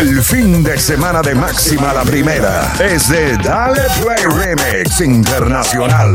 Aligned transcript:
El 0.00 0.22
fin 0.22 0.62
de 0.62 0.78
semana 0.78 1.22
de 1.22 1.34
máxima 1.34 1.92
la 1.92 2.02
primera 2.02 2.72
es 2.78 3.08
de 3.08 3.36
Dale 3.38 3.82
Play 4.00 4.24
Remix 4.24 5.00
Internacional. 5.00 6.14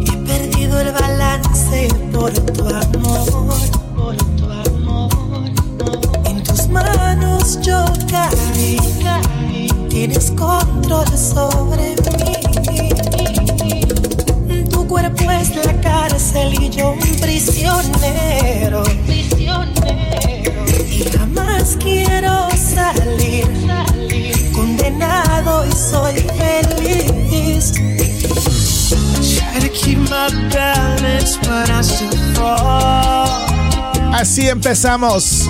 He 0.00 0.16
perdido 0.26 0.80
el 0.80 0.90
balance 0.92 1.88
por 2.12 2.32
tu 2.32 2.68
amor, 2.68 3.56
por 3.94 4.16
tu 4.36 4.50
amor. 4.50 5.10
En 6.24 6.42
tus 6.42 6.66
manos 6.68 7.60
yo 7.62 7.84
caí 8.10 8.78
tienes 9.90 10.30
control 10.30 11.06
sobre 11.18 11.96
mí. 12.16 12.32
Tu 14.70 14.86
cuerpo 14.86 15.30
es 15.30 15.54
la 15.56 15.78
cárcel 15.80 16.54
y 16.62 16.70
yo 16.70 16.92
un 16.92 17.16
prisionero. 17.20 18.82
Y 20.88 21.04
jamás 21.16 21.76
quiero 21.80 22.48
salir, 22.56 23.46
condenado 24.54 25.66
y 25.66 25.72
soy 25.72 26.14
feliz. 26.38 27.74
Así 34.12 34.48
empezamos. 34.48 35.48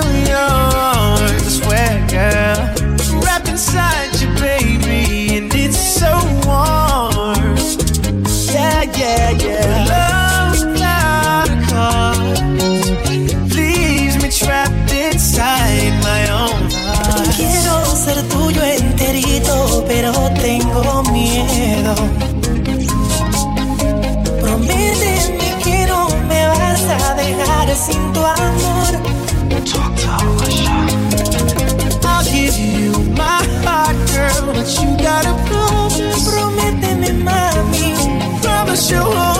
Your 0.00 0.36
arms, 0.38 1.58
swear 1.58 2.06
girl, 2.08 3.20
wrapped 3.22 3.48
inside 3.48 4.10
you, 4.20 4.28
baby, 4.40 5.36
and 5.36 5.54
it's 5.54 5.78
so 5.78 6.12
warm. 6.46 7.56
Yeah, 8.52 8.82
yeah, 8.98 9.30
yeah. 9.44 9.86
Love 9.92 10.58
without 10.64 11.48
a 11.48 11.58
cause 11.68 12.40
leaves 13.56 14.16
me 14.22 14.28
trapped 14.30 14.92
inside 14.92 15.94
my 16.02 16.22
own 16.30 16.70
heart. 16.70 17.28
Quiero 17.36 17.84
ser 18.04 18.18
tuyo 18.28 18.62
enterito, 18.62 19.84
pero 19.86 20.12
tengo 20.40 21.02
miedo. 21.12 21.94
Prométeme 24.40 25.48
que 25.62 25.86
no 25.86 26.08
me 26.28 26.46
vas 26.48 26.82
a 26.82 27.14
dejar 27.14 27.76
sin 27.76 28.12
tu 28.12 28.20
amor. 28.20 28.71
But 34.62 34.80
you 34.80 34.96
gotta 34.96 35.34
promise. 35.48 36.28
Prométeme, 36.28 37.12
mami. 37.24 37.94
Promise 38.42 38.90
you'll 38.90 39.31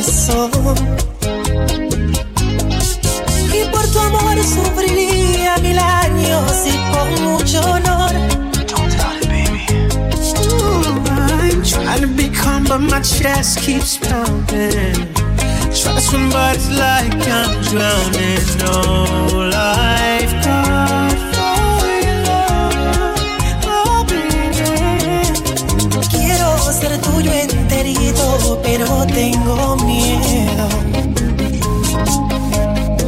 corazón. 0.00 0.50
Y 3.52 3.68
por 3.70 3.86
tu 3.88 3.98
amor 3.98 4.38
sufriría 4.42 5.56
mil 5.58 5.78
años 5.78 6.52
y 6.66 6.76
con 6.92 7.24
mucho 7.24 7.60
honor. 7.60 8.10
I'm 11.52 11.62
trying 11.62 12.00
to 12.02 12.06
be 12.08 12.28
calm, 12.30 12.64
but 12.64 12.78
my 12.78 13.00
chest 13.00 13.60
keeps 13.60 13.98
pounding. 13.98 15.08
Try 15.72 15.94
to 15.94 16.00
swim, 16.00 16.30
but 16.30 16.56
it's 16.56 16.70
like 16.70 17.14
I'm 17.28 17.60
drowning. 17.62 18.40
No 18.58 19.48
lifeguard. 19.50 21.09
Pero 28.80 29.06
tengo 29.06 29.76
miedo. 29.84 30.68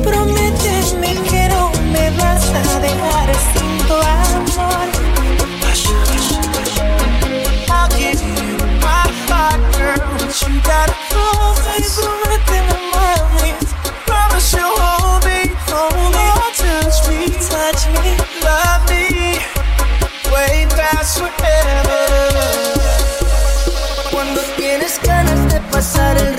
Prométeme 0.05 1.15
que 1.31 1.49
no 1.49 1.71
me 1.93 2.11
vas 2.11 2.45
a 2.45 2.79
dejar 2.81 3.29
sin 3.53 3.79
tu 3.87 3.95
amor. 3.95 4.89
I'll 7.71 7.89
give 7.97 8.21
you 8.21 8.59
my 8.83 9.09
heart, 9.29 9.61
hold 14.61 15.25
me, 15.25 15.39
hold 15.71 15.95
me, 16.13 16.27
touch 16.61 16.99
me, 17.09 17.21
touch 17.49 17.83
me, 18.03 18.13
love 18.45 18.83
me, 18.91 19.05
way 20.33 20.67
past 20.77 21.19
forever. 21.19 21.42
Ganas 25.95 26.32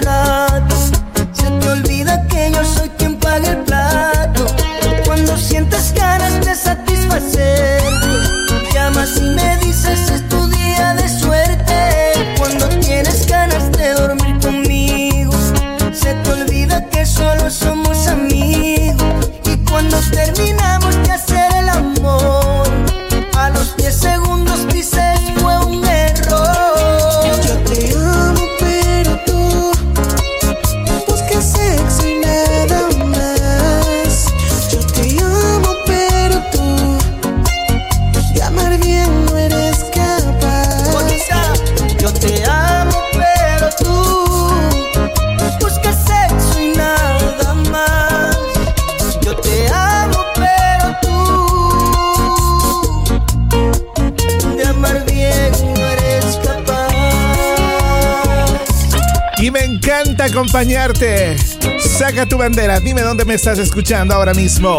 acompañarte. 60.64 61.36
Saca 61.80 62.26
tu 62.26 62.38
bandera, 62.38 62.80
dime 62.80 63.02
dónde 63.02 63.26
me 63.26 63.34
estás 63.34 63.60
escuchando 63.60 64.14
ahora 64.14 64.34
mismo. 64.34 64.78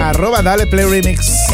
Arroba 0.00 0.42
Dale 0.42 0.66
Play 0.66 0.86
Remix. 0.86 1.49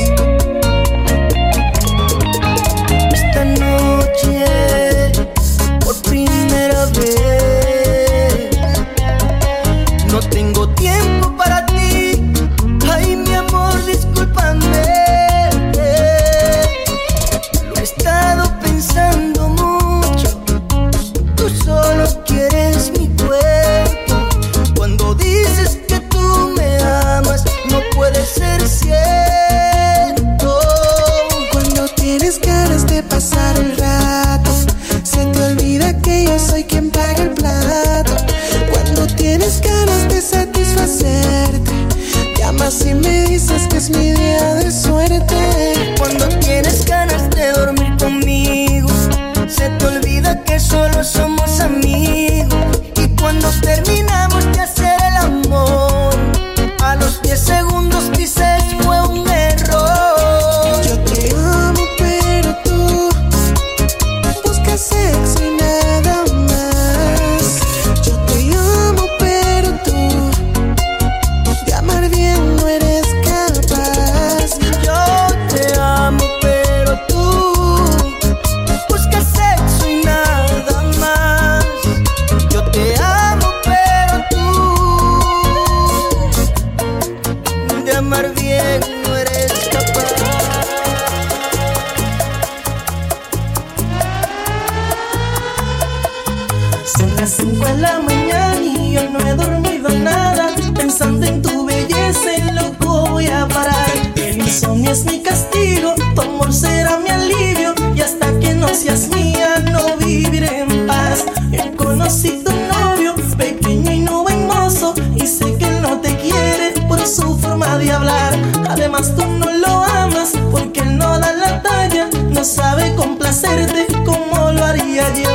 sabe 122.47 122.95
complacerte 122.95 123.87
como 124.05 124.53
lo 124.53 124.65
haría 124.65 125.13
yo. 125.15 125.31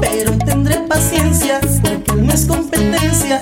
Pero 0.00 0.36
tendré 0.38 0.76
paciencia 0.80 1.58
porque 1.82 2.12
él 2.12 2.26
no 2.26 2.32
es 2.34 2.44
competencia. 2.44 3.40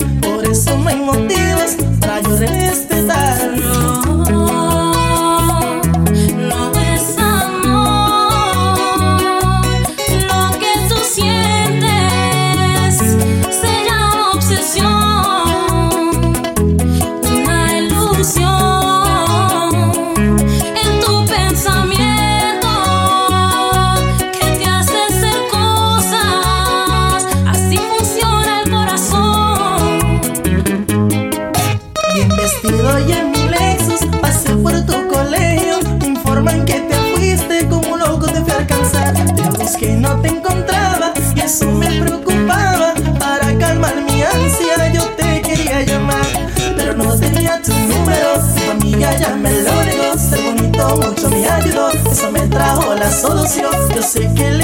sé 54.09 54.27
que 54.35 54.58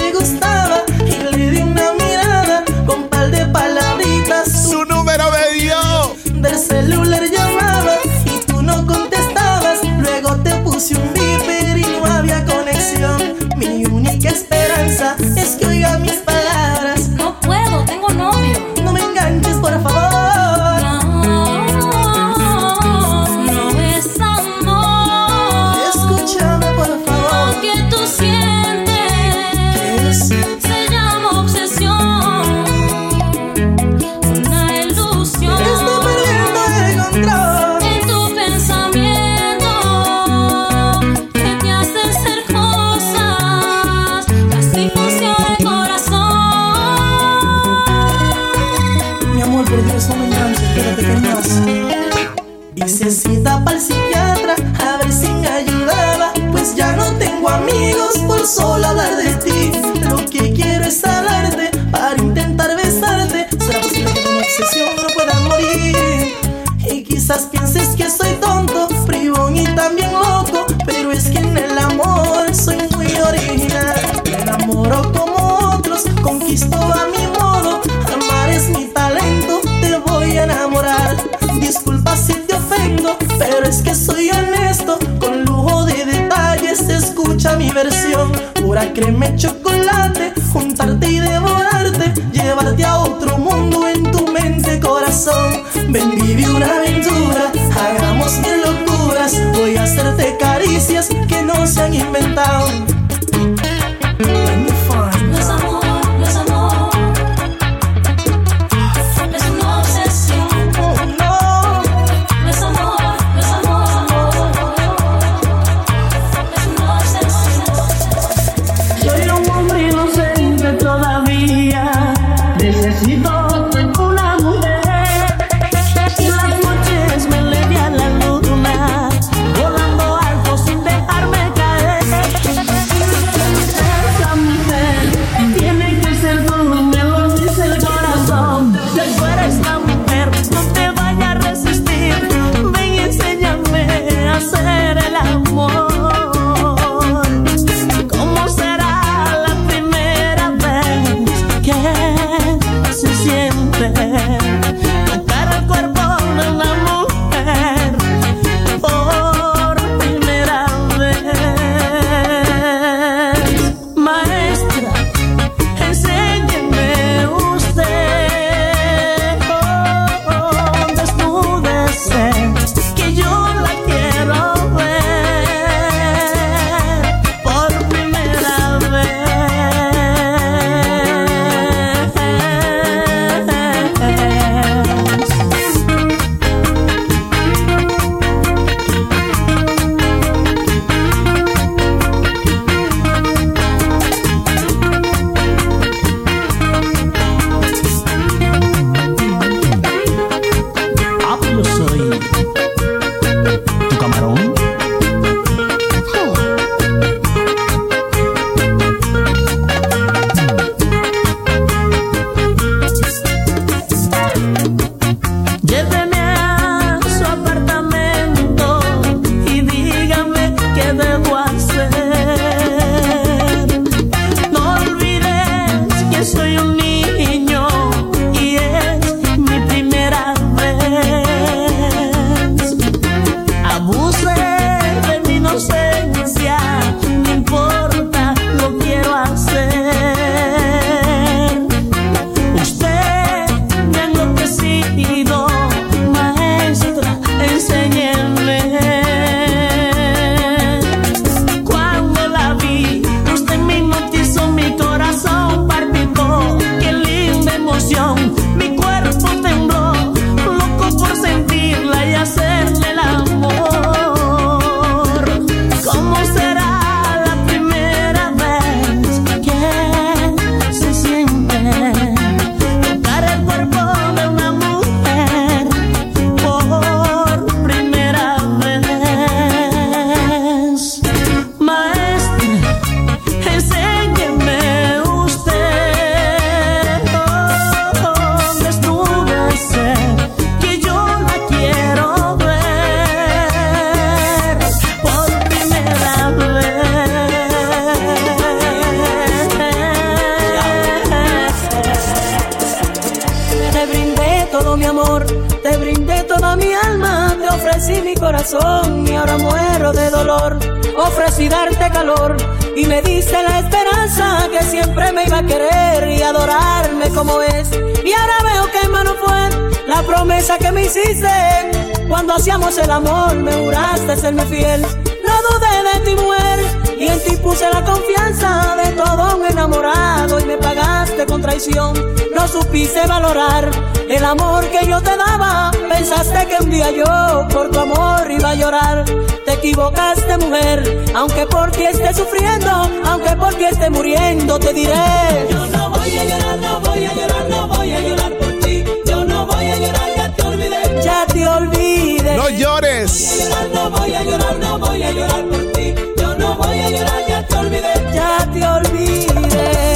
traición. 331.55 331.95
No 332.35 332.49
supiste 332.49 333.07
valorar 333.07 333.71
el 334.09 334.25
amor 334.25 334.65
que 334.71 334.87
yo 334.89 335.01
te 335.01 335.17
daba. 335.17 335.71
Pensaste 335.89 336.47
que 336.47 336.63
un 336.63 336.71
día 336.71 336.91
yo 336.91 337.47
por 337.49 337.71
tu 337.71 337.79
amor 337.79 338.29
iba 338.29 338.51
a 338.51 338.55
llorar. 338.55 339.05
Te 339.45 339.53
equivocaste, 339.53 340.37
mujer, 340.39 341.05
aunque 341.15 341.47
por 341.47 341.71
ti 341.71 341.85
esté 341.85 342.13
sufriendo, 342.13 342.71
aunque 343.05 343.37
por 343.37 343.55
ti 343.55 343.65
esté 343.67 343.89
muriendo, 343.89 344.59
te 344.59 344.73
diré. 344.73 345.47
Yo 345.49 345.67
no 345.67 345.91
voy 345.91 346.19
a 346.19 346.25
llorar, 346.25 346.59
no 346.59 346.81
voy 346.81 347.05
a 347.05 347.15
llorar, 347.15 347.49
no 347.49 347.69
voy 347.69 347.93
a 347.93 348.01
llorar 348.01 348.33
por 348.39 348.53
ti. 348.61 348.85
Yo 349.07 349.25
no 349.25 349.47
voy 349.47 349.67
a 349.67 349.77
llorar, 349.77 350.09
ya 350.17 350.35
te 350.35 350.43
olvidé. 350.43 351.03
Ya 351.05 351.27
te 351.27 351.49
olvidé. 351.49 352.37
No 352.37 352.49
llores. 352.49 353.39
llorar, 353.39 353.69
no 353.75 353.91
voy 353.91 354.15
a 354.15 354.23
llorar, 354.23 354.57
no 354.59 354.79
voy 354.79 355.03
a 355.03 355.11
llorar 355.13 355.45
por 355.45 355.73
ti. 355.73 355.95
Yo 356.17 356.35
no 356.35 356.55
voy 356.57 356.79
a 356.81 356.91
llorar, 356.91 357.27
ya 357.29 357.47
te 357.47 357.57
olvidé. 357.57 357.93
Ya 358.13 358.49
te 358.53 358.67
olvidé. 358.67 359.94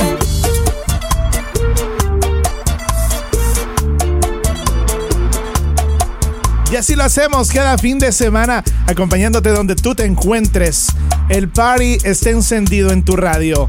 Así 6.78 6.94
lo 6.94 7.04
hacemos 7.04 7.50
cada 7.50 7.76
fin 7.76 7.98
de 7.98 8.12
semana, 8.12 8.62
acompañándote 8.86 9.50
donde 9.50 9.74
tú 9.74 9.94
te 9.94 10.04
encuentres. 10.04 10.86
El 11.28 11.48
party 11.48 11.98
está 12.04 12.30
encendido 12.30 12.90
en 12.90 13.04
tu 13.04 13.16
radio. 13.16 13.68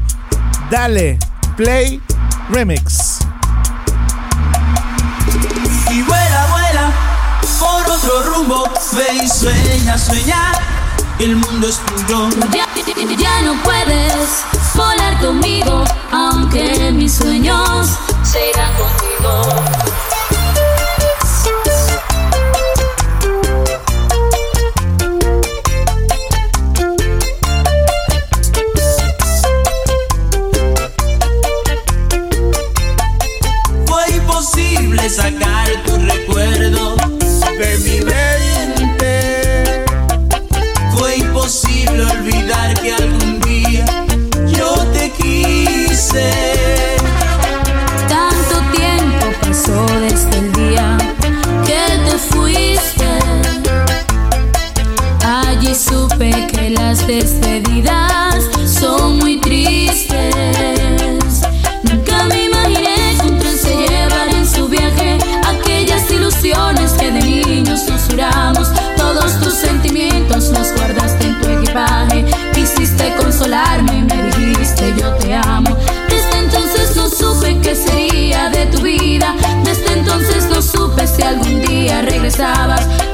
Dale, 0.70 1.18
play, 1.56 2.00
remix. 2.50 3.18
Y 5.90 6.02
vuela, 6.02 6.46
vuela 6.50 6.92
por 7.58 7.90
otro 7.90 8.22
rumbo. 8.32 8.64
Ve 8.92 9.24
y 9.24 9.28
sueña, 9.28 9.98
sueña. 9.98 10.52
El 11.18 11.36
mundo 11.36 11.68
es 11.68 11.78
tuyo. 11.78 12.28
Ya, 12.52 12.66
ya 13.18 13.42
no 13.42 13.60
puedes 13.62 14.44
volar 14.74 15.20
conmigo, 15.20 15.84
aunque 16.12 16.92
mis 16.92 17.12
sueños 17.12 17.88
se 18.22 18.50
irán 18.50 18.72
contigo. 18.74 19.89
Quise. 46.12 46.49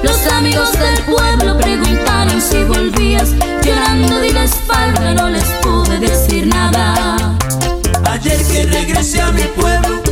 Los 0.03 0.27
amigos 0.31 0.73
del 0.73 1.03
pueblo 1.05 1.57
preguntaron 1.57 2.39
si 2.41 2.65
volvías. 2.65 3.31
Llorando 3.63 4.21
di 4.21 4.29
la 4.31 4.45
espalda, 4.45 5.15
no 5.15 5.31
les 5.31 5.45
pude 5.63 5.99
decir 5.99 6.47
nada. 6.47 7.35
Ayer 8.11 8.45
que 8.47 8.67
regresé 8.67 9.23
a 9.23 9.33
mi 9.33 9.43
pueblo, 9.43 10.03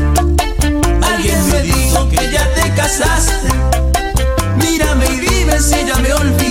alguien 1.03 1.51
me 1.51 1.63
dijo 1.63 2.09
que 2.09 2.31
ya 2.33 2.49
te 2.55 2.71
casaste. 2.75 3.49
Mírame 4.57 5.05
y 5.07 5.21
dime 5.21 5.61
si 5.61 5.85
ya 5.85 5.97
me 5.97 6.13
olvidaste. 6.15 6.44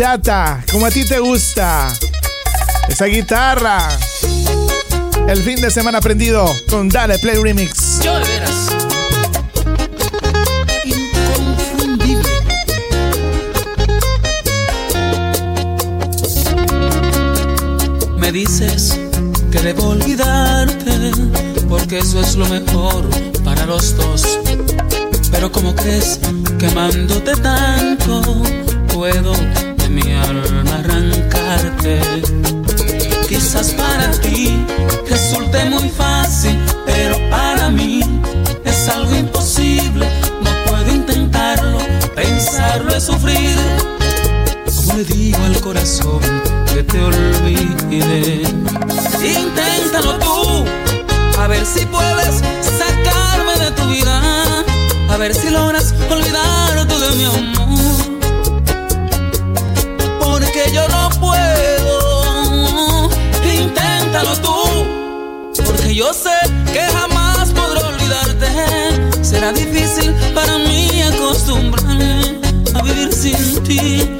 bachata, 0.00 0.64
como 0.72 0.86
a 0.86 0.90
ti 0.90 1.04
te 1.04 1.18
gusta. 1.18 1.92
Esa 2.88 3.04
guitarra. 3.04 3.88
El 5.28 5.42
fin 5.42 5.60
de 5.60 5.70
semana 5.70 5.98
aprendido 5.98 6.50
con 6.70 6.88
Dale 6.88 7.18
Play 7.18 7.36
Remix. 7.36 8.00
Yo 8.02 8.18
de 8.18 8.24
veras. 8.24 8.76
Inconfundible. 10.84 12.28
Me 18.16 18.32
dices 18.32 18.98
que 19.52 19.60
debo 19.60 19.88
olvidarte, 19.88 21.12
porque 21.68 21.98
eso 21.98 22.20
es 22.20 22.36
lo 22.36 22.46
mejor 22.46 23.06
para 23.44 23.66
los 23.66 23.94
dos. 23.96 24.38
Pero 25.30 25.52
como 25.52 25.74
crees 25.74 26.18
que 26.58 26.66
amándote 26.66 27.36
tanto, 27.36 28.22
puedo 28.92 29.34
mi 29.90 30.12
alma 30.12 30.74
arrancarte. 30.78 32.00
Quizás 33.28 33.72
para 33.72 34.10
ti 34.20 34.64
resulte 35.08 35.64
muy 35.70 35.88
fácil, 35.88 36.56
pero 36.86 37.16
para 37.30 37.68
mí 37.70 38.00
es 38.64 38.88
algo 38.88 39.14
imposible. 39.16 40.06
No 40.42 40.50
puedo 40.66 40.94
intentarlo, 40.94 41.78
pensarlo 42.14 42.94
es 42.94 43.04
sufrir. 43.04 43.56
Como 44.76 44.98
le 44.98 45.04
digo 45.04 45.42
al 45.44 45.60
corazón 45.60 46.20
que 46.72 46.82
te 46.82 47.00
olvide? 47.02 48.42
Inténtalo 49.22 50.18
tú, 50.18 50.64
a 51.38 51.46
ver 51.48 51.66
si 51.66 51.84
puedes 51.86 52.36
sacarme 52.78 53.64
de 53.64 53.70
tu 53.72 53.84
vida, 53.88 54.64
a 55.08 55.16
ver 55.16 55.34
si 55.34 55.50
logras 55.50 55.92
olvidar 56.10 56.78
olvidarte 56.78 56.98
de 56.98 57.16
mi 57.16 57.24
amor. 57.24 57.59
yo 60.72 60.86
no 60.88 61.10
puedo. 61.20 63.10
Inténtalo 63.44 64.36
tú, 64.36 64.54
porque 65.64 65.94
yo 65.94 66.12
sé 66.12 66.36
que 66.72 66.80
jamás 66.80 67.50
podré 67.50 67.82
olvidarte. 67.82 69.24
Será 69.24 69.52
difícil 69.52 70.14
para 70.34 70.58
mí 70.58 71.02
acostumbrarme 71.02 72.40
a 72.74 72.82
vivir 72.82 73.12
sin 73.12 73.62
ti 73.64 74.19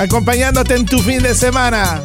Acompañándote 0.00 0.76
en 0.76 0.86
tu 0.86 0.98
fin 1.00 1.22
de 1.22 1.34
semana. 1.34 2.02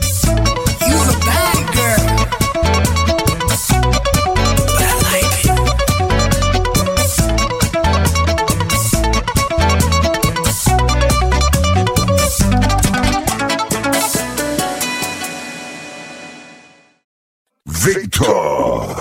Victor. 17.63 18.93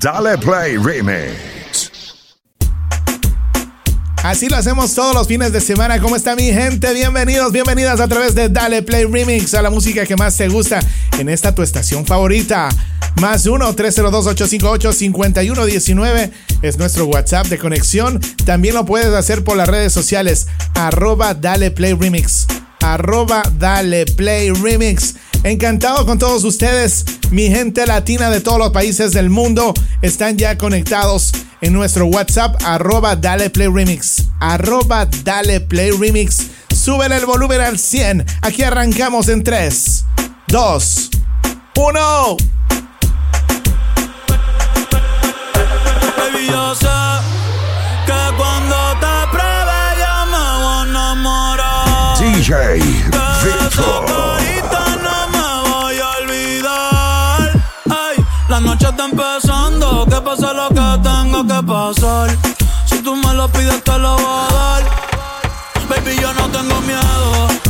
Dale 0.00 0.36
Play 0.38 0.76
Remix. 0.76 1.47
Así 4.28 4.48
lo 4.50 4.58
hacemos 4.58 4.94
todos 4.94 5.14
los 5.14 5.26
fines 5.26 5.54
de 5.54 5.60
semana. 5.62 6.02
¿Cómo 6.02 6.14
está 6.14 6.36
mi 6.36 6.52
gente? 6.52 6.92
Bienvenidos, 6.92 7.50
bienvenidas 7.50 7.98
a 7.98 8.08
través 8.08 8.34
de 8.34 8.50
Dale 8.50 8.82
Play 8.82 9.06
Remix 9.06 9.54
a 9.54 9.62
la 9.62 9.70
música 9.70 10.04
que 10.04 10.16
más 10.16 10.36
te 10.36 10.48
gusta 10.48 10.80
en 11.18 11.30
esta 11.30 11.54
tu 11.54 11.62
estación 11.62 12.04
favorita. 12.04 12.68
Más 13.22 13.46
1-302-858-5119 13.46 16.30
es 16.60 16.76
nuestro 16.76 17.06
WhatsApp 17.06 17.46
de 17.46 17.56
conexión. 17.56 18.20
También 18.44 18.74
lo 18.74 18.84
puedes 18.84 19.14
hacer 19.14 19.44
por 19.44 19.56
las 19.56 19.66
redes 19.66 19.94
sociales. 19.94 20.46
Arroba 20.74 21.32
Dale 21.32 21.70
Play 21.70 21.94
Remix. 21.94 22.46
Arroba 22.80 23.42
Dale 23.58 24.04
Play 24.04 24.50
Remix. 24.50 25.14
Encantado 25.44 26.04
con 26.04 26.18
todos 26.18 26.44
ustedes. 26.44 27.04
Mi 27.30 27.48
gente 27.48 27.86
latina 27.86 28.30
de 28.30 28.40
todos 28.40 28.58
los 28.58 28.70
países 28.70 29.12
del 29.12 29.30
mundo 29.30 29.72
están 30.02 30.36
ya 30.36 30.58
conectados 30.58 31.32
en 31.60 31.72
nuestro 31.72 32.06
WhatsApp. 32.06 32.56
Arroba 32.64 33.16
Dale 33.16 33.50
Play 33.50 33.68
Remix. 33.68 34.24
Arroba 34.40 35.06
Dale 35.24 35.60
Play 35.60 35.92
Remix. 35.92 36.46
Súbele 36.74 37.16
el 37.16 37.26
volumen 37.26 37.60
al 37.60 37.78
100. 37.78 38.26
Aquí 38.42 38.62
arrancamos 38.62 39.28
en 39.28 39.44
3, 39.44 40.04
2, 40.48 41.10
1. 41.76 42.36
Baby, 46.16 46.46
yo 46.48 46.74
sé 46.74 46.86
que 48.06 48.36
cuando 48.36 48.76
te 49.00 49.30
pruebe 49.30 49.78
ya 49.98 50.26
me 50.26 50.62
voy 50.62 50.78
a 50.78 50.86
enamorar. 50.88 52.18
DJ 52.18 52.74
Victor. 53.44 54.37
Que 60.06 60.20
pase 60.20 60.46
lo 60.54 60.68
que 60.68 60.86
tenga 61.02 61.40
que 61.46 61.66
pasar. 61.66 62.30
Si 62.86 63.02
tú 63.02 63.16
me 63.16 63.34
lo 63.34 63.48
pides 63.48 63.82
te 63.82 63.98
lo 63.98 64.16
voy 64.16 64.24
a 64.24 64.54
dar. 64.54 64.82
Baby, 65.88 66.16
yo 66.20 66.32
no 66.34 66.48
tengo 66.50 66.80
miedo 66.82 67.67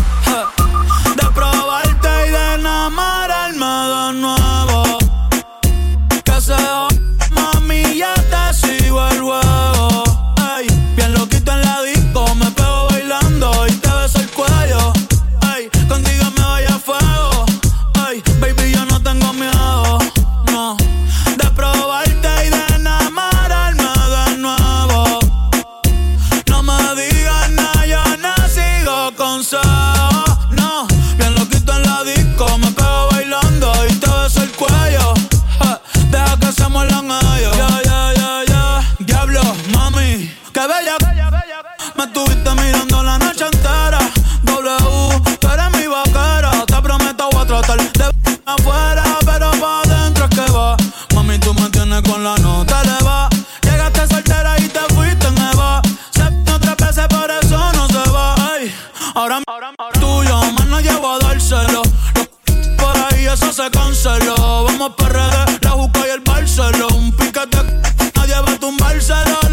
se 63.58 63.70
canceló. 63.72 64.36
Vamos 64.64 64.92
para 64.96 65.30
redes, 65.30 65.58
la 65.62 65.70
juca 65.70 66.00
y 66.06 66.10
el 66.10 66.20
Barceló. 66.20 66.86
Un 66.94 67.10
piquete, 67.10 67.58
nadie 68.14 68.34
va 68.34 68.52
a 68.52 68.58
tumbárselo. 68.60 69.47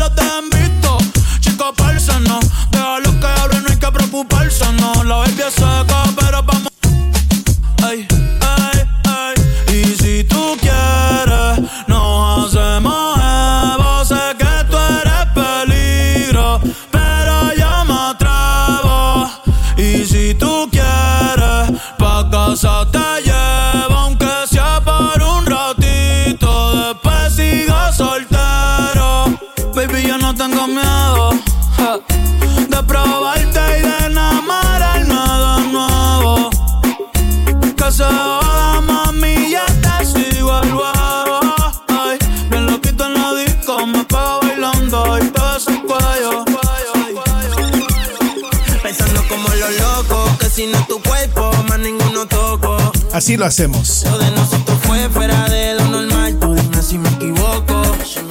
Así 53.15 53.37
lo 53.37 53.45
hacemos. 53.45 54.03
Lo 54.03 54.17
de 54.17 54.29
nosotros 54.31 54.77
fue 54.81 55.07
fuera 55.07 55.47
de 55.47 55.75
lo 55.75 55.85
normal, 55.85 56.37
tú 56.37 56.53
dime 56.53 56.81
si 56.83 56.97
me 56.97 57.07
equivoco. 57.07 57.81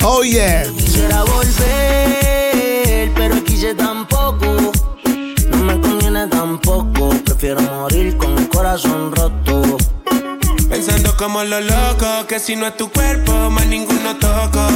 Oh 0.03 0.23
yeah. 0.23 0.64
Quisiera 0.77 1.23
volver, 1.23 3.11
pero 3.14 3.42
quise 3.44 3.75
tampoco. 3.75 4.73
No 5.49 5.57
me 5.57 5.81
conviene 5.81 6.27
tampoco, 6.27 7.09
prefiero 7.25 7.62
morir 7.62 8.18
con 8.18 8.37
el 8.37 8.47
corazón 8.51 9.11
roto. 9.16 9.79
Pensando 10.68 11.16
como 11.16 11.42
los 11.44 11.64
locos, 11.64 12.27
que 12.29 12.38
si 12.38 12.55
no 12.55 12.66
es 12.66 12.77
tu 12.77 12.90
cuerpo, 12.92 13.33
más 13.49 13.66
ninguno 13.66 14.16
toco. 14.16 14.68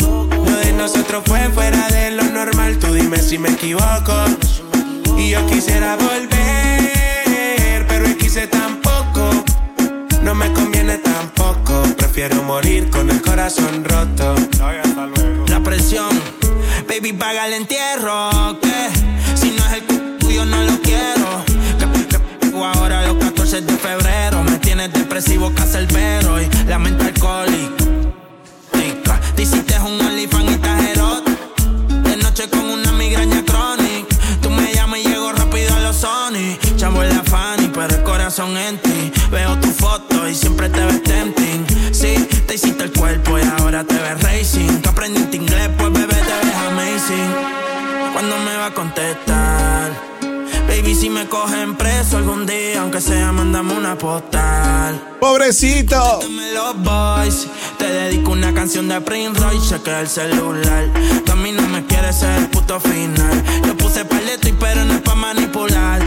Lo 0.00 0.56
de 0.64 0.72
nosotros 0.72 1.22
fue 1.26 1.40
fuera 1.50 1.88
de 1.88 2.12
lo 2.12 2.24
normal, 2.24 2.78
tú 2.78 2.90
dime 2.94 3.18
si 3.18 3.36
me 3.36 3.50
equivoco. 3.50 4.14
Y 5.18 5.28
yo 5.28 5.46
quisiera 5.46 5.96
volver, 5.96 6.35
prefiero 12.16 12.42
morir 12.44 12.88
con 12.88 13.10
el 13.10 13.20
corazón 13.20 13.84
roto. 13.84 14.34
La 15.48 15.60
presión, 15.62 16.08
baby, 16.88 17.12
paga 17.12 17.46
el 17.46 17.52
entierro. 17.52 18.30
Que 18.58 18.88
si 19.34 19.50
no 19.50 19.62
es 19.66 19.72
el 19.74 20.16
tuyo, 20.16 20.46
no 20.46 20.62
lo 20.62 20.80
quiero. 20.80 21.44
Que, 21.78 22.06
que, 22.06 22.50
que 22.50 22.56
ahora 22.56 23.06
los 23.06 23.22
14 23.22 23.60
de 23.60 23.76
febrero 23.76 24.42
me 24.44 24.58
tienes 24.60 24.94
depresivo, 24.94 25.52
cacerbero 25.54 26.40
y 26.40 26.48
la 26.66 26.78
mente 26.78 27.04
alcohólica. 27.04 27.84
Te 29.34 29.42
hiciste 29.42 29.78
un 29.80 30.00
OnlyFans 30.00 30.50
y 30.50 30.54
estás. 30.54 30.80
De 32.02 32.16
noche 32.16 32.48
con 32.48 32.64
una 32.64 32.92
migraña 32.92 33.44
crónica. 33.44 34.16
Tú 34.40 34.48
me 34.48 34.72
llamas 34.72 35.00
y 35.00 35.08
llego 35.08 35.32
rápido 35.32 35.74
a 35.74 35.80
los 35.80 35.96
Sony. 35.96 36.56
Chavo 36.78 37.02
en 37.02 37.10
la 37.10 37.22
Fanny, 37.24 37.70
pero 37.74 37.94
el 37.94 38.02
corazón 38.04 38.56
en 38.56 38.78
ti. 38.78 39.12
Veo 39.30 39.54
tu 39.60 39.68
foto 39.68 40.26
y 40.26 40.34
siempre 40.34 40.70
te 40.70 40.82
ves 40.82 41.02
tempting 41.02 41.75
te 42.46 42.54
hiciste 42.54 42.84
el 42.84 42.92
cuerpo 42.92 43.38
y 43.38 43.42
ahora 43.58 43.84
te 43.84 43.94
ves 43.94 44.22
racing. 44.22 44.80
Que 44.80 44.88
aprendiste 44.88 45.36
inglés, 45.36 45.68
pues 45.76 45.92
bebé, 45.92 46.14
te 46.14 46.46
ves 46.46 46.56
amazing. 46.68 47.32
Cuando 48.12 48.38
me 48.38 48.56
va 48.56 48.66
a 48.66 48.74
contestar? 48.74 49.90
Baby, 50.68 50.94
si 50.94 51.10
me 51.10 51.26
cogen 51.26 51.76
preso 51.76 52.16
algún 52.16 52.46
día, 52.46 52.80
aunque 52.80 53.00
sea, 53.00 53.32
mandame 53.32 53.74
una 53.74 53.96
postal. 53.96 55.16
Pobrecito. 55.20 56.20
los 56.54 56.82
boys. 56.82 57.48
Te 57.78 57.84
dedico 57.90 58.32
una 58.32 58.54
canción 58.54 58.88
de 58.88 59.00
Prince 59.00 59.40
Royce, 59.40 59.76
chequea 59.76 60.00
el 60.00 60.08
celular. 60.08 60.84
Tú 61.24 61.32
a 61.32 61.36
mí 61.36 61.52
no 61.52 61.62
me 61.62 61.84
quieres 61.86 62.16
ser 62.16 62.38
el 62.38 62.48
puto 62.48 62.80
final. 62.80 63.42
Yo 63.66 63.76
puse 63.76 64.04
paleto 64.04 64.48
y 64.48 64.52
pero 64.52 64.84
no 64.84 64.94
es 64.94 65.00
pa' 65.00 65.14
manipular 65.14 66.00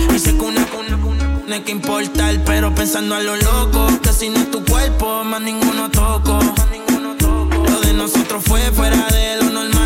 no 1.49 1.55
hay 1.55 1.62
que 1.62 1.71
importar, 1.71 2.39
pero 2.45 2.73
pensando 2.75 3.15
a 3.15 3.21
lo 3.21 3.35
loco. 3.35 3.88
Que 4.03 4.13
si 4.13 4.29
no 4.29 4.38
es 4.39 4.51
tu 4.51 4.63
cuerpo, 4.63 5.23
más 5.23 5.41
ninguno 5.41 5.89
toco. 5.89 6.39
Lo 7.71 7.81
de 7.81 7.93
nosotros 7.93 8.43
fue 8.45 8.62
fuera 8.71 9.07
de 9.07 9.38
lo 9.38 9.49
normal 9.49 9.78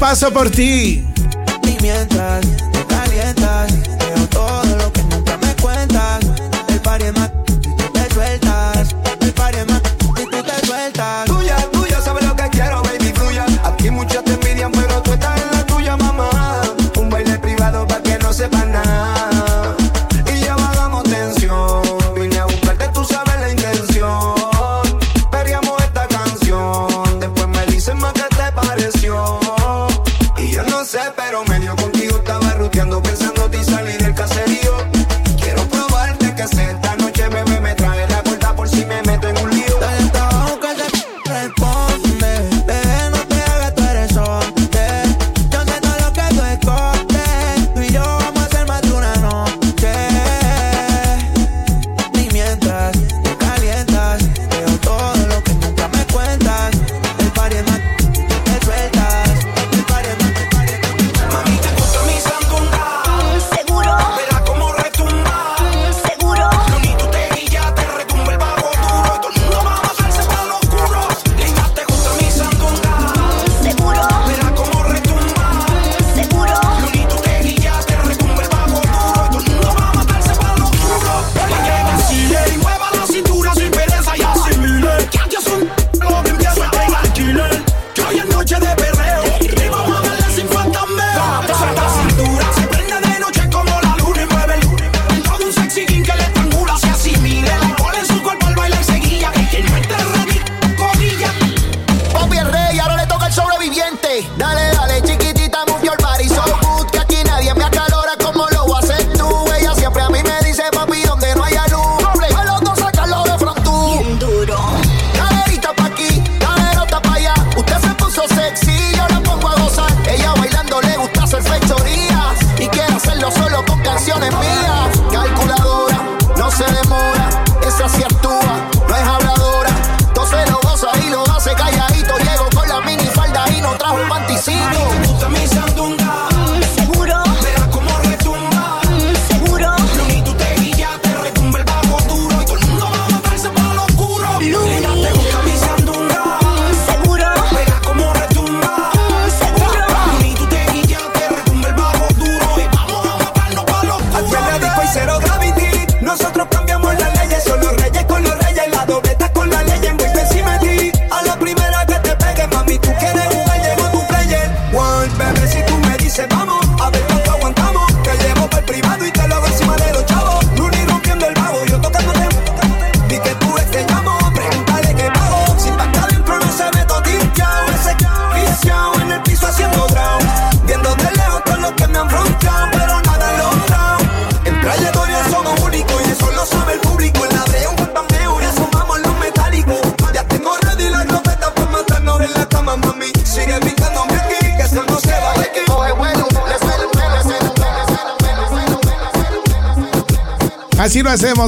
paso 0.00 0.32
por 0.32 0.50
ti. 0.50 1.04
Y 1.62 1.82
mientras 1.82 2.44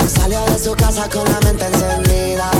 Salió 0.08 0.44
de 0.46 0.58
su 0.58 0.72
casa 0.74 1.08
con 1.10 1.24
la 1.24 1.38
mente 1.40 1.64
encendida. 1.66 2.50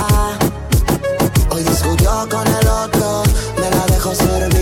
Hoy 1.49 1.63
discutió 1.63 2.27
con 2.29 2.47
el 2.47 2.67
otro, 2.67 3.23
me 3.57 3.69
la 3.69 3.85
dejó 3.87 4.15
servir. 4.15 4.54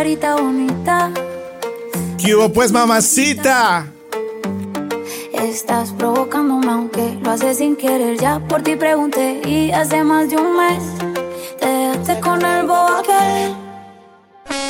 carita 0.00 0.34
bonita. 0.34 1.10
¿Qué 2.16 2.34
hubo 2.34 2.50
pues, 2.50 2.72
mamacita? 2.72 3.86
Estás 5.34 5.90
provocándome 5.90 6.72
aunque 6.72 7.18
lo 7.22 7.30
haces 7.32 7.58
sin 7.58 7.76
querer. 7.76 8.18
Ya 8.18 8.38
por 8.38 8.62
ti 8.62 8.76
pregunté 8.76 9.42
y 9.44 9.70
hace 9.72 10.02
más 10.02 10.30
de 10.30 10.36
un 10.36 10.56
mes 10.56 10.82
te 11.60 11.66
dejaste 11.66 12.18
con 12.20 12.42
el 12.42 12.66
boba 12.66 13.02
que 13.02 13.52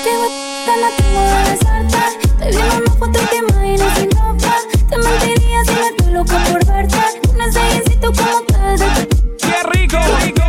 Llevo 0.05 0.27
tan 0.67 0.81
tengo 0.99 1.21
de 1.31 1.51
besarte. 1.51 1.99
Te 2.41 2.47
vi 2.51 2.57
en 2.57 2.83
una 2.83 2.93
foto 2.99 3.19
y 3.23 3.27
te 3.27 4.01
sin 4.01 4.11
ropa. 4.11 4.57
Te 4.91 4.97
mentiría 4.99 5.65
si 5.65 5.73
me 5.75 5.87
estoy 5.91 6.13
loca 6.13 6.45
por 6.51 6.67
verte. 6.67 6.97
Un 7.33 7.41
ensayincito 7.41 8.13
como 8.15 8.41
te 8.47 9.07
¡Qué 9.39 9.63
rico, 9.79 9.99
rico! 10.25 10.41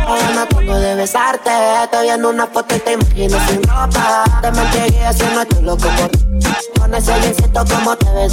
cuando 0.66 0.80
de 0.80 0.94
besarte 0.94 1.50
Te 1.90 2.02
viendo 2.02 2.30
una 2.30 2.46
foto 2.46 2.76
y 2.76 2.78
te 2.80 2.92
imagino 2.92 3.38
sin 3.48 3.62
ropa. 3.62 4.24
Te 4.40 4.50
mantegué 4.50 5.06
haciendo 5.06 5.44
tu 5.46 5.62
loco 5.62 5.88
por 5.96 6.80
Con 6.80 6.94
ese 6.94 7.12
jeansito 7.12 7.64
como 7.64 7.96
te 7.96 8.10
ves 8.12 8.32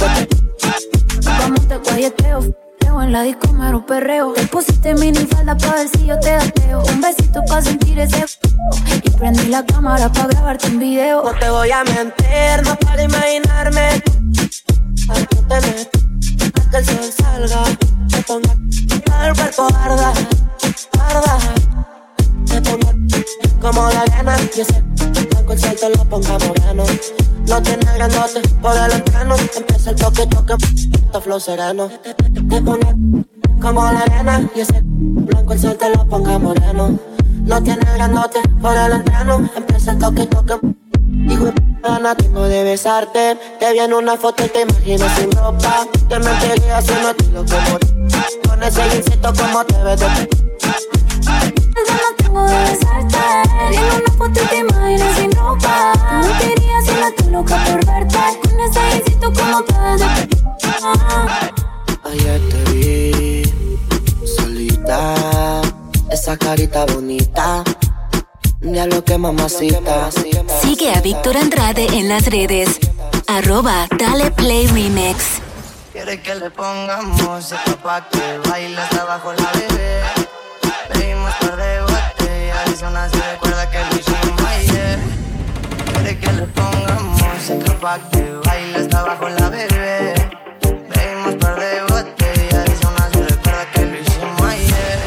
Como 1.40 1.60
te 1.60 1.76
guayeteo 1.76 2.54
en 3.02 3.12
la 3.12 3.22
disco 3.22 3.52
me 3.52 3.78
perreo. 3.80 4.32
Te 4.32 4.46
pusiste 4.46 4.94
mini 4.94 5.26
falda 5.26 5.56
pa' 5.56 5.74
ver 5.74 5.88
si 5.88 6.06
yo 6.06 6.18
te 6.18 6.30
dateo. 6.30 6.82
Un 6.92 7.00
besito 7.00 7.42
pa' 7.44 7.62
sentir 7.62 7.98
ese 7.98 8.24
Y 9.04 9.10
prendí 9.10 9.46
la 9.46 9.64
cámara 9.64 10.10
pa' 10.10 10.26
grabarte 10.26 10.68
un 10.68 10.78
video. 10.78 11.22
No 11.24 11.32
te 11.38 11.50
voy 11.50 11.70
a 11.70 11.84
mentir, 11.84 12.64
no 12.64 12.76
para 12.76 13.02
imaginarme 13.02 14.02
Al 15.08 15.28
que 15.28 15.36
te 15.36 16.78
el 16.78 16.84
sol 16.84 17.12
salga. 17.16 17.64
Te 18.10 18.22
ponga 18.22 18.52
el 18.52 19.34
cuerpo 19.34 19.68
arda, 19.74 20.12
arda 20.98 21.38
se 22.50 22.60
ponga 22.60 22.92
como 23.60 23.88
la 23.90 24.04
gana. 24.06 24.36
Y 24.56 24.60
ese 24.60 24.82
blanco 25.30 25.52
el 25.52 25.58
salto 25.58 25.88
lo 25.88 26.04
ponga 26.04 26.38
moreno. 26.38 26.84
No 27.46 27.62
tiene 27.62 27.84
grandote 27.94 28.40
por 28.60 28.76
el 28.76 28.92
entrano. 28.92 29.36
Empieza 29.56 29.90
el 29.90 29.96
toque, 29.96 30.26
toque, 30.26 30.54
esto 30.74 31.20
flow 31.20 31.40
sereno. 31.40 31.88
Te 31.88 32.60
ponga 32.62 32.94
como 33.60 33.82
la 33.92 34.00
arena. 34.00 34.50
Y 34.54 34.60
ese 34.60 34.80
blanco 34.82 35.52
el 35.52 35.58
salto 35.58 35.88
lo 35.88 36.06
ponga 36.08 36.38
moreno. 36.38 36.98
No 37.42 37.62
tiene 37.62 37.84
grandote 37.94 38.40
por 38.60 38.76
el 38.76 38.92
entrano. 38.92 39.48
Empieza 39.56 39.92
el 39.92 39.98
toque, 39.98 40.26
toque. 40.26 40.58
Dijo, 41.02 41.52
gana 41.82 42.14
tengo 42.14 42.42
de 42.44 42.64
besarte. 42.64 43.38
Te 43.58 43.72
vi 43.72 43.78
en 43.78 43.92
una 43.92 44.16
foto 44.16 44.44
y 44.44 44.48
te 44.48 44.62
imagino 44.62 45.06
sin 45.16 45.30
ropa. 45.32 45.86
Te 46.08 46.18
mentiría 46.18 46.78
haciendo 46.78 47.10
estilo 47.10 47.44
como. 47.44 47.78
Con 48.48 48.62
ese 48.62 48.84
insecto 48.96 49.32
como 49.34 49.64
te 49.64 49.82
ves 49.84 50.00
de 50.00 50.40
tengo 52.30 52.46
de 52.46 52.58
besarte. 52.58 53.18
Digo, 53.70 53.82
no 54.06 54.16
puedo 54.16 54.48
te 54.48 54.58
imaginas 54.58 55.16
sin 55.16 55.32
ropa. 55.32 55.92
No 56.22 56.38
te 56.38 56.52
irías 56.52 56.84
si 56.84 57.24
no 57.24 57.38
loca 57.38 57.64
por 57.64 57.86
verte. 57.86 58.18
Con 58.42 58.60
ese 58.60 58.80
besito 58.98 59.32
como 59.32 59.64
puedo 59.64 60.06
Ayer 62.04 62.40
te 62.48 62.72
vi 62.72 64.26
solita. 64.26 65.62
Esa 66.10 66.36
carita 66.36 66.86
bonita. 66.86 67.64
Diablo 68.60 69.04
que 69.04 69.18
mamacita. 69.18 70.10
Sigue 70.62 70.92
a 70.92 71.00
Víctor 71.00 71.36
Andrade 71.36 71.86
en 71.98 72.08
las 72.08 72.26
redes. 72.26 72.78
Arroba 73.26 73.86
Dale 73.98 74.30
Play 74.32 74.66
Remix. 74.66 75.40
Quiere 75.92 76.20
que 76.22 76.34
le 76.34 76.50
pongamos 76.50 77.22
música 77.22 77.76
pa' 77.82 78.08
que 78.08 78.48
bailes 78.48 78.78
hasta 78.78 79.02
abajo 79.02 79.32
la 79.32 79.52
bebé. 79.52 80.29
Quiere 86.10 86.26
que 86.26 86.32
le 86.32 86.46
pongamos 86.48 87.22
música 87.22 87.72
pa' 87.80 87.98
que 88.10 88.32
baile 88.44 88.78
hasta 88.78 88.98
abajo 88.98 89.28
la 89.28 89.48
bebé. 89.48 90.14
Pedimos 90.60 91.34
par 91.36 91.54
de 91.60 91.82
botellas 91.82 92.64
y 92.66 92.82
son 92.82 92.94
así, 92.98 93.20
recuerda 93.28 93.64
que 93.72 93.86
lo 93.86 93.96
hicimos 94.00 94.42
ayer. 94.42 94.98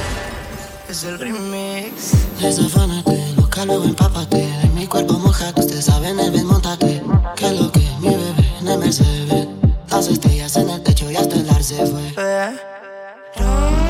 Es 0.87 1.03
el 1.03 1.19
remix. 1.19 2.13
Desafánate, 2.39 3.33
busca 3.35 3.65
luego 3.65 3.83
empápate. 3.83 4.47
De 4.61 4.69
mi 4.73 4.87
cuerpo 4.87 5.19
mojado, 5.19 5.59
usted 5.59 5.81
sabe 5.81 6.07
en 6.07 6.21
el 6.21 6.31
desmontate. 6.31 7.03
Que 7.35 7.51
lo 7.51 7.69
que 7.69 7.85
mi 7.99 8.07
bebé 8.07 8.47
en 8.61 8.67
el 8.69 8.79
Mercedes. 8.79 9.47
Las 9.89 10.07
estrellas 10.07 10.55
en 10.55 10.69
el 10.69 10.81
techo 10.83 11.11
y 11.11 11.17
hasta 11.17 11.35
el 11.35 11.49
ar 11.49 11.63
se 11.63 11.85
fue. 11.85 12.13
Pero 12.15 13.49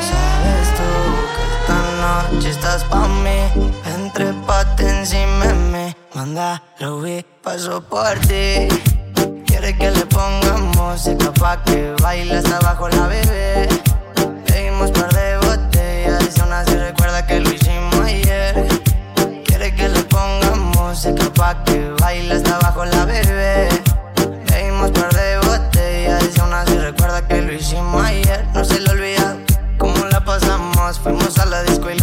sabes 0.09 0.67
tú 0.77 0.89
que 1.35 1.43
esta 1.61 1.77
noche 2.01 2.49
estás 2.49 2.83
pa' 2.85 3.07
mí. 3.07 3.37
Entre 3.85 4.33
pate 4.47 4.89
encima 4.89 5.45
de 5.45 5.53
mí. 5.53 5.82
Manda, 6.15 6.61
lo 6.79 7.01
vi, 7.01 7.25
paso 7.41 7.81
por 7.81 8.13
ti. 8.27 8.67
Quiere 9.47 9.75
que 9.75 9.89
le 9.89 10.05
pongamos 10.05 10.75
música 10.77 11.31
pa' 11.33 11.63
que 11.63 11.95
baile 12.03 12.35
hasta 12.35 12.57
abajo 12.57 12.87
la 12.87 13.07
bebé. 13.07 13.67
Pedimos 14.45 14.91
par 14.91 15.11
de 15.11 15.37
botellas 15.37 16.37
y 16.37 16.39
aún 16.39 16.53
así 16.53 16.75
recuerda 16.75 17.25
que 17.25 17.39
lo 17.39 17.49
hicimos 17.51 17.95
ayer. 17.95 18.67
Quiere 19.45 19.73
que 19.73 19.89
le 19.89 20.03
pongamos 20.03 20.77
música 20.77 21.33
pa' 21.33 21.63
que 21.63 21.89
baile 21.99 22.35
hasta 22.35 22.57
abajo 22.57 22.85
la 22.85 23.05
bebé. 23.05 23.69
Pedimos 24.45 24.91
par 24.91 25.11
de 25.15 25.37
botellas 25.37 26.29
y 26.37 26.39
aún 26.39 26.53
así 26.53 26.77
recuerda 26.77 27.27
que 27.27 27.41
lo 27.41 27.53
hicimos 27.53 28.05
ayer. 28.05 28.45
No 28.53 28.63
se 28.63 28.79
le 28.79 28.91
olvida 28.91 29.35
cómo 29.79 30.05
la 30.05 30.23
pasamos. 30.23 30.99
Fuimos 30.99 31.39
a 31.39 31.45
la 31.47 31.63
disco 31.63 31.89
y 31.89 31.97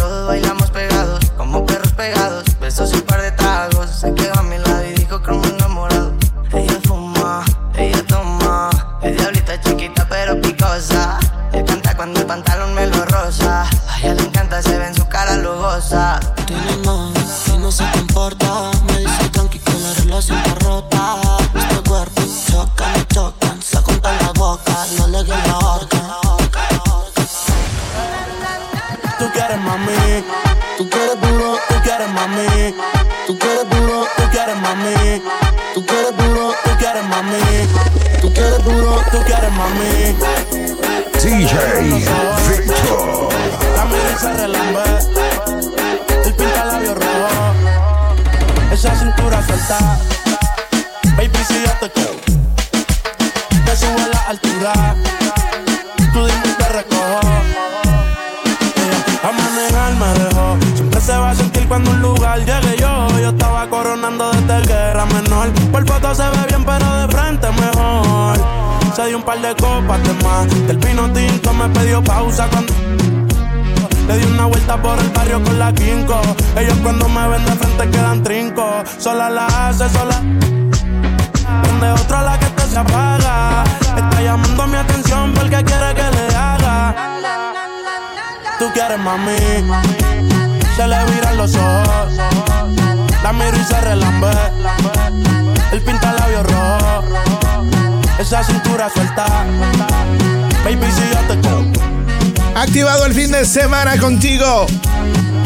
Activado 102.55 103.05
el 103.05 103.13
fin 103.13 103.31
de 103.31 103.45
semana 103.45 103.97
contigo. 103.97 104.65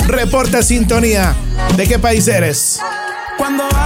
Reporta 0.07 0.63
sintonía. 0.63 1.35
¿De 1.75 1.87
qué 1.87 1.99
país 1.99 2.27
eres? 2.27 2.64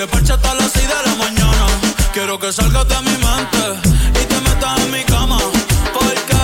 se 0.00 0.06
parcha 0.06 0.32
hasta 0.32 0.54
las 0.54 0.72
6 0.72 0.88
de 0.88 0.94
la 1.10 1.14
mañana. 1.16 1.66
Quiero 2.14 2.38
que 2.38 2.50
salgas 2.50 2.88
de 2.88 2.96
mi 3.02 3.16
mente 3.26 3.64
y 4.18 4.24
te 4.24 4.40
metas 4.40 4.80
en 4.80 4.92
mi 4.92 5.02
cama. 5.04 5.38
Porque 5.92 6.38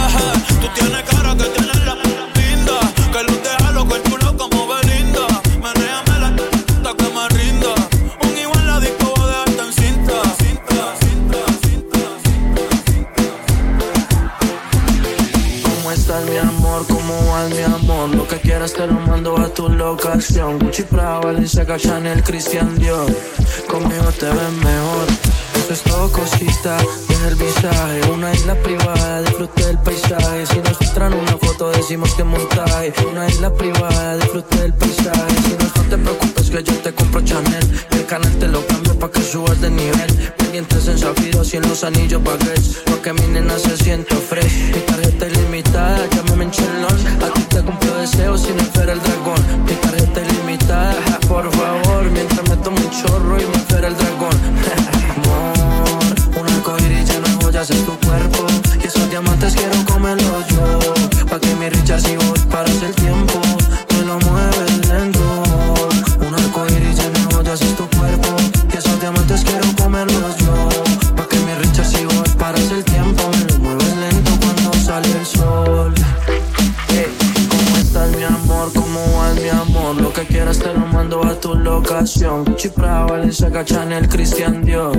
tú 0.61 0.69
tienes 0.75 1.03
cara 1.05 1.35
que 1.35 1.45
tienes 1.45 1.85
la 1.87 1.95
pinta. 2.37 2.77
Que 3.13 3.23
luz 3.25 3.41
deja 3.43 3.71
los 3.73 3.85
cuerpos 3.87 4.35
como 4.39 4.69
Belinda. 4.69 5.27
Menéame 5.65 6.15
la 6.21 6.31
puta 6.37 6.91
que 6.99 7.09
me 7.17 7.29
rinda. 7.31 7.73
Un 8.25 8.37
igual 8.37 8.67
la 8.67 8.79
disco 8.79 9.15
va 9.19 9.25
a 9.25 9.29
dejarte 9.29 9.63
en 9.63 9.73
cinta. 9.73 10.17
Cinta, 10.43 10.79
cinta, 11.01 11.39
cinta, 11.65 12.01
cinta, 12.27 13.09
¿Cómo 15.63 15.93
estás, 15.93 16.23
mi 16.27 16.37
amor? 16.37 16.87
¿Cómo 16.89 17.15
vas, 17.33 17.49
mi 17.49 17.63
amor? 17.63 18.15
Lo 18.15 18.29
que 18.29 18.37
quieras 18.37 18.75
te 18.75 18.87
lo 18.87 19.01
mando 19.01 19.39
a 19.39 19.49
tu 19.49 19.71
locación. 19.71 20.59
Gucci 20.59 20.83
Prada, 20.83 21.21
Balenciaga, 21.21 21.79
Chanel, 21.79 22.23
Christian 22.23 22.77
Dior. 22.79 23.11
Conmigo 23.69 24.11
te 24.19 24.27
ves 24.27 24.53
mejor. 24.63 25.07
Eso 25.55 25.73
es 25.73 25.83
todo 25.83 26.11
cosita, 26.13 26.77
deja 27.09 27.29
el 27.29 27.35
visaje. 27.35 28.01
Una 28.13 28.33
isla 28.33 28.55
privada, 28.63 29.23
disfrute 29.23 29.65
del 29.65 29.79
paisaje. 29.79 30.47
Si 30.47 30.59
nos 30.59 30.79
filtran 30.79 31.13
una 31.13 31.37
foto 31.39 31.71
decimos 31.71 32.15
que 32.15 32.25
montaje. 32.25 32.93
Una 33.11 33.27
isla 33.29 33.53
privada, 33.53 34.17
disfrute 34.17 34.57
del 34.59 34.75
paisaje. 34.75 35.35
Si 35.43 35.57
no, 35.59 35.83
no 35.83 35.83
te 35.91 35.99
preocupes 35.99 36.51
que 36.51 36.63
yo 36.63 36.75
te 36.81 36.93
compro 36.95 37.21
Chanel. 37.23 37.81
El 37.91 38.07
canal 38.07 38.33
te 38.39 38.49
lo 38.49 38.65
cambio 38.67 38.99
pa' 38.99 39.11
que 39.11 39.23
subas 39.23 39.61
de 39.61 39.71
nivel. 39.71 40.33
Pendientes 40.37 40.87
en 40.89 40.99
zafiros 40.99 41.53
y 41.53 41.57
en 41.57 41.69
los 41.69 41.83
anillos 41.83 42.23
baguettes. 42.23 42.83
Pa' 42.87 43.03
que 43.03 43.13
mi 43.13 43.27
nena 43.29 43.59
se 43.59 43.77
sienta 43.77 44.15
fresh. 44.17 44.75
Mi 44.75 44.81
tarjeta 44.81 45.27
ilimitada, 45.27 46.07
llámame 46.15 46.45
en 46.45 46.51
chelón. 46.51 46.99
A 47.25 47.33
ti 47.35 47.43
te 47.49 47.63
cumplo 47.63 47.97
deseos 47.97 48.43
sin 48.43 48.59
fuera 48.73 48.93
el 48.93 49.01
dragón. 49.01 49.65
Mi 49.65 49.73
tarjeta 49.73 50.21
ilimitada, 50.21 51.19
por 51.29 51.51
favor 51.53 51.86
Chorro 52.91 53.41
y 53.41 53.47
me 53.47 53.59
fuera 53.69 53.89
el 53.89 53.97
dragón. 53.97 54.31
Amor, 55.17 56.41
una 56.41 56.63
coiris 56.63 57.09
llena 57.09 57.29
de 57.29 57.45
joyas 57.45 57.71
en 57.71 57.85
tu 57.85 57.99
cuerpo 57.99 58.47
Y 58.83 58.87
esos 58.87 59.09
diamantes 59.11 59.55
quiero 59.55 59.86
locación 82.17 82.45
Gucci, 82.45 82.69
Prada, 82.69 83.07
Balenciaga, 83.07 83.65
Chanel, 83.65 84.07
Christian 84.09 84.65
Dior. 84.65 84.97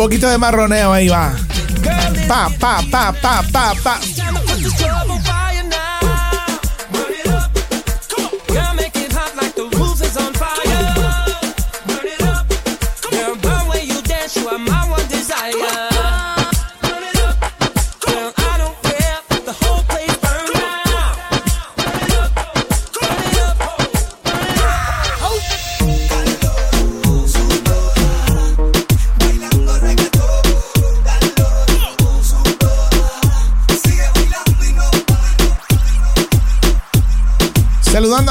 Poquito 0.03 0.29
de 0.29 0.37
marroneo 0.37 0.93
ahí 0.93 1.09
va. 1.09 1.33
Pa, 2.27 2.51
pa, 2.59 2.83
pa, 2.91 3.13
pa, 3.13 3.45
pa, 3.53 3.73
pa. 3.85 4.22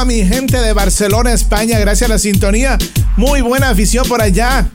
A 0.02 0.06
mi 0.06 0.26
gente 0.26 0.58
de 0.58 0.74
Barcelona, 0.74 1.32
España, 1.32 1.78
gracias 1.78 2.10
a 2.10 2.14
la 2.14 2.18
sintonía. 2.18 2.76
Muy 3.18 3.41
buena 3.41 3.70
afición 3.70 4.08
por 4.08 4.20
allá. 4.20 4.68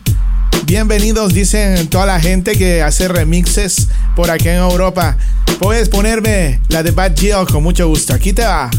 Bienvenidos, 0.66 1.34
dicen 1.34 1.88
toda 1.88 2.06
la 2.06 2.20
gente 2.20 2.56
que 2.56 2.80
hace 2.80 3.08
remixes 3.08 3.88
por 4.14 4.30
acá 4.30 4.54
en 4.54 4.60
Europa. 4.60 5.16
Puedes 5.58 5.88
ponerme 5.88 6.60
la 6.68 6.84
de 6.84 6.92
Bad 6.92 7.16
Jill 7.16 7.46
con 7.50 7.64
mucho 7.64 7.88
gusto. 7.88 8.14
Aquí 8.14 8.32
te 8.32 8.42
va. 8.42 8.70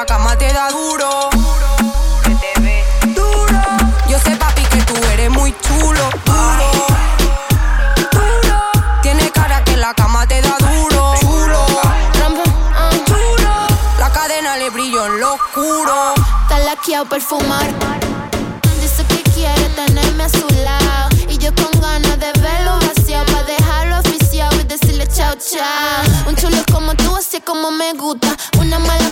La 0.00 0.06
cama 0.06 0.34
te 0.34 0.50
da 0.50 0.70
duro. 0.70 1.28
Duro. 3.14 3.60
Yo 4.08 4.18
sé, 4.18 4.34
papi, 4.34 4.62
que 4.62 4.80
tú 4.84 4.94
eres 5.12 5.28
muy 5.28 5.54
chulo. 5.60 6.08
Duro. 6.24 6.68
Duro. 8.10 8.58
Tiene 9.02 9.30
cara 9.30 9.62
que 9.62 9.76
la 9.76 9.92
cama 9.92 10.26
te 10.26 10.40
da 10.40 10.56
duro. 10.58 11.14
Chulo. 11.20 11.66
Chulo. 13.04 13.52
La 13.98 14.10
cadena 14.10 14.56
le 14.56 14.70
brilló 14.70 15.04
en 15.04 15.20
lo 15.20 15.34
oscuro. 15.34 16.14
Está 16.44 16.58
laqueado 16.60 17.04
perfumar. 17.04 17.68
Dice 18.80 19.04
que 19.04 19.22
quiere 19.34 19.68
tenerme 19.80 20.24
a 20.24 20.28
su 20.30 20.48
lado. 20.64 21.10
Y 21.28 21.36
yo 21.36 21.50
con 21.54 21.78
ganas 21.78 22.18
de 22.18 22.32
verlo 22.40 22.78
vaciado. 22.86 23.26
Pa' 23.26 23.42
dejarlo 23.42 23.98
oficial 23.98 24.50
y 24.60 24.64
decirle 24.64 25.06
chao, 25.08 25.34
chao. 25.34 26.26
Un 26.26 26.36
chulo 26.36 26.62
como 26.72 26.94
tú, 26.94 27.14
así 27.16 27.38
como 27.42 27.70
me 27.70 27.92
gusta. 27.92 28.34
Una 28.58 28.78
mala 28.78 29.10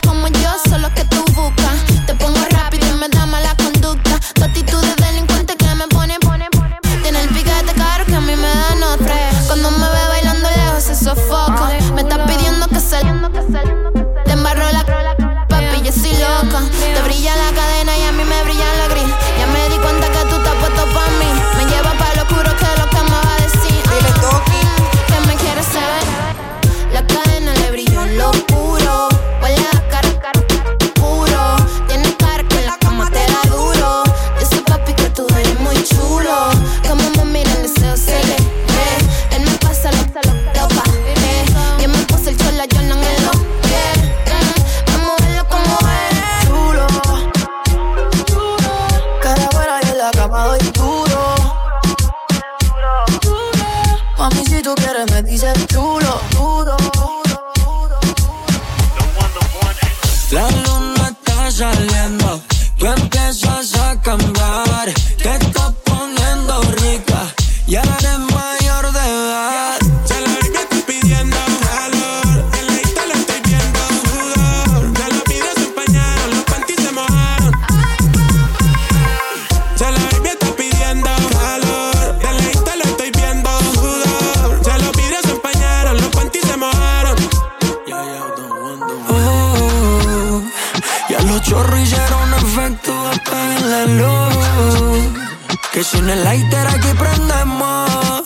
Que 95.78 95.84
sin 95.84 96.10
el 96.10 96.24
lighter 96.24 96.66
aquí 96.66 96.88
prendemos. 96.98 98.24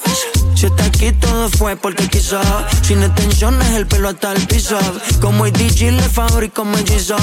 Si 0.54 0.64
está 0.64 0.86
aquí 0.86 1.12
todo 1.12 1.50
fue 1.50 1.76
porque 1.76 2.08
quiso. 2.08 2.40
Sin 2.80 3.02
extensiones, 3.02 3.68
el 3.72 3.86
pelo 3.86 4.08
hasta 4.08 4.32
el 4.32 4.46
piso. 4.46 4.78
Como 5.20 5.44
el 5.44 5.52
DJ 5.52 5.92
le 5.92 6.02
fabrico 6.02 6.64
mellizo. 6.64 7.14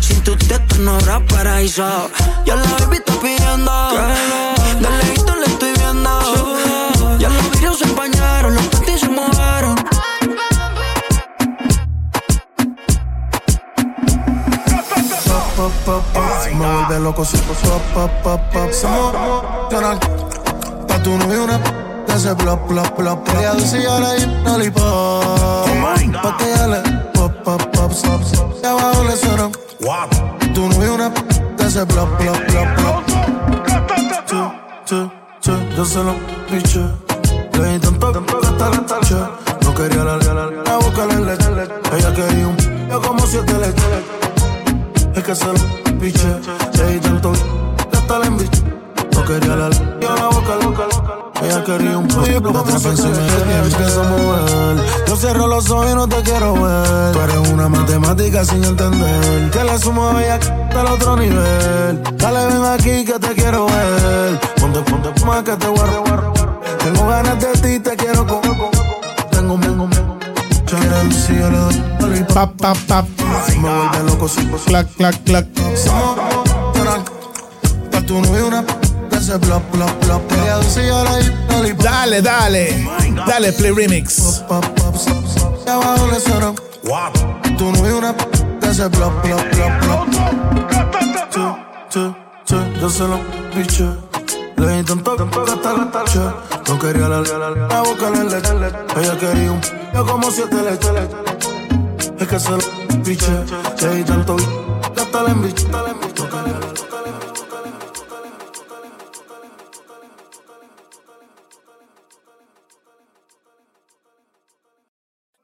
Sin 0.00 0.24
tu 0.24 0.34
teta 0.34 0.74
no 0.80 0.96
habrá 0.96 1.24
paraíso. 1.26 2.10
Ya 2.44 2.56
la 2.56 2.64
baby 2.80 2.96
está 2.96 3.12
pidiendo. 3.20 3.72
Lejito 4.80 5.36
le 5.36 5.46
estoy 5.46 5.72
viendo. 5.74 6.85
Pop, 15.96 16.04
pop, 16.12 16.22
pop. 16.22 16.42
Se 16.42 16.54
me 16.54 16.66
vuelve 16.66 17.00
loco 17.00 17.22
pop, 17.94 18.10
pop, 18.22 18.40
pop. 18.52 18.70
Se 18.70 18.86
emocional. 18.86 19.98
Pa' 20.88 21.02
tu 21.02 21.16
novio 21.16 21.44
una 21.44 21.60
plop, 22.36 22.66
plop, 22.66 22.90
plop. 22.96 23.28
Ella 23.38 23.54
le 23.54 23.62
di 23.62 24.26
lollipop. 24.44 24.82
Pa' 26.22 26.36
que 26.36 26.52
ella 26.52 26.66
le 26.66 26.82
pop, 27.14 27.32
pop, 27.44 27.62
pop, 27.72 27.92
pop. 27.92 28.20
Y 28.62 28.66
abajo 28.66 29.04
le 29.04 29.16
suena. 29.16 29.50
Tu 30.54 30.68
novio 30.68 30.94
una. 30.94 31.12
Chu, 34.26 34.50
chu, 34.84 35.10
chu, 35.40 35.52
yo 35.76 35.84
se 35.84 36.02
lo 36.02 36.14
piché. 36.50 36.84
Le 37.52 37.72
di 37.72 37.78
tanto 37.78 38.06
hasta 38.42 38.68
la 38.68 38.86
taché. 38.86 39.16
No 39.62 39.74
quería 39.74 40.04
la, 40.04 40.16
la, 40.16 40.34
la, 40.34 40.44
la 42.88 43.00
como 43.00 43.26
siete 43.26 43.52
leches. 43.54 43.84
Es 45.14 45.24
que 45.24 45.34
se 45.34 45.46
lo 45.46 45.85
piché. 45.96 46.40
Le 46.74 46.92
di 46.92 46.98
tanto 47.00 47.32
hasta 47.92 48.18
la 48.18 48.26
embiché. 48.26 48.62
No 49.12 49.24
quería 49.24 49.56
la 49.56 49.70
yo 49.70 50.14
la 50.14 50.28
boca 50.28 50.54
loca. 50.62 50.84
Ella 51.42 51.62
quería 51.64 51.98
un 51.98 52.08
pollo 52.08 52.42
como 52.42 52.64
pensé 52.64 52.88
me 52.88 53.58
empieza 53.58 54.00
a 54.00 54.08
mover. 54.08 54.84
Yo 55.06 55.16
cierro 55.16 55.46
los 55.46 55.70
ojos 55.70 55.90
y 55.90 55.94
no 55.94 56.08
te 56.08 56.22
quiero 56.22 56.54
ver. 56.54 57.12
Tú 57.12 57.20
eres 57.20 57.48
una 57.50 57.68
matemática 57.68 58.44
sin 58.44 58.64
entender. 58.64 59.50
Que 59.50 59.64
le 59.64 59.78
sumo 59.78 60.08
a 60.08 60.22
ella 60.22 60.38
el 60.70 60.86
otro 60.86 61.16
nivel. 61.16 62.02
Dale, 62.16 62.46
ven 62.46 62.64
aquí 62.64 63.04
que 63.04 63.18
te 63.18 63.34
quiero 63.34 63.66
ver. 63.66 64.40
Ponte, 64.60 64.80
ponte 64.80 65.24
más 65.24 65.42
que 65.42 65.56
te 65.56 65.66
guarro. 65.66 66.32
Tengo 66.78 67.06
ganas 67.06 67.38
de 67.40 67.52
ti, 67.52 67.78
te 67.80 67.96
quiero 67.96 68.26
con. 68.26 68.40
Tengo, 69.30 69.58
tengo, 69.58 69.88
tengo. 69.88 70.05
Pap, 72.32 72.54
pap, 72.60 72.76
pap. 72.86 73.06
Me 73.56 73.68
vuelve 73.68 74.02
loco 74.02 74.28
si 74.28 74.48
Clac, 74.64 74.88
clac, 74.96 75.22
clac. 75.22 75.46
Pa' 77.90 78.00
tu 78.02 78.20
novio 78.20 78.46
una. 78.46 78.64
Dale, 81.76 82.20
dale. 82.20 82.84
Dale, 83.26 83.52
Play 83.52 83.72
Remix. 83.74 84.44
Tu 87.56 87.70
novio 87.70 87.96
una 87.98 88.14
yo 92.80 92.90
se 92.90 93.04
lo 93.04 93.20
tanto 94.84 95.14
hasta 95.14 96.02
la. 96.04 96.34
No 96.68 96.78
quería 96.78 97.08
la, 97.08 97.20
la, 97.20 97.38
la, 97.38 97.50
la 97.68 97.80
boca 97.82 98.10
le 98.10 98.24
leche. 98.24 98.52
Ella 98.96 99.18
quería 99.18 99.52
un 99.52 99.60
yo 99.94 100.06
como 100.06 100.30
siete 100.30 100.56
leches. 100.56 100.90
Es 102.18 102.28
que 102.28 102.40
se 102.40 102.50
lo 102.50 102.58
di 103.94 104.02
tanto 104.04 104.36
hasta 104.96 105.22
la 105.22 105.28
la- 105.82 105.94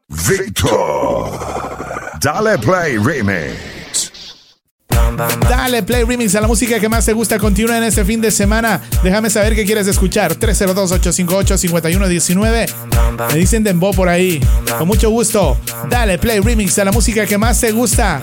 Victor. 0.08 1.30
Dale 2.20 2.58
Play 2.58 2.98
Remix. 2.98 3.71
Dale 5.48 5.82
Play 5.82 6.04
Remix 6.04 6.34
a 6.34 6.40
la 6.40 6.46
música 6.46 6.80
que 6.80 6.88
más 6.88 7.04
te 7.04 7.12
gusta. 7.12 7.38
Continúa 7.38 7.76
en 7.78 7.84
este 7.84 8.04
fin 8.04 8.20
de 8.20 8.30
semana. 8.30 8.80
Déjame 9.02 9.30
saber 9.30 9.54
qué 9.54 9.64
quieres 9.64 9.86
escuchar. 9.86 10.34
302-858-5119. 10.34 12.68
Me 13.32 13.38
dicen 13.38 13.64
Dembo 13.64 13.92
por 13.92 14.08
ahí. 14.08 14.40
Con 14.78 14.88
mucho 14.88 15.10
gusto. 15.10 15.58
Dale 15.88 16.18
Play 16.18 16.40
Remix 16.40 16.78
a 16.78 16.84
la 16.84 16.92
música 16.92 17.26
que 17.26 17.38
más 17.38 17.60
te 17.60 17.72
gusta. 17.72 18.20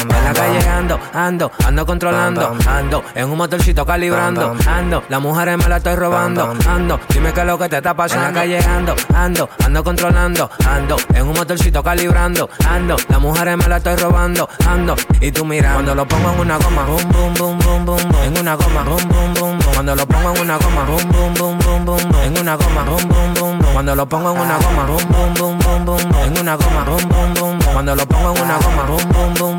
En 0.00 0.24
la 0.24 0.32
calle 0.34 0.68
ando, 0.68 1.00
ando, 1.12 1.52
ando 1.64 1.86
controlando, 1.86 2.56
ando 2.66 3.04
en 3.14 3.30
un 3.30 3.38
motorcito 3.38 3.86
calibrando, 3.86 4.56
ando, 4.66 5.04
las 5.08 5.20
mujeres 5.20 5.58
me 5.58 5.68
la 5.68 5.76
estoy 5.78 5.94
robando, 5.94 6.54
ando, 6.68 7.00
dime 7.08 7.32
qué 7.32 7.40
es 7.40 7.46
lo 7.46 7.58
que 7.58 7.68
te 7.68 7.76
está 7.76 7.94
pasando. 7.94 8.26
En 8.26 8.34
la 8.34 8.40
calle 8.40 8.58
ando, 8.58 8.96
ando, 9.14 9.48
ando 9.64 9.84
controlando, 9.84 10.50
ando 10.66 10.96
en 11.14 11.26
un 11.26 11.34
motorcito 11.34 11.82
calibrando, 11.82 12.50
ando, 12.68 12.96
las 13.08 13.20
mujeres 13.20 13.56
me 13.56 13.68
la 13.70 13.76
estoy 13.76 13.94
robando, 13.94 14.48
ando, 14.66 14.96
y 15.20 15.30
tú 15.30 15.44
mira, 15.44 15.74
cuando 15.74 15.94
lo 15.94 16.06
pongo 16.08 16.32
en 16.32 16.40
una 16.40 16.58
goma, 16.58 16.82
boom, 16.82 17.08
boom, 17.12 17.34
boom, 17.34 17.58
boom, 17.60 17.86
boom, 17.86 18.00
en 18.24 18.38
una 18.38 18.56
goma, 18.56 18.82
boom, 18.82 19.08
boom, 19.08 19.34
boom, 19.34 19.58
boom, 19.60 19.72
cuando 19.74 19.94
lo 19.94 20.06
pongo 20.06 20.34
en 20.34 20.40
una 20.40 20.58
goma, 20.58 20.84
boom, 20.86 21.08
boom, 21.12 21.34
boom, 21.34 21.58
boom, 21.60 21.84
boom, 21.84 22.14
en 22.24 22.38
una 22.40 22.56
goma, 22.56 22.82
boom, 22.82 23.08
boom, 23.08 23.34
boom, 23.34 23.58
boom, 23.60 23.72
cuando 23.72 23.94
lo 23.94 24.06
pongo 24.08 24.32
en 24.32 24.40
una 24.40 24.58
goma, 24.58 24.84
boom, 24.86 25.08
boom, 25.08 25.34
boom, 25.34 25.58
boom, 25.60 25.84
boom, 25.84 26.00
en 26.24 26.38
una 26.40 26.56
goma, 26.56 26.84
boom, 26.84 27.08
boom, 27.08 27.34
boom, 27.34 27.58
boom, 27.60 27.72
cuando 27.72 27.94
lo 27.94 28.06
pongo 28.06 28.34
en 28.34 28.42
una 28.42 28.58
goma, 28.58 28.82
boom, 28.88 29.08
boom, 29.12 29.34
boom, 29.34 29.58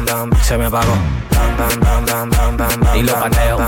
Se 0.41 0.57
me 0.57 0.65
apagó. 0.65 0.93
Y 2.95 3.03
lo 3.03 3.13
pateo. 3.13 3.59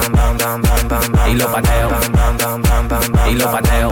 Y 1.27 1.35
lo 1.35 1.51
pateo. 1.51 1.89
Y 3.29 3.35
lo 3.35 3.51
pateo. 3.51 3.89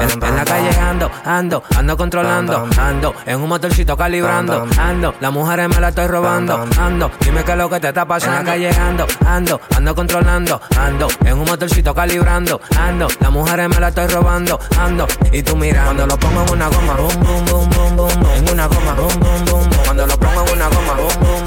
En, 0.00 0.24
en 0.24 0.36
la 0.36 0.44
calle 0.44 0.70
ando, 0.78 1.10
ando, 1.24 1.62
ando 1.76 1.96
controlando, 1.96 2.68
ando 2.78 3.14
en 3.26 3.40
un 3.40 3.48
motorcito 3.48 3.96
calibrando, 3.96 4.66
ando, 4.78 5.14
las 5.20 5.32
mujeres 5.32 5.68
me 5.68 5.80
la 5.80 5.88
estoy 5.88 6.06
robando, 6.06 6.66
ando, 6.78 7.10
dime 7.20 7.42
qué 7.44 7.52
es 7.52 7.58
lo 7.58 7.68
que 7.68 7.80
te 7.80 7.88
está 7.88 8.06
pasando. 8.06 8.38
En 8.38 8.46
la 8.46 8.52
calle 8.52 8.70
ando, 8.70 9.06
ando, 9.26 9.60
ando 9.76 9.94
controlando, 9.94 10.60
ando 10.78 11.08
en 11.24 11.38
un 11.38 11.44
motorcito 11.44 11.94
calibrando, 11.94 12.60
ando, 12.78 13.08
las 13.18 13.30
mujeres 13.30 13.68
me 13.68 13.80
la 13.80 13.88
estoy 13.88 14.06
robando, 14.06 14.58
ando, 14.78 15.06
y 15.32 15.42
tú 15.42 15.56
mira, 15.56 15.84
cuando 15.84 16.06
lo 16.06 16.16
pongo 16.18 16.42
en 16.44 16.50
una 16.52 16.68
goma, 16.68 16.94
boom, 16.94 17.20
boom, 17.20 17.44
boom, 17.46 17.70
boom, 17.70 17.96
boom, 17.96 18.30
en 18.36 18.50
una 18.50 18.66
goma, 18.66 18.94
boom, 18.94 19.20
boom, 19.20 19.44
boom, 19.44 19.68
boom, 19.70 19.84
cuando 19.84 20.06
lo 20.06 20.16
pongo 20.18 20.46
en 20.46 20.52
una 20.52 20.68
goma, 20.68 20.94
boom, 20.94 21.20
boom, 21.20 21.39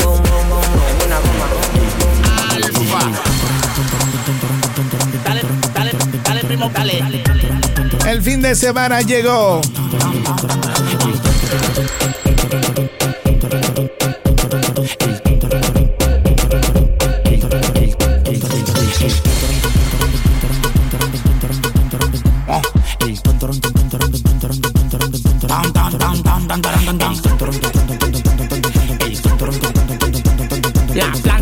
El 8.06 8.22
fin 8.22 8.42
de 8.42 8.56
semana 8.56 9.02
llegó. 9.02 9.62
La 30.94 31.33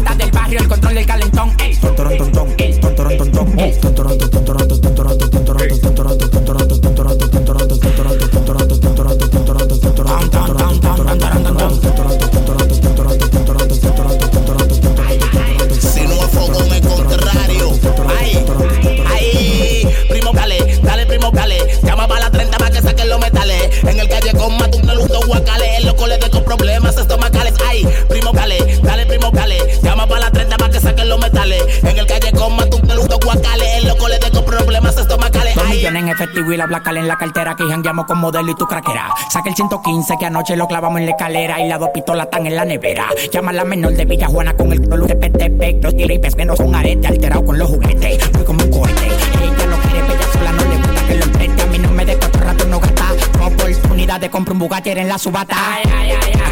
En 31.44 31.98
el 31.98 32.06
callejón 32.06 32.56
mata 32.56 32.76
un 32.76 32.82
peludo 32.84 33.18
guacales. 33.24 33.68
En 33.80 33.88
los 33.88 33.96
coles 33.96 34.20
de 34.20 34.30
con 34.30 34.46
problemas 34.46 34.96
estomacales. 34.96 35.56
Dos 35.56 35.64
Ay, 35.68 35.78
millones 35.78 36.04
en 36.04 36.10
efectivo 36.10 36.52
y 36.52 36.58
la 36.58 36.68
blacal 36.68 36.98
en 36.98 37.08
la 37.08 37.18
cartera 37.18 37.56
que 37.56 37.64
jangueamos 37.64 38.06
con 38.06 38.20
modelo 38.20 38.52
y 38.52 38.56
tu 38.56 38.68
craquera. 38.68 39.10
Saca 39.32 39.50
el 39.50 39.56
115 39.56 40.18
que 40.20 40.26
anoche 40.28 40.56
lo 40.56 40.68
clavamos 40.68 41.00
en 41.00 41.06
la 41.08 41.12
escalera 41.14 41.60
y 41.60 41.68
las 41.68 41.80
dos 41.80 41.90
pistolas 41.92 42.26
están 42.26 42.46
en 42.46 42.56
la 42.56 42.64
nevera. 42.64 43.08
Llama 43.32 43.50
a 43.50 43.54
la 43.56 43.66
menor 43.66 43.94
de 43.94 44.06
Villajuana 44.06 44.54
con 44.56 44.72
el 44.72 44.88
color 44.88 45.08
de 45.08 45.16
PTP. 45.16 45.84
Los 45.84 45.94
gripes 45.96 46.36
que 46.36 46.46
no 46.46 46.56
son 46.56 46.76
arete 46.76 47.08
alterado 47.08 47.44
con 47.44 47.58
los 47.58 47.70
juguetes. 47.70 48.32
Voy 48.34 48.44
como 48.44 48.64
un 48.64 48.70
cohete. 48.70 49.08
Ella 49.08 49.66
lo 49.66 49.78
quiere, 49.78 50.02
bella 50.04 50.32
sola 50.34 50.52
no 50.52 50.64
le 50.64 50.78
gusta 50.78 51.08
que 51.08 51.16
lo 51.16 51.24
empreste. 51.24 51.62
A 51.64 51.66
mí 51.66 51.80
no 51.80 51.92
me 51.92 52.06
de 52.06 52.18
cuatro 52.18 52.42
ratos 52.42 52.68
no 52.68 52.80
gasta. 52.80 53.14
Oportunidad 53.44 54.20
de 54.20 54.30
comprar 54.30 54.54
un 54.54 54.60
Bugatti 54.60 54.92
en 54.92 55.08
la 55.08 55.18
subata. 55.18 55.56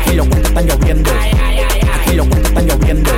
Aquí 0.02 0.16
los 0.16 0.28
cuentos 0.28 0.50
están 0.50 0.66
lloviendo. 0.66 1.12
Aquí 2.02 2.16
los 2.16 2.28
cuentos 2.28 2.50
están 2.50 2.66
lloviendo. 2.66 3.12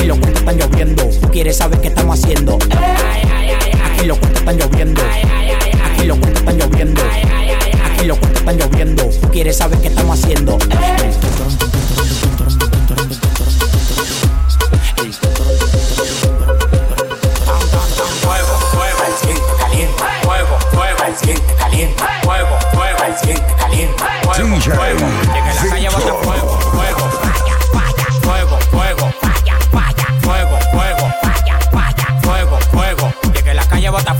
Aquí 0.00 0.08
los 0.08 0.18
cuentos 0.18 0.40
están 0.40 0.56
lloviendo. 0.56 1.10
¿Quieres 1.30 1.58
saber 1.58 1.78
qué 1.82 1.88
estamos 1.88 2.18
haciendo? 2.18 2.56
Aquí 3.84 4.06
los 4.06 4.18
cuentos 4.18 4.40
están 4.40 4.56
lloviendo. 4.56 5.02
Aquí 5.92 6.06
los 6.06 6.18
cuentos 6.18 6.40
están 6.40 6.56
lloviendo. 6.56 7.02
Aquí 7.84 8.06
los 8.06 8.18
cuentos 8.18 8.40
están 8.40 8.56
lloviendo. 8.56 9.10
¿Quieres 9.30 9.58
saber 9.58 9.78
qué 9.80 9.88
estamos 9.88 10.18
haciendo? 10.18 10.58
Fuego, 18.22 18.58
fuego, 18.72 19.00
al 19.04 19.18
siguiente 19.18 19.52
caliente. 19.58 20.02
Fuego, 20.22 20.58
fuego. 24.64 25.06
Llega 25.34 25.54
la 25.54 25.68
calle 25.68 25.88
bota 25.90 26.14
fuego. 26.22 26.58
Fuego, 26.72 26.99
Llega 34.00 34.14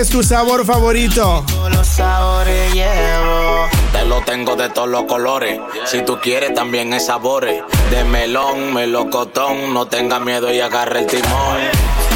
es 0.00 0.08
tu 0.08 0.22
sabor 0.22 0.64
favorito. 0.64 1.44
Todos 1.46 1.70
los 1.74 1.86
sabores 1.86 2.72
llevo. 2.72 3.68
Te 3.92 4.04
lo 4.06 4.22
tengo 4.22 4.56
de 4.56 4.70
todos 4.70 4.88
los 4.88 5.04
colores. 5.04 5.60
Si 5.84 6.02
tú 6.02 6.18
quieres, 6.22 6.54
también 6.54 6.92
hay 6.94 7.00
sabores. 7.00 7.62
De 7.90 8.04
melón, 8.04 8.72
melocotón. 8.72 9.74
No 9.74 9.86
tengas 9.88 10.22
miedo 10.22 10.50
y 10.52 10.60
agarra 10.60 11.00
el 11.00 11.06
timón. 11.06 11.58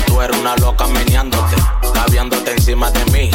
Tú 0.07 0.20
eres 0.22 0.37
una 0.39 0.57
loca 0.57 0.87
meneándote, 0.87 1.57
caviándote 1.93 2.53
encima 2.53 2.91
de 2.91 3.05
mí. 3.12 3.30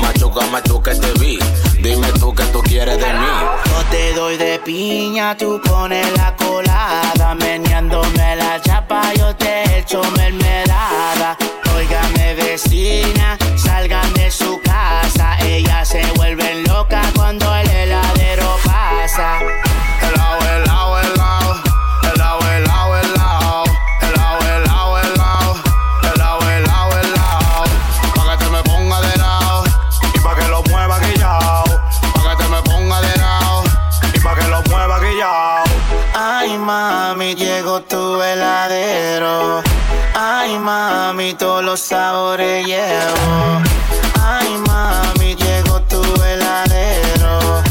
Machuca, 0.00 0.46
machuca, 0.46 0.92
te 0.98 1.12
vi. 1.18 1.38
Dime 1.82 2.08
tú 2.18 2.34
qué 2.34 2.44
tú 2.44 2.62
quieres 2.62 2.96
de 2.98 3.12
mí. 3.12 3.26
Yo 3.66 3.84
te 3.90 4.14
doy 4.14 4.36
de 4.38 4.58
piña, 4.60 5.36
tú 5.36 5.60
pones 5.62 6.06
la 6.16 6.34
colada. 6.36 7.34
Meneándome 7.34 8.36
la 8.36 8.60
chapa, 8.62 9.12
yo 9.14 9.36
te 9.36 9.78
echo 9.78 10.00
mermelada. 10.16 11.36
Óigame, 11.76 12.34
vecina, 12.34 13.36
todos 41.34 41.64
los 41.64 41.80
sabores 41.80 42.66
llevo. 42.66 43.62
Ay, 44.20 44.56
mami, 44.66 45.34
llegó 45.34 45.80
tu 45.82 46.02
heladero. 46.22 47.62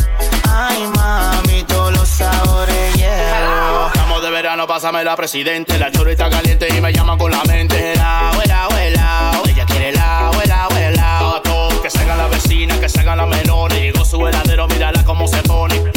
Ay, 0.50 0.88
mami, 0.96 1.64
todos 1.64 1.92
los 1.94 2.08
sabores 2.08 2.96
llevo. 2.96 3.88
Estamos 3.88 4.22
de 4.22 4.30
verano, 4.30 4.68
pásame 4.68 5.04
la 5.04 5.16
presidente. 5.16 5.78
La 5.78 5.92
chorita 5.92 6.30
caliente 6.30 6.68
y 6.76 6.82
me 6.82 6.92
llaman 6.92 7.18
con 7.18 7.32
la 7.32 7.44
mente. 7.44 7.96
La 7.96 8.30
abuela, 8.30 8.64
abuela, 8.64 9.32
ella 9.48 9.66
quiere 9.66 9.92
la 9.94 10.28
abuela, 10.28 10.64
abuela. 10.66 11.42
Todo, 11.44 11.82
que 11.82 11.90
salga 11.90 12.16
la 12.16 12.28
vecina, 12.28 12.80
que 12.80 12.90
salga 12.90 13.16
la 13.16 13.26
menor. 13.26 13.72
Llegó 13.74 14.06
su 14.06 14.26
heladero, 14.28 14.68
mírala 14.68 15.04
cómo 15.04 15.28
se 15.28 15.42
pone. 15.44 15.92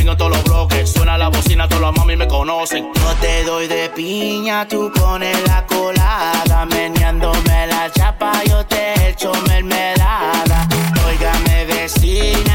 En 0.00 0.16
todos 0.16 0.30
los 0.30 0.44
bloques. 0.44 0.90
Suena 0.90 1.16
la 1.16 1.28
bocina, 1.28 1.68
todos 1.68 1.80
los 1.80 1.96
mami 1.96 2.16
me 2.16 2.26
conocen. 2.26 2.88
Yo 2.94 3.14
te 3.20 3.44
doy 3.44 3.66
de 3.66 3.88
piña, 3.90 4.66
tú 4.66 4.90
pones 4.94 5.36
la 5.46 5.64
colada. 5.66 6.66
Meneándome 6.66 7.66
la 7.66 7.90
chapa, 7.92 8.32
yo 8.44 8.64
te 8.66 9.08
echo 9.08 9.32
mermelada. 9.48 10.68
Óigame, 11.06 11.64
vecina, 11.66 12.51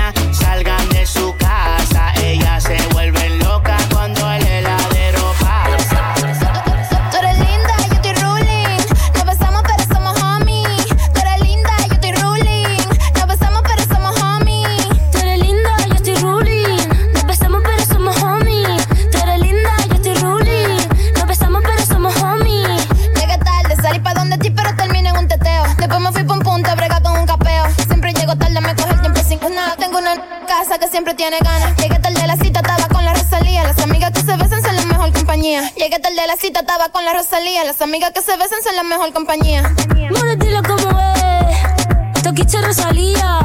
siempre 30.97 31.13
tiene 31.13 31.37
ganas. 31.41 31.75
Llegué 31.77 31.99
tarde 31.99 32.21
a 32.23 32.25
la 32.25 32.35
cita, 32.37 32.59
estaba 32.59 32.87
con 32.87 33.05
la 33.05 33.13
Rosalía. 33.13 33.61
Las 33.61 33.77
amigas 33.77 34.11
que 34.13 34.21
se 34.21 34.35
besan 34.35 34.63
son 34.63 34.75
la 34.75 34.85
mejor 34.85 35.13
compañía. 35.13 35.71
Llegué 35.75 35.99
tarde 35.99 36.19
a 36.19 36.25
la 36.25 36.35
cita, 36.37 36.61
estaba 36.61 36.89
con 36.89 37.05
la 37.05 37.13
Rosalía. 37.13 37.63
Las 37.65 37.79
amigas 37.83 38.11
que 38.15 38.21
se 38.23 38.35
besan 38.35 38.63
son 38.63 38.75
la 38.75 38.81
mejor 38.81 39.13
compañía. 39.13 39.61
More, 40.09 40.35
dilo 40.37 40.63
como 40.63 40.99
es. 40.99 42.23
Toquiche 42.23 42.59
Rosalía. 42.61 43.41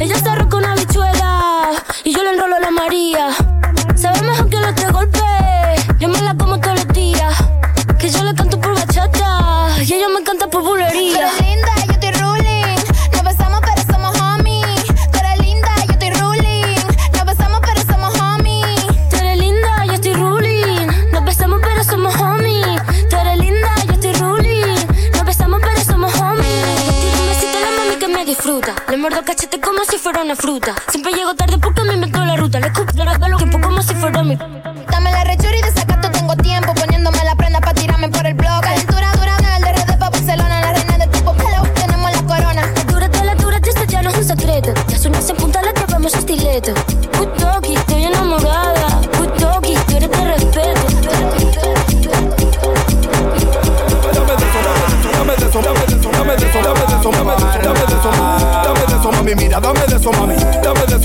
Ella 0.00 0.16
está 0.16 0.36
roca 0.36 0.56
una 0.56 0.74
bichuela. 0.74 1.72
Y 2.02 2.14
yo 2.14 2.22
le 2.22 2.30
enrolo 2.30 2.56
a 2.56 2.60
la 2.60 2.70
María. 2.70 3.28
Sabe 3.94 4.22
mejor 4.22 4.48
que 4.48 4.58
los 4.58 4.74
tres 4.74 4.90
golpes. 4.90 5.20
Yo 5.98 6.08
me 6.08 6.18
la 6.22 6.34
como 6.34 6.58
todos 6.58 6.75
fuera 29.98 30.22
una 30.22 30.36
fruta. 30.36 30.74
Siempre 30.88 31.12
llego 31.12 31.34
tarde 31.34 31.58
porque 31.58 31.82
me 31.82 31.96
meto 31.96 32.24
la 32.24 32.36
ruta. 32.36 32.60
Le 32.60 32.66
escupo 32.68 32.92
la 32.96 33.28
lo 33.28 33.36
tiempo 33.36 33.60
como 33.60 33.82
si 33.82 33.94
fuera 33.94 34.22
mi. 34.22 34.36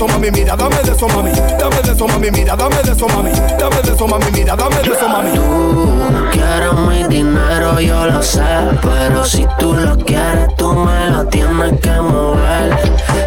Eso, 0.02 0.18
mami, 0.18 0.30
mira, 0.30 0.56
dame 0.56 0.76
de 0.82 0.92
eso, 0.92 1.08
mami, 1.08 1.30
dame 1.30 1.82
de 1.82 1.92
eso, 1.92 2.06
mami, 2.08 2.30
mira, 2.30 2.56
dame 2.56 2.76
de 2.82 2.92
eso, 2.92 3.06
mami, 3.08 3.30
dame 3.58 3.82
de 3.82 3.92
eso, 3.92 4.08
mami, 4.08 4.24
mira, 4.32 4.56
dame 4.56 4.76
de 4.76 4.90
eso, 4.90 5.08
mami. 5.08 5.30
Tú 5.32 6.30
quieres 6.32 6.74
mi 6.88 7.04
dinero, 7.04 7.80
yo 7.80 8.06
lo 8.06 8.22
sé, 8.22 8.42
pero 8.80 9.24
si 9.24 9.46
tú 9.58 9.74
lo 9.74 9.96
quieres, 9.98 10.54
tú 10.56 10.72
me 10.72 11.10
lo 11.10 11.24
tienes 11.26 11.80
que 11.80 12.00
mover. 12.00 12.76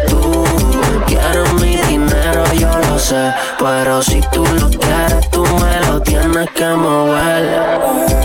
Tú 0.08 0.44
quieres 1.06 1.52
mi 1.54 1.76
dinero, 1.88 2.44
yo 2.54 2.70
lo 2.90 2.98
sé, 2.98 3.32
pero 3.58 4.02
si 4.02 4.20
tú 4.32 4.44
lo 4.60 4.68
quieres, 4.68 5.30
tienes 6.00 6.50
que 6.50 6.64
mover. 6.64 7.80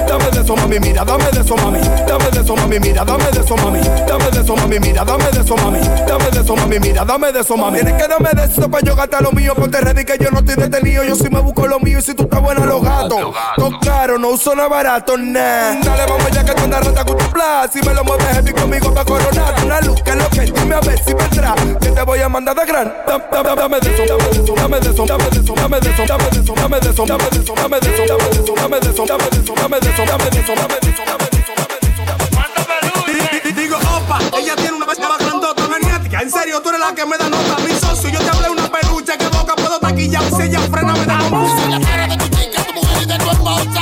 Dame 0.07 0.26
de 0.32 0.41
eso, 0.41 0.55
mami, 0.55 0.80
mira, 0.80 1.05
dame 1.05 1.26
de 1.32 1.41
eso, 1.41 1.55
mami, 1.55 1.80
dame 2.07 2.32
de 2.32 2.41
eso, 2.41 2.55
mami, 2.55 2.80
mira, 2.80 3.05
dame 3.05 3.24
de 3.32 3.39
eso, 3.39 3.55
mami, 3.55 3.80
dame 4.07 4.32
de 4.32 4.41
eso, 4.41 4.55
mami, 4.55 4.80
mira, 4.80 5.05
dame 5.05 5.24
de 5.32 5.39
eso, 5.41 5.55
mami, 5.55 5.80
dame 6.07 6.32
de 6.32 6.39
eso, 6.41 6.55
mami, 6.55 6.80
mira, 6.80 7.05
dame 7.05 7.32
de 7.32 7.39
eso, 7.39 7.57
mami. 7.57 7.80
Tienes 7.80 8.01
que 8.01 8.07
darme 8.07 8.30
de 8.34 8.43
eso 8.45 8.69
para 8.69 8.84
yo 8.84 8.95
gastar 8.95 9.22
lo 9.22 9.32
mío, 9.32 9.53
ponte 9.55 9.80
ready 9.80 10.03
que 10.03 10.17
yo 10.19 10.30
no 10.32 10.39
estoy 10.39 10.55
detenido, 10.55 11.03
yo 11.03 11.15
sí 11.15 11.30
me 11.32 11.39
busco 11.39 11.67
lo 11.67 11.80
mío 11.80 11.99
y 11.99 12.01
si 12.01 12.13
tú 12.13 12.24
estás 12.24 12.41
buena 12.41 12.65
los 12.65 12.84
gatos. 12.84 13.34
Todo 13.55 13.80
caro, 13.80 14.17
no 14.17 14.30
uso 14.30 14.55
nada 14.55 14.67
barato, 14.67 15.17
nah. 15.17 15.80
Dale, 15.82 16.05
vamos 16.07 16.32
ya 16.32 16.43
que 16.43 16.53
tú 16.53 16.63
andas 16.63 16.86
rata 16.86 17.05
con 17.05 17.17
tu 17.17 17.26
si 17.72 17.80
me 17.82 17.93
lo 17.93 18.03
mueves 18.03 18.28
heavy 18.28 18.53
conmigo 18.53 18.93
pa' 18.93 19.05
coronar, 19.05 19.53
una 19.63 19.82
luz 19.82 20.01
que 20.01 20.15
lo 20.15 20.30
que 20.30 20.41
dime 20.41 20.76
a 20.76 20.80
ver 20.82 20.99
si 21.03 21.13
vendrá, 21.13 21.55
que 21.80 21.89
te 21.89 22.03
voy 22.03 22.19
a 22.19 22.30
mandar 22.30 22.55
de 22.55 22.65
gran. 22.65 22.93
Dame, 23.07 23.24
dame, 23.32 23.55
dame 23.55 23.80
de 23.80 23.93
eso, 23.93 24.03
dame 24.05 24.24
de 24.30 24.43
eso, 24.43 24.53
dame 24.55 24.80
de 24.80 24.89
eso, 24.89 25.05
dame 25.05 25.30
de 25.30 25.39
eso, 25.39 25.55
dame 25.55 25.80
de 25.80 25.89
eso, 25.89 26.05
dame 26.05 26.80
de 26.80 26.89
eso, 26.89 27.05
dame 27.05 27.30
de 27.30 27.39
eso, 27.39 27.55
dame 27.62 27.80
de 27.80 27.93
eso, 27.93 28.03
dame 28.07 28.30
de 28.30 28.41
eso, 28.41 28.53
dame 28.55 28.80
de 28.80 28.89
eso, 28.89 29.05
dame 29.05 29.30
de 29.30 29.38
eso, 29.38 29.53
dame 29.55 29.80
de 29.80 29.89
eso, 29.89 30.03
dame 30.05 30.30
de 30.30 30.39
eso, 30.39 30.53
dame 30.55 30.76
de 30.82 30.89
eso, 30.89 31.03
dame 31.05 31.26
de 31.32 31.39
eso, 31.39 32.03
dame 32.05 32.26
de 32.32 32.88
eso. 32.88 33.55
Digo, 33.55 33.78
opa, 33.78 34.20
ella 34.38 34.55
tiene 34.55 34.74
una 34.74 34.86
bestia 34.86 35.07
grandota, 35.20 35.68
maniática. 35.68 36.22
En 36.22 36.32
serio, 36.32 36.62
tú 36.62 36.70
eres 36.70 36.82
la 36.82 36.95
que 36.95 37.05
me 37.05 37.18
da 37.18 37.30
nota. 37.30 37.57
Mi 37.64 37.74
socio, 37.74 38.09
yo 38.09 38.20
te 38.20 38.30
hablé 38.30 38.49
una 38.49 38.72
peluche 38.72 39.18
que 39.18 39.28
boca 39.28 39.55
puedo 39.55 39.80
taquillar. 39.80 40.24
Si 40.36 40.41
ella 40.43 40.62
frena, 40.62 40.93
me 40.93 41.05
da 41.05 41.20
como 41.20 41.43
La 41.70 41.80
cara 41.80 42.07
de 42.07 42.18
tu 42.18 42.28
chica, 42.30 42.64
tu 42.64 42.74
mujer 42.74 43.03
y 43.03 43.05
de 43.05 43.18
tu 43.18 43.30
esposa. 43.30 43.82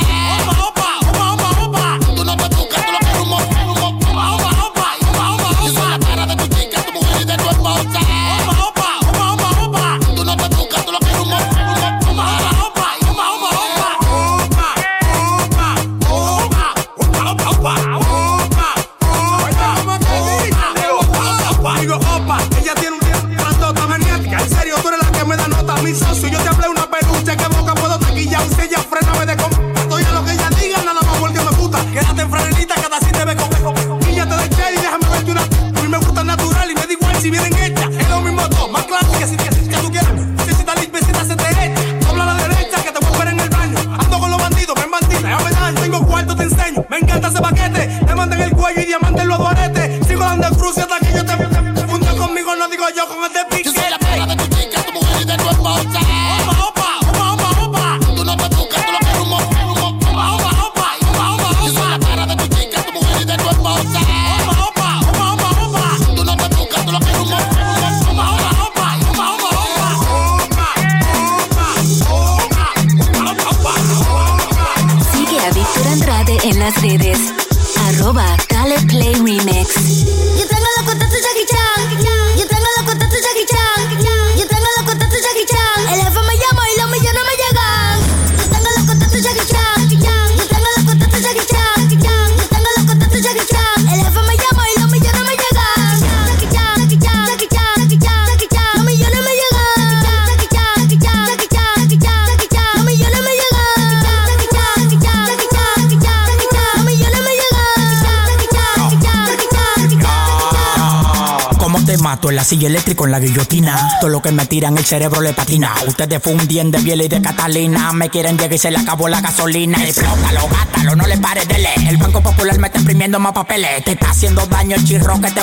Mato? 112.10 112.30
En 112.30 112.36
la 112.36 112.44
silla 112.44 112.66
eléctrica, 112.66 113.04
en 113.04 113.12
la 113.12 113.20
guillotina. 113.20 113.98
Todo 114.00 114.10
lo 114.10 114.20
que 114.20 114.32
me 114.32 114.44
tiran, 114.46 114.76
el 114.76 114.84
cerebro 114.84 115.20
le 115.20 115.32
patina. 115.32 115.72
Ustedes 115.86 116.20
fundien 116.22 116.70
de 116.70 116.78
Biel 116.78 117.02
y 117.02 117.08
de 117.08 117.22
Catalina. 117.22 117.92
Me 117.92 118.10
quieren 118.10 118.36
llegar 118.36 118.52
y 118.52 118.58
se 118.58 118.70
le 118.70 118.78
acabó 118.78 119.08
la 119.08 119.20
gasolina. 119.20 119.78
Explótalo, 119.84 120.48
gátalo, 120.48 120.96
no 120.96 121.06
le 121.06 121.16
pares 121.18 121.46
de 121.46 121.58
leer. 121.58 121.88
El 121.88 121.98
Banco 121.98 122.20
Popular 122.20 122.58
me 122.58 122.66
está 122.66 122.80
imprimiendo 122.80 123.20
más 123.20 123.32
papeles. 123.32 123.84
Te 123.84 123.92
está 123.92 124.10
haciendo 124.10 124.44
daño 124.46 124.76
el 124.76 124.84
chirro 124.84 125.20
que 125.20 125.30
te... 125.30 125.40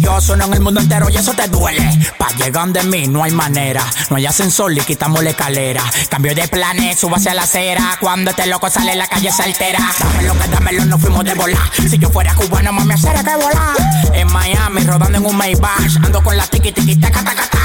Yo 0.00 0.20
sueno 0.20 0.46
en 0.46 0.54
el 0.54 0.60
mundo 0.60 0.80
entero 0.80 1.08
y 1.08 1.16
eso 1.16 1.32
te 1.32 1.48
duele. 1.48 1.88
Pa' 2.18 2.30
llegar 2.36 2.68
de 2.68 2.82
mí 2.82 3.06
no 3.06 3.22
hay 3.22 3.30
manera. 3.30 3.84
No 4.10 4.16
hay 4.16 4.26
ascensor 4.26 4.72
y 4.72 4.80
quitamos 4.80 5.22
la 5.22 5.30
escalera. 5.30 5.82
Cambio 6.10 6.34
de 6.34 6.46
planes, 6.48 6.98
subo 6.98 7.16
hacia 7.16 7.32
la 7.34 7.42
acera. 7.42 7.96
Cuando 8.00 8.32
este 8.32 8.46
loco 8.46 8.68
sale 8.68 8.94
la 8.96 9.06
calle 9.06 9.30
se 9.32 9.42
altera. 9.44 9.78
Dámelo 9.98 10.38
que 10.38 10.48
dámelo, 10.48 10.84
no 10.84 10.98
fuimos 10.98 11.24
de 11.24 11.34
volar. 11.34 11.62
Si 11.88 11.98
yo 11.98 12.10
fuera 12.10 12.34
cubano, 12.34 12.72
mami, 12.72 12.94
hacer 12.94 13.14
que 13.14 13.34
volar. 13.36 13.76
En 14.12 14.30
Miami, 14.32 14.80
rodando 14.82 15.18
en 15.18 15.24
un 15.24 15.36
Maybach. 15.36 16.01
Ando 16.02 16.22
con 16.22 16.36
la 16.36 16.46
tiki 16.46 16.72
tiki 16.72 16.96
taca 16.96 17.22
taca 17.24 17.46
ta. 17.48 17.58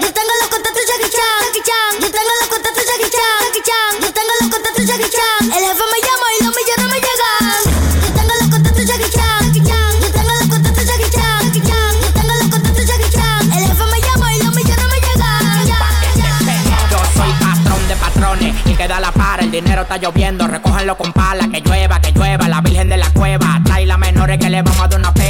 Yo 0.00 0.12
tengo 0.12 0.32
los 0.40 0.48
contactos 0.48 0.82
Jackie 0.86 1.10
Chan, 1.10 1.38
Jackie 1.46 1.62
Chan. 1.68 2.00
Yo 2.00 2.10
tengo 2.10 2.30
los 2.40 2.48
contactos 2.48 2.84
Jackie 2.84 3.10
Chan, 3.10 3.38
Jackie 3.44 3.62
Chan. 3.68 3.90
Yo 4.02 4.12
tengo 4.12 4.32
los 4.40 4.50
contactos 4.50 4.86
Jackie 4.86 5.10
Chan. 5.10 5.42
El 5.56 5.64
jefe 5.64 5.84
me 5.92 5.98
llama 6.06 6.26
y 6.34 6.44
los 6.44 6.52
millones 6.56 6.88
me 6.92 6.98
llegan. 7.04 7.62
Yo 8.02 8.08
tengo 8.14 8.32
los 8.40 8.48
contactos 8.48 8.84
Jackie 8.86 9.10
Chan, 9.10 9.40
Jackie 9.44 9.62
Chan. 9.68 9.92
Yo 10.02 10.08
tengo 10.12 10.32
los 10.40 10.48
contactos 10.48 10.84
Jackie 10.86 11.10
Chan, 11.10 11.40
Jackie 11.44 11.62
Chan. 11.68 11.92
Yo 12.02 12.10
tengo 12.12 12.32
los 12.40 12.48
contactos 12.52 12.84
Jackie 12.86 13.10
Chan. 13.10 13.52
El 13.52 13.62
jefe 13.68 13.84
me 13.92 13.98
llama 14.00 14.26
y 14.34 14.38
los 14.44 14.54
millones 14.54 14.86
me 14.92 14.98
llegan. 15.06 15.66
Yo 16.90 17.00
soy 17.16 17.32
patrón 17.40 17.88
de 17.88 17.96
patrones 17.96 18.54
y 18.66 18.74
que 18.74 18.86
da 18.88 19.00
la 19.00 19.12
para, 19.12 19.42
el 19.42 19.50
dinero 19.50 19.82
está 19.82 19.96
lloviendo, 19.96 20.46
recójanlo 20.46 20.96
con 20.96 21.12
pala, 21.12 21.48
que 21.48 21.60
llueva, 21.60 22.00
que 22.00 22.12
llueva, 22.12 22.48
la 22.48 22.60
virgen 22.60 22.88
de 22.88 22.96
la 22.98 23.10
cueva, 23.10 23.60
trae 23.64 23.86
la 23.86 23.96
menores 23.96 24.38
que 24.38 24.50
le 24.50 24.62
vamos 24.62 24.80
a 24.80 24.88
dar 24.88 25.00
una 25.00 25.12
pela, 25.14 25.23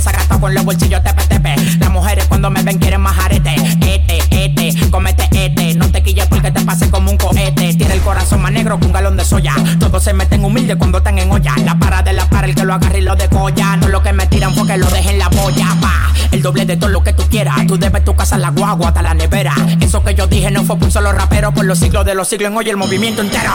estoy 0.00 0.12
desacatado 0.12 0.40
con 0.40 0.54
los 0.54 0.64
bolsillos 0.64 1.02
tepe 1.02 1.22
tepe, 1.24 1.54
las 1.78 1.90
mujeres 1.90 2.26
cuando 2.26 2.50
me 2.50 2.62
ven 2.62 2.78
quieren 2.78 3.00
más 3.00 3.18
arete, 3.18 3.54
este, 3.54 4.02
este, 4.44 4.90
comete 4.90 5.28
este, 5.32 5.74
no 5.74 5.90
te 5.90 6.02
quilles 6.02 6.26
porque 6.26 6.50
te 6.50 6.60
pase 6.62 6.90
como 6.90 7.10
un 7.10 7.16
cohete, 7.16 7.74
tira 7.74 7.94
el 7.94 8.00
corazón 8.00 8.42
más 8.42 8.52
negro 8.52 8.78
que 8.78 8.86
un 8.86 8.92
galón 8.92 9.16
de 9.16 9.24
soya, 9.24 9.54
todos 9.78 10.02
se 10.02 10.12
meten 10.12 10.44
humildes 10.44 10.76
cuando 10.76 10.98
están 10.98 11.18
en 11.18 11.30
olla, 11.30 11.54
la 11.64 11.78
para 11.78 12.02
de 12.02 12.12
la 12.12 12.28
para, 12.28 12.46
el 12.46 12.54
que 12.54 12.64
lo 12.64 12.74
agarre 12.74 12.98
y 12.98 13.02
lo 13.02 13.14
decolla, 13.14 13.76
no 13.76 13.88
lo 13.88 14.02
que 14.02 14.12
me 14.12 14.26
tiran 14.26 14.54
porque 14.54 14.76
lo 14.76 14.88
dejen 14.88 15.18
la 15.18 15.28
boya, 15.28 15.76
pa, 15.80 16.12
el 16.30 16.42
doble 16.42 16.64
de 16.64 16.76
todo 16.76 16.90
lo 16.90 17.02
que 17.02 17.12
tú 17.12 17.24
quieras, 17.28 17.66
tú 17.66 17.76
debes 17.76 18.04
tu 18.04 18.16
casa, 18.16 18.38
la 18.38 18.50
guagua, 18.50 18.88
hasta 18.88 19.02
la 19.02 19.14
nevera, 19.14 19.54
eso 19.80 20.02
que 20.02 20.14
yo 20.14 20.26
dije 20.26 20.50
no 20.50 20.64
fue 20.64 20.76
por 20.76 20.86
un 20.86 20.92
solo 20.92 21.12
rapero, 21.12 21.52
por 21.52 21.64
los 21.64 21.78
siglos 21.78 22.04
de 22.04 22.14
los 22.14 22.28
siglos 22.28 22.50
en 22.50 22.56
hoy 22.56 22.68
el 22.68 22.76
movimiento 22.76 23.22
entero. 23.22 23.52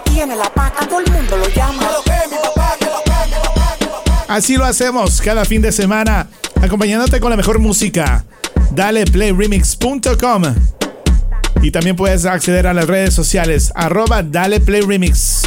tiene 0.00 0.36
la 0.36 0.52
paca, 0.52 0.86
todo 0.86 1.00
el 1.00 1.10
mundo 1.10 1.36
lo 1.36 1.48
llama. 1.48 1.88
Así 4.28 4.56
lo 4.56 4.64
hacemos 4.64 5.20
cada 5.20 5.44
fin 5.44 5.62
de 5.62 5.72
semana, 5.72 6.28
acompañándote 6.60 7.20
con 7.20 7.30
la 7.30 7.36
mejor 7.36 7.58
música. 7.58 8.24
Dale 8.72 9.04
playremix.com 9.04 10.42
y 11.62 11.70
también 11.70 11.96
puedes 11.96 12.26
acceder 12.26 12.66
a 12.66 12.74
las 12.74 12.86
redes 12.86 13.14
sociales 13.14 13.72
arroba 13.74 14.22
Dale 14.22 14.60
Play 14.60 14.82
Remix. 14.82 15.44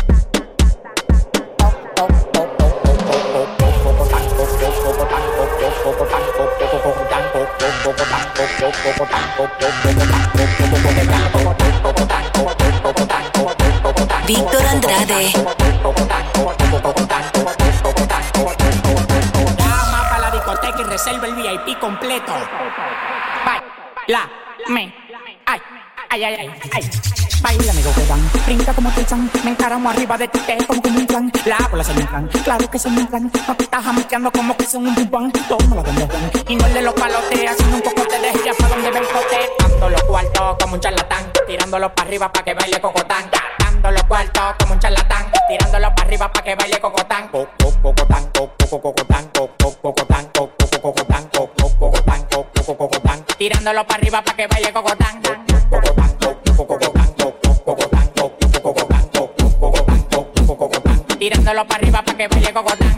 Víctor 14.28 14.66
Andrade. 14.66 15.32
Llama 19.58 20.10
para 20.10 20.20
la 20.20 20.32
discoteca 20.32 20.82
y 20.82 20.84
reserva 20.84 21.28
el 21.28 21.36
VIP 21.36 21.80
completo. 21.80 22.34
Baila, 23.46 24.30
me, 24.68 24.94
ay, 25.46 25.62
ay, 26.10 26.24
ay, 26.26 26.36
ay, 26.40 26.52
ay. 26.74 26.90
Baila, 27.42 27.72
amigo, 27.72 27.94
que 27.96 28.06
dan. 28.06 28.20
Brinca 28.46 28.74
como 28.74 28.92
Tarzán. 28.92 29.32
Me 29.46 29.52
encaramo 29.52 29.90
arriba 29.90 30.18
de 30.18 30.28
ti, 30.28 30.40
te 30.40 30.58
como 30.66 30.82
como 30.82 31.00
un 31.00 31.08
plan. 31.08 31.32
La 31.46 31.66
bola 31.72 31.86
se 31.86 31.94
me 31.94 32.04
plan. 32.04 32.28
Claro 32.44 32.70
que 32.70 32.80
se 32.80 32.90
me 32.90 33.06
te 33.06 33.64
estás 33.64 33.86
jamaqueando 33.86 34.30
como 34.34 34.58
que 34.58 34.66
son 34.66 34.88
un 34.88 34.96
bubán. 34.96 35.32
Toma 35.32 35.78
la 35.78 35.84
plan. 35.84 36.32
Y 36.50 36.56
no 36.58 36.66
el 36.66 36.74
de 36.74 36.82
los 36.82 36.94
palotes. 36.96 37.50
Haciendo 37.50 37.78
un 37.78 37.82
cocote 37.82 38.20
de 38.20 38.34
gira 38.34 38.54
para 38.60 38.76
donde 38.76 38.92
ve 38.92 39.00
el 39.00 39.08
cote. 39.08 39.50
Dando 39.58 39.90
los 39.90 40.04
cuartos 40.04 40.58
como 40.62 40.74
un 40.74 40.82
charlatán. 40.82 41.32
Tirándolo 41.48 41.96
para 41.96 42.10
arriba 42.10 42.30
para 42.34 42.44
que 42.44 42.54
baile 42.54 42.82
cocotán. 42.82 43.30
Dando 43.78 43.92
los 43.92 44.04
cuartos 44.06 44.56
como 44.60 44.74
un 44.74 44.80
charlatán. 44.80 45.28
Tirándolo 45.48 45.94
para 45.94 46.08
arriba 46.08 46.34
para 46.34 46.44
que 46.44 46.56
baile 46.56 46.80
cocotán. 46.80 47.28
Co- 47.28 47.48
co- 47.62 47.74
Cocotán, 47.84 48.26
co- 48.34 48.52
co- 48.58 48.82
cocotán, 48.82 49.30
co- 49.32 49.50
co- 49.62 49.72
cocotán, 49.82 50.26
co- 50.34 50.50
co- 50.58 50.82
cocotán, 50.82 51.30
co- 51.32 51.50
co- 51.56 51.78
cocotán, 51.78 52.24
co- 52.32 52.48
co- 52.66 52.76
cocotán. 52.78 53.24
Tirándolo 53.38 53.86
para 53.86 54.00
arriba 54.00 54.24
para 54.24 54.36
que 54.36 54.48
baile 54.48 54.74
cocotán. 54.74 55.22
Tirándolo 61.20 61.68
para 61.68 61.80
arriba 61.80 62.02
para 62.02 62.18
que 62.18 62.28
baile 62.28 62.54
cocotán. 62.54 62.97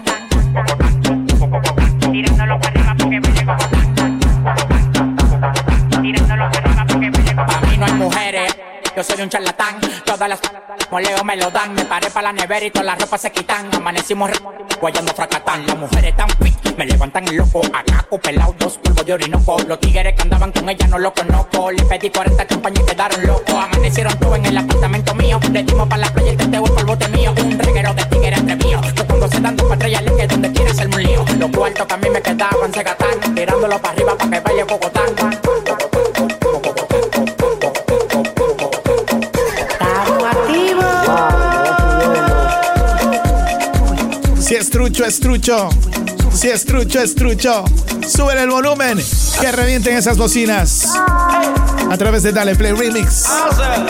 Yo 9.00 9.04
soy 9.06 9.22
un 9.22 9.30
charlatán, 9.30 9.80
todas 10.04 10.28
las 10.28 10.41
moleo 10.91 11.24
me 11.24 11.38
lo 11.38 11.50
dan. 11.52 11.74
Me 11.74 11.86
paré 11.86 12.10
para 12.10 12.34
la 12.34 12.34
nevera 12.34 12.66
y 12.66 12.70
todas 12.70 12.86
las 12.86 13.00
ropas 13.00 13.22
se 13.22 13.32
quitan. 13.32 13.74
Amanecimos 13.74 14.30
guayando 14.82 15.14
fracatán. 15.14 15.66
Las 15.66 15.78
mujeres 15.78 16.14
tan 16.18 16.28
fit, 16.32 16.78
me 16.78 16.86
levantan 16.86 17.26
el 17.30 17.38
loco. 17.38 17.62
Acá 17.68 18.06
pelado, 18.22 18.54
dos 18.60 18.78
polvos 18.78 19.06
de 19.06 19.14
orinoco. 19.14 19.58
Los 19.70 19.80
tigres 19.80 20.14
que 20.16 20.22
andaban 20.24 20.52
con 20.52 20.68
ella 20.68 20.86
no 20.88 21.00
los 21.00 21.14
conozco. 21.14 21.72
Le 21.72 21.82
pedí 21.86 22.10
40 22.10 22.45
campañas 22.45 22.84
y 22.84 22.86
quedaron 22.88 23.26
locos. 23.26 23.56
Amanecieron 23.56 24.20
todos 24.20 24.38
en 24.38 24.45
el 24.47 24.58
apartamento 24.58 25.16
mío. 25.16 25.39
Le 25.50 25.64
dimos 25.64 25.88
para 25.88 26.02
la 26.02 26.14
playa 26.14 26.32
el 26.32 26.38
teteo 26.38 26.66
el 26.66 26.72
polvote 26.74 27.08
mío. 27.08 27.34
Un 27.38 27.58
reguero 27.58 27.93
de 27.93 28.04
tigres 28.04 28.38
entre 28.38 28.56
mío. 28.58 28.82
Yo 28.95 29.08
cuando 29.08 29.30
se 29.30 29.39
dan 29.39 29.56
dos 29.56 29.70
patrullas 29.70 30.02
que 30.02 30.28
donde 30.28 30.52
quiera 30.52 30.72
hacerme 30.72 30.95
un 30.97 31.04
lío. 31.04 31.26
Los 31.38 31.52
cuartos 31.52 31.88
que 31.88 31.93
a 31.93 31.97
mí 31.97 32.10
me 32.10 32.22
quedaban 32.22 32.74
se 32.74 32.84
gatan. 32.84 33.34
Tirándolo 33.34 33.80
para 33.80 33.93
arriba 33.93 34.18
para 34.18 34.30
que 34.30 34.39
vaya 34.41 34.66
Cocotán. 34.68 35.39
Trucho, 44.80 45.04
es 45.04 45.20
trucho. 45.20 45.70
Si 46.34 46.48
es 46.48 46.64
trucho, 46.64 47.02
es 47.02 47.14
trucho. 47.14 47.66
Sube 48.08 48.42
el 48.42 48.50
volumen. 48.50 48.98
Que 49.42 49.52
revienten 49.52 49.98
esas 49.98 50.18
bocinas. 50.18 50.86
A 50.96 51.98
través 51.98 52.24
de 52.24 52.32
Dale 52.32 52.56
Play 52.56 52.72
Remix. 52.72 53.26
Todo 53.26 53.66
el 53.66 53.84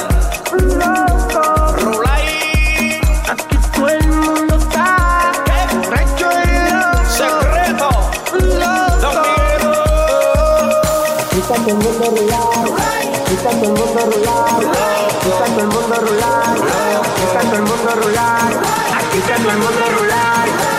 mundo 4.08 4.58
todo 17.46 17.56
el 17.56 17.62
mundo 17.62 17.96
rular, 17.96 18.52
está 19.18 19.36
todo 19.36 19.52
el 19.52 19.58
mundo 19.58 19.86
rular, 20.00 20.79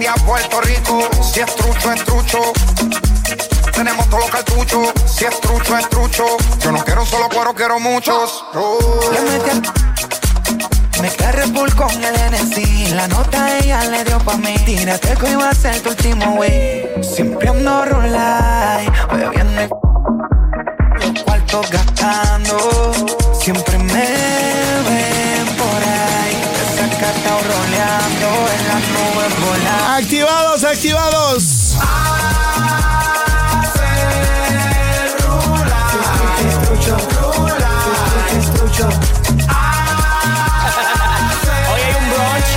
Ready 0.00 0.06
a 0.06 0.14
Puerto 0.24 0.60
Rico, 0.62 1.10
si 1.22 1.40
es 1.40 1.54
trucho, 1.56 1.92
es 1.92 2.02
trucho. 2.06 2.38
Tenemos 3.74 4.08
todos 4.08 4.22
los 4.22 4.30
cartuchos, 4.30 4.88
si 5.04 5.26
es 5.26 5.38
trucho, 5.42 5.76
es 5.76 5.86
trucho. 5.90 6.24
Yo 6.58 6.72
no 6.72 6.82
quiero 6.82 7.02
un 7.02 7.06
solo 7.06 7.28
cuero, 7.28 7.54
quiero 7.54 7.78
muchos. 7.80 8.42
Le 9.12 9.20
metí 9.20 9.50
al- 9.50 11.02
Me 11.02 11.10
quedé 11.10 11.32
Red 11.32 11.50
Bull 11.50 11.74
con 11.74 11.90
el 12.02 12.14
NC 12.14 12.94
La 12.94 13.08
nota 13.08 13.58
ella 13.58 13.84
le 13.84 14.04
dio 14.04 14.18
pa' 14.18 14.36
mí 14.36 14.54
Tírate 14.66 15.14
que 15.16 15.30
iba 15.30 15.48
a 15.48 15.54
ser 15.54 15.80
tu 15.80 15.90
último 15.90 16.34
wey 16.34 16.86
Siempre 17.02 17.48
ando 17.48 17.84
rulay 17.86 18.86
Bebiendo 19.10 19.78
los 21.00 21.22
cuartos 21.24 21.70
gastando 21.70 22.92
Siempre 23.32 23.78
Activados, 30.00 30.64
activados. 30.64 31.74
Hoy 41.70 41.80
hay 41.82 41.94
un 41.94 42.06
brunch. 42.08 42.50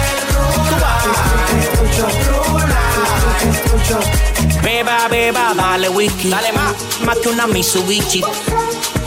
Beba, 4.63 5.07
beba, 5.09 5.53
dale 5.53 5.89
whisky. 5.89 6.29
Dale 6.29 6.53
más. 6.53 6.73
Más 7.03 7.17
que 7.17 7.27
una 7.27 7.45
Mitsubishi. 7.45 8.23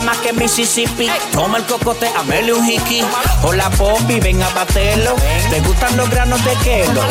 Más 0.05 0.17
que 0.19 0.31
Mississippi. 0.33 1.09
Toma 1.31 1.57
el 1.57 1.65
cocote, 1.65 2.07
amele 2.15 2.53
un 2.53 2.63
hiki. 2.69 3.01
Hola, 3.41 3.71
Poppy, 3.71 4.19
ven 4.19 4.43
a 4.43 4.49
baterlo. 4.49 5.15
¿Te 5.49 5.59
gustan 5.61 5.97
los 5.97 6.07
granos 6.11 6.45
de 6.45 6.53
kelo? 6.57 7.01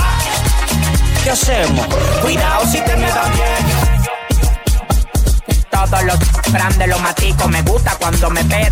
¿Qué 1.26 1.32
hacemos? 1.32 1.84
Cuidado 2.22 2.64
si 2.66 2.80
te 2.82 2.96
me 2.96 3.08
da 3.08 3.24
bien. 3.30 3.66
Todos 5.68 6.04
los 6.04 6.52
grandes 6.52 6.86
los 6.86 7.00
matico. 7.00 7.48
Me 7.48 7.62
gusta 7.62 7.96
cuando 7.98 8.30
me 8.30 8.44
ves. 8.44 8.70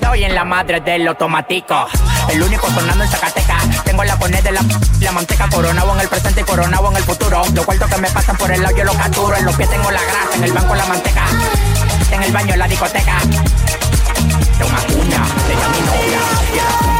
Doy 0.00 0.24
en 0.24 0.34
la 0.34 0.44
madre 0.44 0.80
del 0.80 1.06
automático. 1.06 1.86
El 2.28 2.42
único 2.42 2.68
sonando 2.70 3.04
en 3.04 3.10
Zacatecas. 3.10 3.84
Tengo 3.84 4.02
la 4.02 4.18
poner 4.18 4.42
de 4.42 4.50
la, 4.50 5.12
manteca 5.12 5.48
coronado 5.48 5.94
en 5.94 6.00
el 6.00 6.08
presente 6.08 6.40
y 6.40 6.44
coronado 6.44 6.90
en 6.90 6.96
el 6.96 7.04
futuro. 7.04 7.40
Los 7.54 7.64
cuartos 7.64 7.88
que 7.88 7.98
me 7.98 8.10
pasan 8.10 8.36
por 8.36 8.50
el 8.50 8.60
lado 8.62 8.76
yo 8.76 8.82
los 8.82 8.96
capturo. 8.96 9.36
En 9.36 9.44
los 9.44 9.54
pies 9.54 9.70
tengo 9.70 9.92
la 9.92 10.02
grasa, 10.02 10.34
en 10.34 10.42
el 10.42 10.52
banco 10.52 10.74
la 10.74 10.86
manteca. 10.86 11.24
En 12.10 12.20
el 12.20 12.32
baño 12.32 12.56
la 12.56 12.66
discoteca. 12.66 13.16
De 14.58 14.64
una 14.64 14.80
de 14.80 14.90
mi 14.90 15.08
novia. 15.86 16.99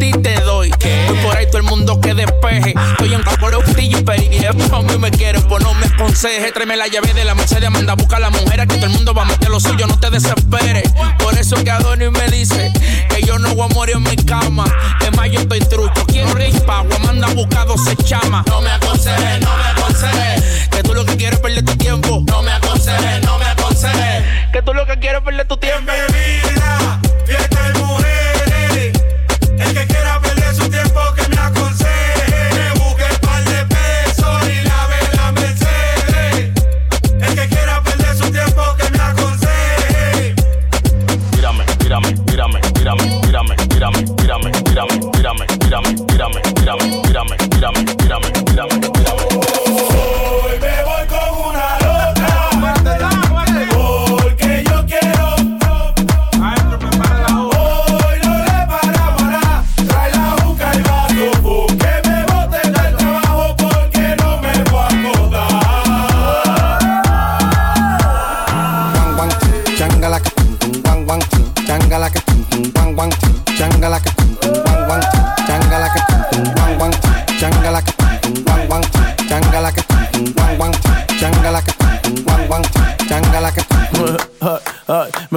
Ti 0.00 0.12
te 0.22 0.40
doy. 0.40 0.70
Voy 1.08 1.18
por 1.18 1.36
ahí 1.36 1.46
todo 1.46 1.58
el 1.58 1.64
mundo 1.64 2.00
que 2.00 2.14
despeje. 2.14 2.72
estoy 2.92 3.12
en 3.12 3.22
por 3.22 3.52
y 3.78 3.94
peri. 4.02 4.46
A 4.46 4.52
mí 4.52 4.98
me 4.98 5.10
quieren, 5.10 5.42
pues 5.42 5.62
no 5.62 5.74
me 5.74 5.84
aconseje. 5.84 6.52
Tráeme 6.52 6.74
la 6.76 6.86
llave 6.88 7.12
de 7.12 7.22
la 7.24 7.34
Mercedes, 7.34 7.70
manda 7.70 7.92
a 7.92 7.96
buscar 7.96 8.16
a 8.16 8.20
la 8.22 8.30
mujer. 8.30 8.66
Que 8.66 8.76
todo 8.76 8.86
el 8.86 8.92
mundo 8.92 9.12
va 9.12 9.22
a 9.22 9.24
meter 9.26 9.50
lo 9.50 9.60
suyo, 9.60 9.86
no 9.86 10.00
te 10.00 10.08
desesperes. 10.08 10.90
Por 11.18 11.36
eso 11.36 11.62
que 11.62 11.70
Adonis 11.70 12.10
me 12.10 12.28
dice 12.28 12.72
que 13.10 13.22
yo 13.22 13.38
no 13.38 13.54
voy 13.54 13.70
a 13.70 13.74
morir 13.74 13.96
en 13.96 14.04
mi 14.04 14.16
cama. 14.16 14.64
Es 15.04 15.14
más, 15.14 15.30
yo 15.30 15.40
estoy 15.40 15.60
trucho. 15.60 16.06
Quiero 16.06 16.32
rich 16.32 16.58
power, 16.62 16.98
manda 17.00 17.26
a 17.26 17.34
buscar 17.34 17.66
12 17.66 17.96
chama. 17.96 18.42
No 18.46 18.62
me 18.62 18.70
aconseje, 18.70 19.38
no 19.40 19.54
me 19.54 19.64
aconseje. 19.64 20.68
Que 20.70 20.82
tú 20.82 20.94
lo 20.94 21.04
que 21.04 21.16
quieres 21.18 21.34
es 21.34 21.40
perder 21.40 21.64
tu 21.66 21.76
tiempo. 21.76 22.24
No 22.26 22.42
me 22.42 22.52
aconseje, 22.52 23.20
no 23.20 23.38
me 23.38 23.44
aconseje. 23.44 24.24
Que 24.50 24.62
tú 24.62 24.72
lo 24.72 24.86
que 24.86 24.98
quieres 24.98 25.18
es 25.18 25.24
perder 25.24 25.46
tu 25.46 25.58
tiempo. 25.58 25.92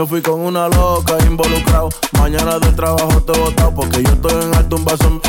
Me 0.04 0.10
fui 0.10 0.22
con 0.22 0.42
una 0.42 0.68
loca 0.68 1.16
involucrado. 1.26 1.88
Mañana 2.20 2.60
del 2.60 2.76
trabajo 2.76 3.22
te 3.22 3.40
botado 3.40 3.74
porque 3.74 4.04
yo 4.04 4.12
estoy 4.12 4.44
en 4.44 4.54
alto 4.54 4.76
un 4.76 4.84
vaso. 4.84 5.22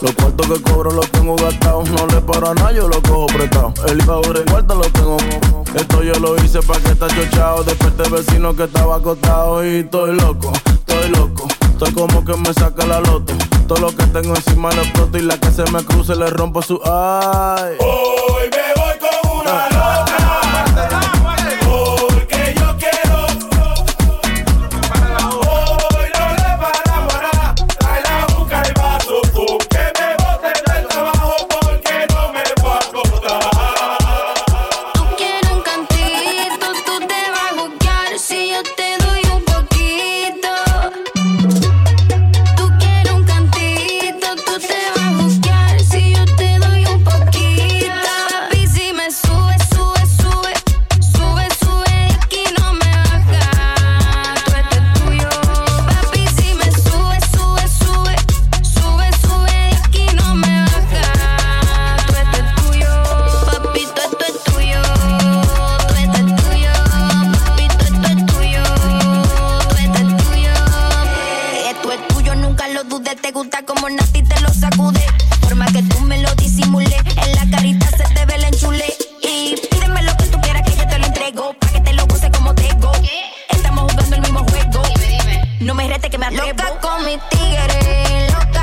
Los 0.00 0.12
cuartos 0.14 0.46
que 0.48 0.62
cobro 0.62 0.90
los 0.90 1.08
tengo 1.12 1.36
gastados. 1.36 1.88
No 1.90 2.06
le 2.08 2.20
paro 2.22 2.50
a 2.50 2.72
yo 2.72 2.88
lo 2.88 3.00
cojo 3.02 3.26
prestado. 3.26 3.72
El 3.86 3.98
pobre 3.98 4.44
cuarto 4.44 4.74
lo 4.74 4.90
tengo. 4.90 5.16
Esto 5.74 6.02
yo 6.02 6.14
lo 6.14 6.36
hice 6.42 6.60
pa' 6.60 6.78
que 6.80 6.90
está 6.90 7.06
chochado. 7.08 7.62
Desperté 7.62 8.08
vecino 8.10 8.54
que 8.56 8.64
estaba 8.64 8.96
acostado. 8.96 9.64
Y 9.64 9.80
estoy 9.80 10.16
loco, 10.16 10.52
estoy 10.64 11.08
loco. 11.10 11.46
Estoy 11.70 11.92
como 11.92 12.24
que 12.24 12.36
me 12.36 12.52
saca 12.54 12.84
la 12.84 13.00
loto. 13.00 13.32
Todo 13.68 13.78
lo 13.78 13.96
que 13.96 14.06
tengo 14.06 14.34
encima 14.34 14.72
lo 14.72 14.82
exploto. 14.82 15.18
Y 15.18 15.22
la 15.22 15.38
que 15.38 15.50
se 15.52 15.70
me 15.70 15.84
cruce 15.84 16.16
le 16.16 16.30
rompo 16.30 16.62
su 16.62 16.80
ay. 16.84 17.76
Hoy 17.78 18.50
me 18.50 18.82
voy 18.82 18.98
con 18.98 19.40
una 19.40 19.68
loca. 19.68 19.95
No 85.60 85.74
me 85.74 85.88
rete 85.88 86.10
que 86.10 86.18
me 86.18 86.26
atrevo. 86.26 86.46
Loca 86.46 86.80
con 86.80 87.04
mi 87.04 87.18
tigre. 87.30 88.28
Loca, 88.30 88.55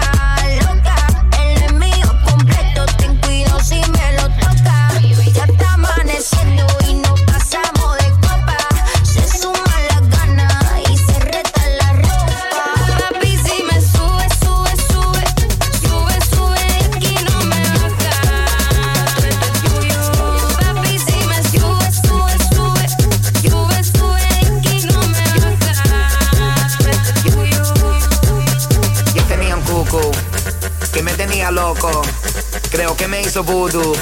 Que 32.98 33.07
me 33.07 33.22
hizo 33.22 33.44
voodoo 33.44 33.94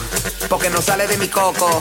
porque 0.49 0.69
no 0.69 0.81
sale 0.81 1.07
de 1.07 1.17
mi 1.17 1.27
coco. 1.27 1.79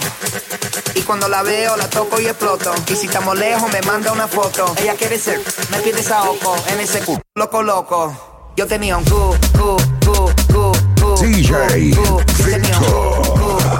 Y 0.95 1.03
cuando 1.03 1.29
la 1.29 1.43
veo, 1.43 1.77
la 1.77 1.91
toco 1.91 2.21
y 2.21 2.27
exploto. 2.27 2.73
Y 2.89 2.95
si 2.95 3.07
estamos 3.07 3.37
lejos, 3.39 3.71
me 3.73 3.81
manda 3.83 4.13
una 4.13 4.29
foto. 4.29 4.75
Ella 4.81 4.95
quiere 4.95 5.19
ser, 5.19 5.41
me 5.71 5.79
pide 5.81 6.03
saoco 6.03 6.57
en 6.69 6.81
ese 6.81 7.01
cu, 7.01 7.21
loco, 7.35 7.63
loco. 7.63 8.53
Yo 8.57 8.67
tenía 8.67 8.97
un 8.97 9.05
cu, 9.05 9.37
cu, 9.59 9.77
cu, 10.05 10.33
cu, 10.53 10.73
cu. 11.01 11.15
DJ 11.21 11.51
cu. 11.97 12.23
Yo 12.39 12.49
tenía 12.49 12.79
un 12.79 12.85
cu, 12.85 13.33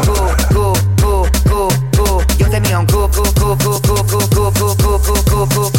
cu, 0.05 0.19
cu, 0.55 0.73
cu, 1.03 1.29
cu, 1.49 1.69
cu. 1.97 2.23
Yo 2.37 2.49
tenía 2.51 2.79
un 2.79 2.87
cu, 2.87 3.09
cu, 3.15 3.23
cu, 3.23 3.57
cu, 3.57 3.81
cu, 3.81 4.09
cu, 4.11 4.19
cu, 4.29 4.77
cu, 4.77 4.99
cu, 5.07 5.23
cu, 5.25 5.47
cu, 5.55 5.70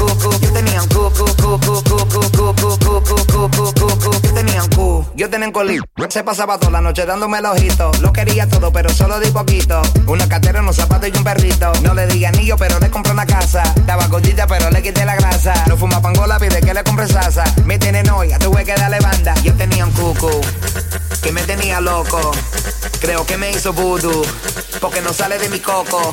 Se 6.10 6.26
pasaba 6.26 6.58
toda 6.58 6.74
la 6.74 6.82
noche 6.82 7.06
dándome 7.06 7.38
el 7.38 7.46
ojito. 7.46 7.90
Lo 8.02 8.12
quería 8.12 8.50
todo, 8.50 8.74
pero 8.74 8.90
solo 8.90 9.18
di 9.18 9.32
poquito. 9.32 9.82
Una 10.06 10.28
cartera, 10.28 10.60
unos 10.60 10.76
zapatos 10.76 11.08
y 11.08 11.18
un 11.18 11.24
perrito. 11.24 11.72
No 11.84 11.94
le 11.94 12.06
di 12.08 12.26
anillo, 12.26 12.58
pero 12.58 12.80
le 12.80 12.90
compré 12.90 13.14
una 13.14 13.26
casa. 13.26 13.64
Estaba 13.78 14.08
gordita, 14.08 14.46
pero 14.46 14.70
le 14.70 14.82
quité 14.82 15.06
la 15.06 15.16
grasa. 15.16 15.54
No 15.68 15.78
fuma 15.78 16.02
pangola, 16.02 16.38
pide 16.38 16.60
que 16.60 16.74
le 16.74 16.84
compre 16.84 17.08
salsa. 17.08 17.46
Me 17.64 17.80
tiene 17.80 18.04
noia, 18.04 18.38
tuve 18.40 18.66
que 18.66 18.74
darle 18.74 19.00
banda. 19.00 19.34
Yo 19.36 19.54
tenía 19.56 19.86
un 19.86 19.92
cucu 19.94 20.42
que 21.24 21.32
me 21.32 21.44
tenía 21.44 21.80
loco. 21.80 22.32
Creo 23.00 23.26
que 23.26 23.38
me 23.38 23.52
hizo 23.52 23.72
voodoo, 23.72 24.24
porque 24.82 25.00
no 25.00 25.14
sale 25.14 25.40
de 25.40 25.48
mi 25.48 25.62
coco. 25.62 26.12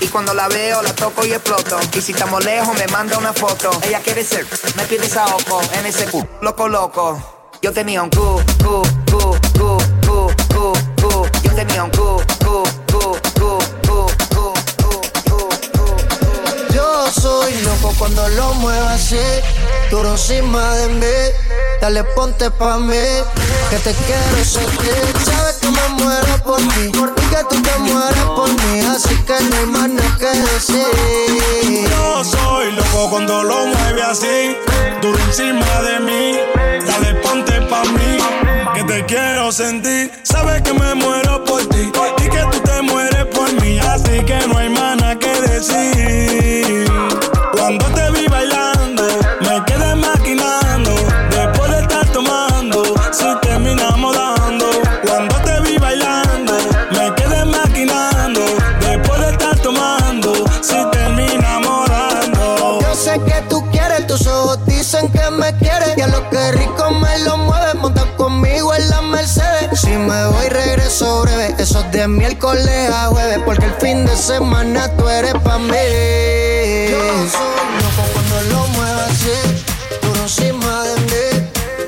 Y 0.00 0.08
cuando 0.08 0.32
la 0.32 0.48
veo, 0.48 0.80
la 0.80 0.94
toco 0.94 1.26
y 1.26 1.32
exploto. 1.32 1.78
Y 1.92 2.00
si 2.00 2.12
estamos 2.12 2.42
lejos, 2.42 2.74
me 2.78 2.86
manda 2.86 3.18
una 3.18 3.34
foto. 3.34 3.70
Ella 3.82 4.00
quiere 4.00 4.24
ser, 4.24 4.46
me 4.76 4.84
pide 4.84 5.06
saoco 5.08 5.60
en 5.78 5.84
ese 5.84 6.06
cu, 6.06 6.26
loco, 6.40 6.68
loco. 6.68 7.43
Yo 7.64 7.72
tenía 7.72 8.02
un 8.02 8.10
cu, 8.10 8.42
cu, 8.62 8.82
cu, 9.10 9.18
cu, 9.58 9.78
cu, 10.06 10.30
cu, 10.52 10.72
cu. 11.00 11.26
Yo 11.42 11.50
tenía 11.54 11.84
un 11.84 11.90
cu, 11.92 12.20
cu, 12.44 12.62
cu, 12.92 13.16
cu, 13.40 13.58
cu, 13.86 14.06
cu. 15.72 15.96
Yo 16.74 17.10
soy 17.10 17.54
loco 17.62 17.94
cuando 17.96 18.28
lo 18.36 18.52
muevo 18.56 18.86
así, 18.88 19.16
duro 19.90 20.10
encima 20.10 20.74
de 20.74 20.88
mí. 20.88 21.16
Dale, 21.80 22.04
ponte 22.04 22.50
pa' 22.50 22.76
mí, 22.76 23.06
que 23.70 23.78
te 23.78 23.94
quiero 23.94 24.44
sentir. 24.44 25.14
Sabes 25.24 25.56
que 25.62 25.70
me 25.70 25.88
muero 26.04 26.36
por 26.44 26.58
ti, 26.58 26.82
y 26.84 26.90
que 26.92 27.44
tú 27.48 27.62
te 27.62 27.78
mueres 27.78 28.24
por 28.36 28.50
mí. 28.50 28.80
Así 28.94 29.16
que 29.24 29.40
no 29.40 29.56
hay 29.56 29.66
más 29.68 29.88
nada 29.88 30.18
que 30.18 30.38
decir. 30.38 31.88
Yo 31.90 32.24
soy 32.24 32.72
loco 32.72 33.08
cuando 33.08 33.42
lo 33.42 33.68
mueve 33.68 34.02
así, 34.02 34.54
duro 35.00 35.18
encima 35.28 35.80
de 35.80 36.00
mí. 36.00 36.53
Que 38.74 38.82
te 38.84 39.04
quiero 39.06 39.52
sentir. 39.52 40.10
Sabes 40.24 40.62
que 40.62 40.72
me 40.72 40.94
muero 40.94 41.44
por 41.44 41.64
ti 41.68 41.92
y 42.18 42.28
que 42.28 42.40
tú 42.50 42.58
te 42.60 42.82
mueres 42.82 43.24
por 43.26 43.52
mí. 43.62 43.78
Así 43.78 44.20
que 44.24 44.46
no 44.48 44.58
hay 44.58 44.68
más 44.68 44.96
nada 44.96 45.16
que 45.16 45.32
decir. 45.42 46.90
Cuando 47.52 47.84
te 47.86 48.10
vi 48.10 48.26
bailando, 48.26 49.04
me 49.42 49.64
quedé 49.64 49.94
maquinando. 49.94 50.90
Después 51.30 51.70
de 51.70 51.80
estar 51.82 52.06
tomando, 52.08 52.82
si 53.12 53.26
terminamos 53.42 54.16
dando. 54.16 54.66
Cuando 55.06 55.36
te 55.36 55.60
vi 55.60 55.78
bailando, 55.78 56.54
me 56.90 57.14
quedé 57.14 57.44
maquinando. 57.44 58.40
Después 58.80 59.20
de 59.20 59.30
estar 59.30 59.56
tomando, 59.60 60.34
si 60.60 60.76
terminamos 60.90 61.88
dando. 61.88 62.80
Yo 62.80 62.94
sé 62.94 63.20
que 63.24 63.40
tú 63.48 63.64
quieres, 63.70 64.06
tus 64.08 64.26
ojos 64.26 64.58
dicen 64.66 65.08
que 65.12 65.30
me 65.30 65.56
quieres. 65.58 65.96
A 66.02 66.08
lo 66.08 66.28
que 66.28 66.52
rico 66.52 66.90
me 66.90 67.18
lo 67.20 67.36
mueve, 67.38 67.63
me 70.04 70.26
voy, 70.26 70.48
regreso 70.48 71.22
breve. 71.22 71.54
Eso 71.58 71.80
es 71.80 71.90
de 71.92 72.08
miércoles 72.08 72.90
a 72.90 73.06
jueves, 73.06 73.38
porque 73.44 73.66
el 73.66 73.74
fin 73.74 74.04
de 74.06 74.16
semana 74.16 74.88
tú 74.96 75.08
eres 75.08 75.34
pa' 75.34 75.58
mí. 75.58 76.88
Yo 76.90 76.98
soy 77.30 77.54
loco 77.82 78.02
cuando 78.12 78.42
lo 78.50 78.66
muevas 78.68 79.10
así, 79.10 79.38
tú 80.00 80.08
encima 80.22 80.82
de 80.84 80.94
mí. 81.00 81.26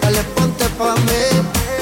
Dale, 0.02 0.22
ponte 0.34 0.64
pa' 0.78 0.94
mí, 0.94 1.24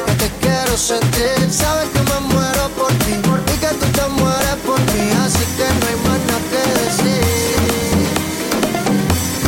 que 0.06 0.12
te 0.14 0.28
quiero 0.40 0.76
sentir. 0.76 1.50
Sabes 1.50 1.88
que 1.90 2.00
me 2.00 2.20
muero 2.34 2.68
por 2.76 2.92
ti 3.04 3.14
y 3.14 3.58
que 3.58 3.68
tú 3.68 3.86
te 3.92 4.06
mueres 4.08 4.56
por 4.66 4.80
mí. 4.80 5.10
Así 5.24 5.44
que 5.56 5.64
no 5.64 5.86
hay 5.88 5.96
más 6.06 6.18
nada 6.26 6.42
que 6.50 6.62
decir. 6.80 7.24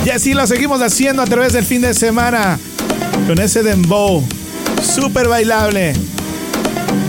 Y 0.04 0.10
así 0.10 0.34
lo 0.34 0.46
seguimos 0.46 0.80
haciendo 0.82 1.22
a 1.22 1.26
través 1.26 1.52
del 1.52 1.64
fin 1.64 1.82
de 1.82 1.94
semana. 1.94 2.58
Con 3.26 3.40
ese 3.40 3.62
dembow. 3.62 4.24
Súper 4.82 5.26
bailable. 5.26 5.94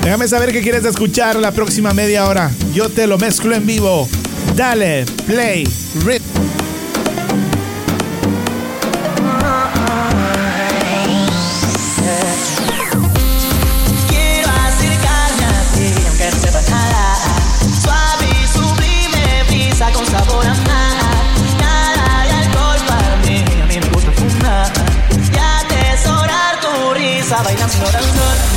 Déjame 0.03 0.27
saber 0.27 0.51
qué 0.51 0.61
quieres 0.61 0.85
escuchar 0.85 1.35
la 1.35 1.51
próxima 1.51 1.93
media 1.93 2.27
hora. 2.27 2.51
Yo 2.73 2.89
te 2.89 3.07
lo 3.07 3.17
mezclo 3.17 3.55
en 3.55 3.65
vivo. 3.65 4.07
Dale, 4.55 5.05
play, 5.25 5.67
rip. 6.05 6.21
Bailando 27.43 27.71
sin 27.71 27.83
hora 27.83 28.56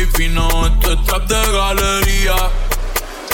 Esto 0.00 0.92
es 0.92 1.04
trap 1.06 1.26
de 1.26 1.52
galería. 1.52 2.36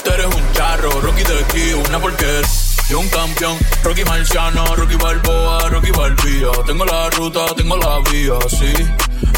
Tú 0.02 0.10
eres 0.10 0.26
un 0.34 0.52
charro, 0.54 0.90
Rocky 1.02 1.22
de 1.22 1.38
aquí, 1.40 1.72
una 1.74 1.98
porquería. 2.00 2.48
Yo 2.88 3.00
un 3.00 3.08
campeón, 3.08 3.58
Rocky 3.82 4.02
Marciano, 4.04 4.64
Rocky 4.74 4.96
Balboa, 4.96 5.68
Rocky 5.68 5.90
Balbía. 5.90 6.48
Tengo 6.66 6.86
la 6.86 7.10
ruta, 7.10 7.46
tengo 7.54 7.76
la 7.76 7.98
vía, 8.10 8.38
sí, 8.48 8.72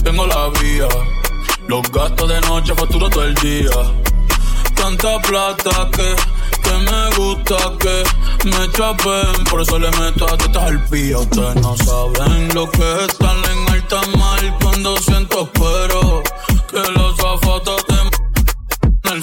tengo 0.05 0.25
la 0.27 0.51
vía. 0.61 0.89
Los 1.67 1.83
gastos 1.91 2.29
de 2.29 2.41
noche 2.43 2.75
facturo 2.77 3.11
todo 3.11 3.25
el 3.25 3.35
día. 3.35 3.71
Tanta 4.77 5.21
plata 5.21 5.89
que, 5.93 6.15
que 6.63 6.73
me 6.91 7.17
gusta 7.17 7.57
que 7.81 8.05
me 8.49 8.71
chapen. 8.71 9.45
Por 9.51 9.63
eso 9.63 9.79
le 9.81 9.91
meto 9.93 10.33
a 10.33 10.37
tetas 10.39 10.63
al 10.63 10.85
pía. 10.85 11.19
Ustedes 11.19 11.57
no 11.57 11.77
saben 11.77 12.55
lo 12.55 12.71
que 12.71 12.93
es 12.93 13.09
estar 13.09 13.37
en 13.51 13.75
alta 13.75 14.01
mar 14.17 14.59
cuando 14.61 14.97
siento 14.99 15.51
pero 15.53 16.23
que 16.71 16.93
los 16.93 17.06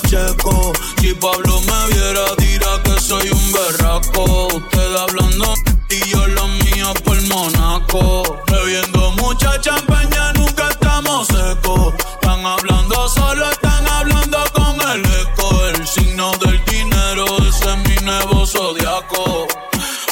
Checo. 0.00 0.72
Si 1.00 1.14
Pablo 1.14 1.60
me 1.60 1.94
viera, 1.94 2.24
dirá 2.38 2.82
que 2.84 3.00
soy 3.00 3.28
un 3.30 3.52
berraco. 3.52 4.48
Usted 4.54 4.96
hablando 4.96 5.54
y 5.88 6.08
yo 6.10 6.26
lo 6.28 6.46
mío 6.48 6.92
por 7.04 7.20
Monaco. 7.22 8.36
Bebiendo 8.50 9.10
mucha 9.12 9.60
champaña, 9.60 10.32
nunca 10.34 10.68
estamos 10.68 11.26
secos. 11.26 11.94
Están 12.14 12.44
hablando 12.44 13.08
solo, 13.08 13.50
están 13.50 13.88
hablando 13.88 14.38
con 14.52 14.80
el 14.90 15.04
eco. 15.04 15.66
El 15.74 15.86
signo 15.86 16.32
del 16.38 16.64
dinero, 16.66 17.24
ese 17.48 17.72
es 17.72 17.88
mi 17.88 17.96
nuevo 18.04 18.46
zodiaco. 18.46 19.46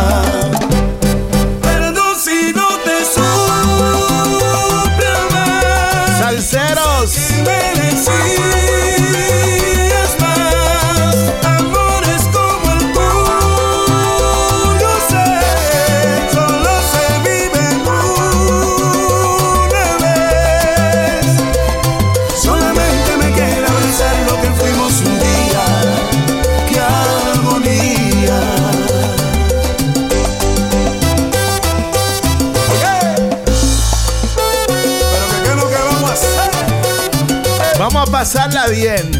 Bien. 38.89 39.10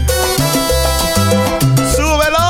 ¡Súbelo! 1.95 2.49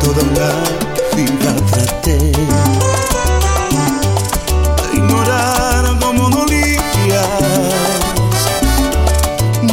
Toda 0.00 0.22
la 0.38 0.52
vida 1.16 1.50
traté 1.70 2.16
de 2.18 2.32
ignorar 4.94 5.84
cómo 6.00 6.30
dolías, 6.30 7.26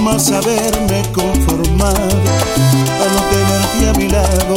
más 0.01 0.25
saberme 0.25 1.03
conformar 1.13 2.09
a 3.03 3.05
no 3.13 3.21
tenerte 3.31 3.83
a 3.89 3.93
mi 3.93 4.07
lado 4.09 4.55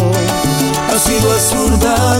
ha 0.93 0.99
sido 0.99 1.33
absurda 1.33 2.19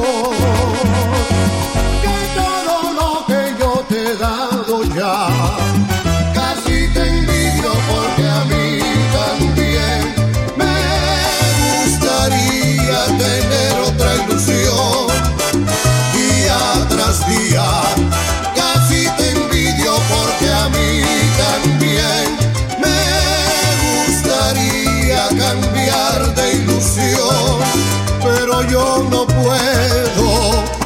mucho 0.00 0.39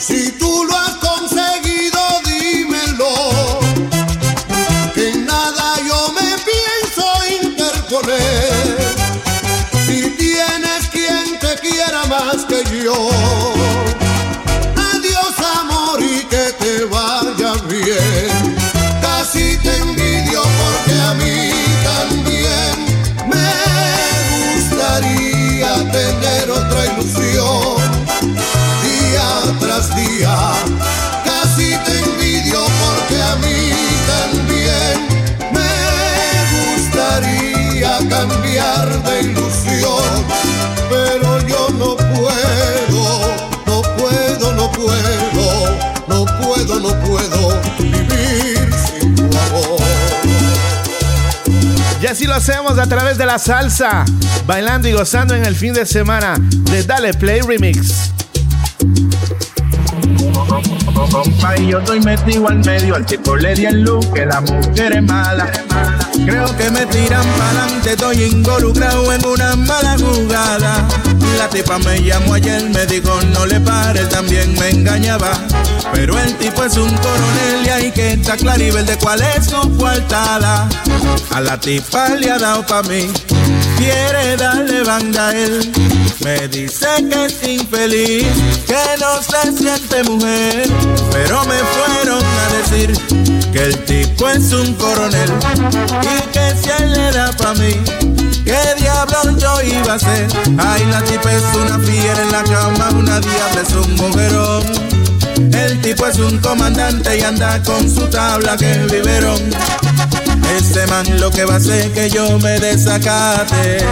Si 0.00 0.32
tú 0.32 0.64
lo 0.64 0.76
has 0.76 0.96
conseguido, 0.96 2.00
dímelo. 2.24 3.60
Que 4.92 5.10
en 5.10 5.26
nada 5.26 5.76
yo 5.86 6.12
me 6.12 6.36
pienso 6.42 7.04
interponer. 7.40 8.78
Si 9.86 10.10
tienes 10.18 10.88
quien 10.90 11.38
te 11.38 11.54
quiera 11.60 12.04
más 12.06 12.44
que 12.46 12.64
yo. 12.82 13.49
Así 52.20 52.26
lo 52.26 52.34
hacemos 52.34 52.78
a 52.78 52.86
través 52.86 53.16
de 53.16 53.24
la 53.24 53.38
salsa, 53.38 54.04
bailando 54.46 54.86
y 54.86 54.92
gozando 54.92 55.34
en 55.34 55.46
el 55.46 55.56
fin 55.56 55.72
de 55.72 55.86
semana 55.86 56.34
de 56.70 56.82
Dale 56.82 57.14
Play 57.14 57.40
Remix. 57.40 58.10
Y 61.56 61.66
yo 61.68 61.78
estoy 61.78 62.00
metido 62.00 62.48
al 62.48 62.58
medio, 62.58 62.94
al 62.94 63.06
tipo 63.06 63.36
le 63.36 63.54
di 63.54 63.64
el 63.64 63.80
look, 63.82 64.12
que 64.12 64.26
la 64.26 64.42
mujer 64.42 64.96
es 64.96 65.02
mala. 65.02 65.50
Creo 66.26 66.54
que 66.58 66.70
me 66.70 66.84
tiran 66.86 67.24
pa'lante, 67.38 67.92
estoy 67.92 68.24
involucrado 68.24 69.10
en 69.14 69.24
una 69.24 69.56
mala 69.56 69.96
jugada. 69.98 70.88
La 71.38 71.48
tipa 71.48 71.78
me 71.78 72.02
llamó 72.02 72.34
ayer, 72.34 72.68
me 72.70 72.86
dijo 72.86 73.20
no 73.32 73.46
le 73.46 73.60
pare, 73.60 74.04
también 74.06 74.54
me 74.58 74.70
engañaba. 74.70 75.32
Pero 75.92 76.18
el 76.18 76.34
tipo 76.36 76.64
es 76.64 76.76
un 76.76 76.90
coronel 76.98 77.66
y 77.66 77.68
hay 77.68 77.90
que 77.92 78.12
estar 78.12 78.38
claro 78.38 78.62
y 78.62 78.70
ver 78.70 78.84
de 78.84 78.96
cuál 78.98 79.20
es 79.22 79.46
su 79.46 79.76
coartada. 79.76 80.68
A 81.30 81.40
la 81.40 81.58
tipa 81.58 82.10
le 82.10 82.30
ha 82.30 82.38
dado 82.38 82.66
pa' 82.66 82.82
mí, 82.82 83.10
quiere 83.78 84.36
darle 84.36 84.82
banda 84.82 85.28
a 85.28 85.32
él. 85.32 85.72
Me 86.20 86.48
dice 86.48 86.86
que 87.10 87.24
es 87.26 87.42
infeliz, 87.42 88.26
que 88.66 88.84
no 89.00 89.22
se 89.22 89.56
siente 89.56 90.04
mujer. 90.04 90.68
Pero 91.12 91.44
me 91.46 91.58
fueron 91.58 92.22
a 92.22 92.52
decir 92.58 93.39
que 93.52 93.64
el 93.64 93.84
tipo 93.84 94.28
es 94.28 94.52
un 94.52 94.74
coronel 94.74 95.30
y 96.02 96.28
que 96.28 96.54
si 96.62 96.70
él 96.82 96.92
le 96.92 97.10
da 97.12 97.32
pa' 97.32 97.54
mí, 97.54 97.74
¿qué 98.44 98.58
diablos 98.78 99.36
yo 99.38 99.60
iba 99.62 99.92
a 99.92 99.96
hacer? 99.96 100.28
Ay, 100.58 100.84
la 100.90 101.02
tipa 101.02 101.32
es 101.32 101.42
una 101.56 101.78
fiera 101.78 102.22
en 102.22 102.32
la 102.32 102.44
cama, 102.44 102.90
una 102.90 103.20
diabla 103.20 103.62
es 103.66 103.74
un 103.74 103.94
mujerón. 103.96 104.90
El 105.52 105.80
tipo 105.80 106.06
es 106.06 106.18
un 106.18 106.38
comandante 106.38 107.18
y 107.18 107.22
anda 107.22 107.62
con 107.62 107.88
su 107.92 108.06
tabla 108.08 108.56
que 108.56 108.70
es 108.70 108.90
biberón. 108.90 109.40
Ese 110.56 110.86
man 110.86 111.06
lo 111.18 111.30
que 111.30 111.44
va 111.44 111.54
a 111.54 111.56
hacer 111.56 111.90
que 111.92 112.10
yo 112.10 112.38
me 112.38 112.58
desacate. 112.60 113.84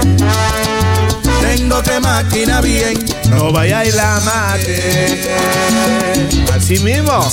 Tengo 1.40 1.82
que 1.82 2.00
máquina 2.00 2.60
bien, 2.60 3.04
no 3.30 3.52
vaya 3.52 3.84
y 3.84 3.92
la 3.92 4.20
mate. 4.24 5.30
Así 6.54 6.78
mismo. 6.80 7.26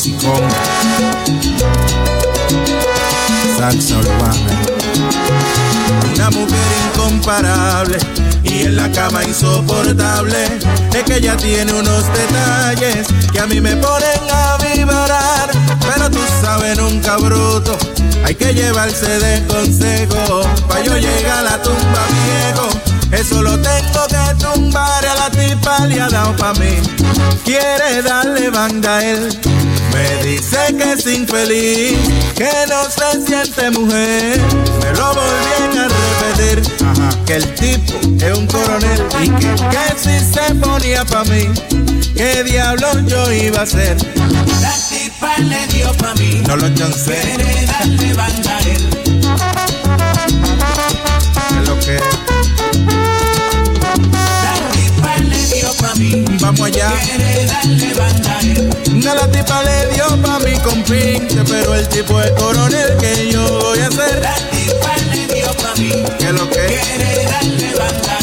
Una 6.13 6.29
mujer 6.29 6.57
incomparable 6.93 7.97
y 8.43 8.63
en 8.63 8.75
la 8.75 8.91
cama 8.91 9.23
insoportable. 9.23 10.45
Es 10.93 11.03
que 11.03 11.17
ella 11.17 11.37
tiene 11.37 11.71
unos 11.71 12.03
detalles 12.13 13.07
que 13.31 13.39
a 13.39 13.47
mí 13.47 13.61
me 13.61 13.75
ponen 13.77 14.19
a 14.29 14.57
vibrar. 14.57 15.49
Pero 15.79 16.09
tú 16.11 16.19
sabes, 16.41 16.77
nunca 16.77 17.15
bruto. 17.17 17.77
Hay 18.25 18.35
que 18.35 18.53
llevarse 18.53 19.19
de 19.19 19.45
consejo. 19.47 20.41
Pa' 20.67 20.81
yo 20.81 20.97
llegar 20.97 21.39
a 21.39 21.43
la 21.43 21.61
tumba 21.61 22.05
viejo. 22.25 22.69
Eso 23.11 23.41
lo 23.41 23.57
tengo 23.59 24.07
que 24.07 24.43
tumbar 24.43 25.05
a 25.05 25.15
la 25.15 25.29
tipa 25.29 25.85
le 25.85 26.01
ha 26.01 26.09
dado 26.09 26.35
pa' 26.35 26.53
mí. 26.55 26.81
Quiere 27.45 28.01
darle 28.01 28.49
banda 28.49 28.97
a 28.97 29.05
él. 29.05 29.29
Me 29.95 30.23
dice 30.23 30.57
que 30.77 30.91
es 30.91 31.05
infeliz, 31.07 31.97
que 32.35 32.51
no 32.67 32.83
se 32.89 33.25
siente 33.25 33.71
mujer. 33.71 34.41
Me 34.81 34.91
lo 34.91 35.13
volví 35.13 35.77
a 35.77 35.87
repetir, 35.87 36.61
que 37.25 37.35
el 37.35 37.55
tipo 37.55 37.93
es 38.25 38.37
un 38.37 38.45
coronel 38.47 39.05
y 39.23 39.29
que, 39.29 39.55
que 39.55 39.97
si 39.97 40.19
se 40.19 40.53
ponía 40.55 41.05
pa' 41.05 41.23
mí, 41.23 41.47
¿qué 42.13 42.43
diablo 42.43 42.87
yo 43.07 43.31
iba 43.31 43.59
a 43.59 43.63
hacer? 43.63 43.95
La 44.61 44.73
tipa 44.89 45.37
le 45.37 45.65
dio 45.67 45.93
pa' 45.93 46.13
mí. 46.15 46.41
No 46.45 46.57
lo 46.57 46.67
chancé. 46.75 47.17
Quiere 47.21 47.65
darle 47.65 48.13
banda 48.13 48.57
a 48.57 48.61
él. 48.63 48.94
Vamos 56.57 56.67
allá. 56.67 56.89
Una 58.93 59.13
la 59.13 59.27
tipa 59.27 59.61
le 59.63 59.87
dio 59.93 60.05
pa' 60.21 60.39
mi 60.39 60.57
compinte, 60.59 61.43
pero 61.49 61.75
el 61.75 61.85
tipo 61.89 62.21
es 62.21 62.31
coronel 62.31 62.95
que 62.97 63.29
yo 63.29 63.59
voy 63.59 63.79
a 63.79 63.87
hacer. 63.87 64.21
La 64.21 64.35
tipa 64.35 64.95
le 65.11 65.27
dio 65.33 65.47
pa' 65.47 65.75
mí. 65.77 65.91
¿Qué 66.17 66.25
es 66.27 66.31
lo 66.31 66.49
que? 66.49 66.65
Quiere 66.65 67.25
darle 67.25 67.75
banda. 67.75 68.17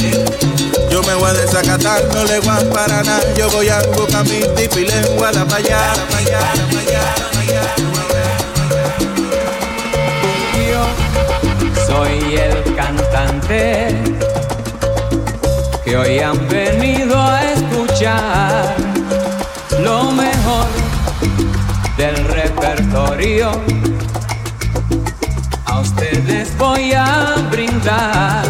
Yo 0.91 1.03
me 1.03 1.15
voy 1.15 1.29
a 1.29 1.35
desacatar, 1.35 2.05
no 2.15 2.25
le 2.25 2.41
voy 2.41 2.57
a 2.57 2.71
para 2.71 3.03
nada. 3.03 3.35
Yo 3.37 3.51
voy 3.51 3.69
a 3.69 3.83
buscar 3.89 4.25
mi 4.25 4.41
tipa 4.57 4.81
y 4.81 4.87
le 4.87 5.01
voy 5.11 5.25
a 5.25 5.33
dar 5.33 5.47
pa' 5.47 5.57
allá, 5.57 5.93
pa' 6.11 6.19
allá, 6.19 6.41
pa' 6.41 6.81
allá, 6.81 7.15
pa' 7.33 7.41
allá. 7.41 7.63
Yo 10.71 10.83
soy 11.87 12.37
el 12.37 12.75
cantante 12.77 14.03
que 15.85 15.97
hoy 15.97 16.21
han 16.21 16.49
venido 16.49 17.21
a 17.21 17.42
lo 19.81 20.11
mejor 20.11 20.67
del 21.97 22.17
repertorio. 22.25 23.53
A 25.67 25.79
ustedes 25.79 26.57
voy 26.59 26.93
a 26.95 27.37
brindar 27.51 28.45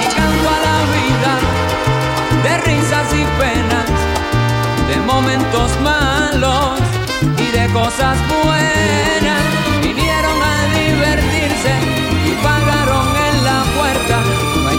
y 0.00 0.04
canto 0.16 0.48
a 0.48 0.58
la 0.68 0.78
vida 0.96 1.32
de 2.44 2.52
risas 2.70 3.08
y 3.12 3.24
penas, 3.38 3.88
de 4.88 4.96
momentos 5.06 5.70
malos 5.82 6.80
y 7.36 7.58
de 7.58 7.72
cosas 7.74 8.16
buenas. 8.28 8.57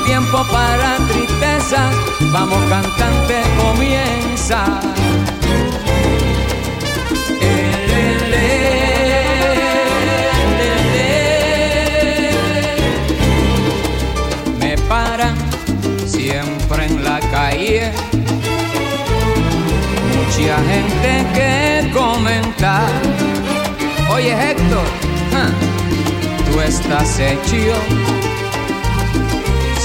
Tiempo 0.10 0.44
para 0.52 0.98
tristezas, 1.08 1.96
vamos 2.34 2.58
cantante, 2.68 3.44
comienza. 3.62 4.66
Me 14.60 14.76
paran 14.90 15.36
siempre 16.08 16.86
en 16.86 17.04
la 17.04 17.20
calle. 17.20 17.92
Mucha 20.16 20.58
gente 20.72 21.12
que 21.36 21.92
comenta. 21.94 22.82
Oye 24.12 24.32
Héctor, 24.32 24.88
tú 26.52 26.62
estás 26.62 27.20
hecho 27.20 28.19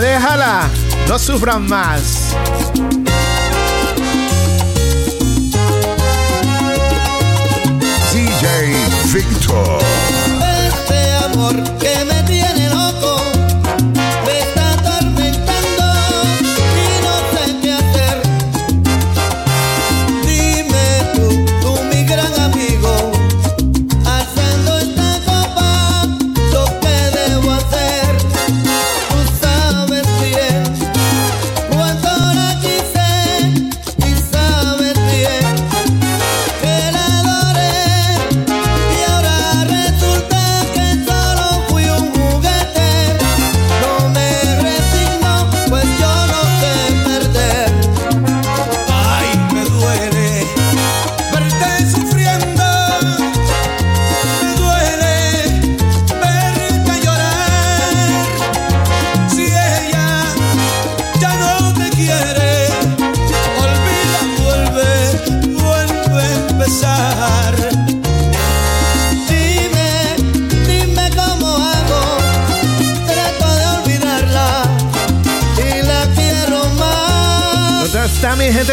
Déjala. 0.00 0.68
No 1.08 1.18
sufran 1.18 1.66
más. 1.68 2.34
DJ 8.12 8.74
Victor. 9.12 9.93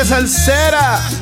Salsera? 0.04 1.21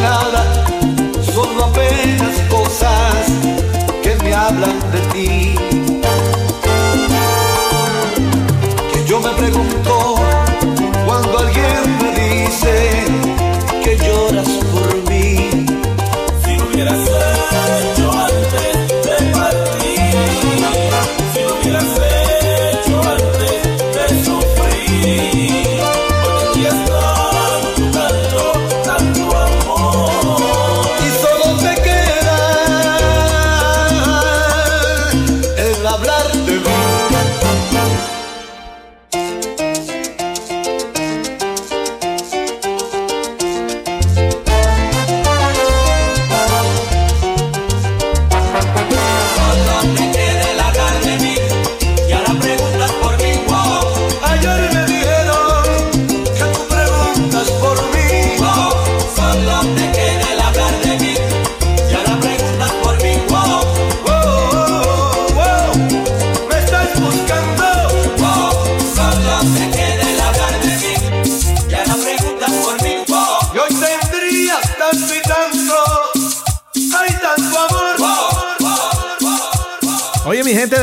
Nada, 0.00 0.44
solo 1.32 1.64
apenas 1.64 2.38
cosas 2.48 3.26
que 4.02 4.14
me 4.22 4.34
hablan 4.34 4.78
de 4.92 5.00
ti. 5.12 5.69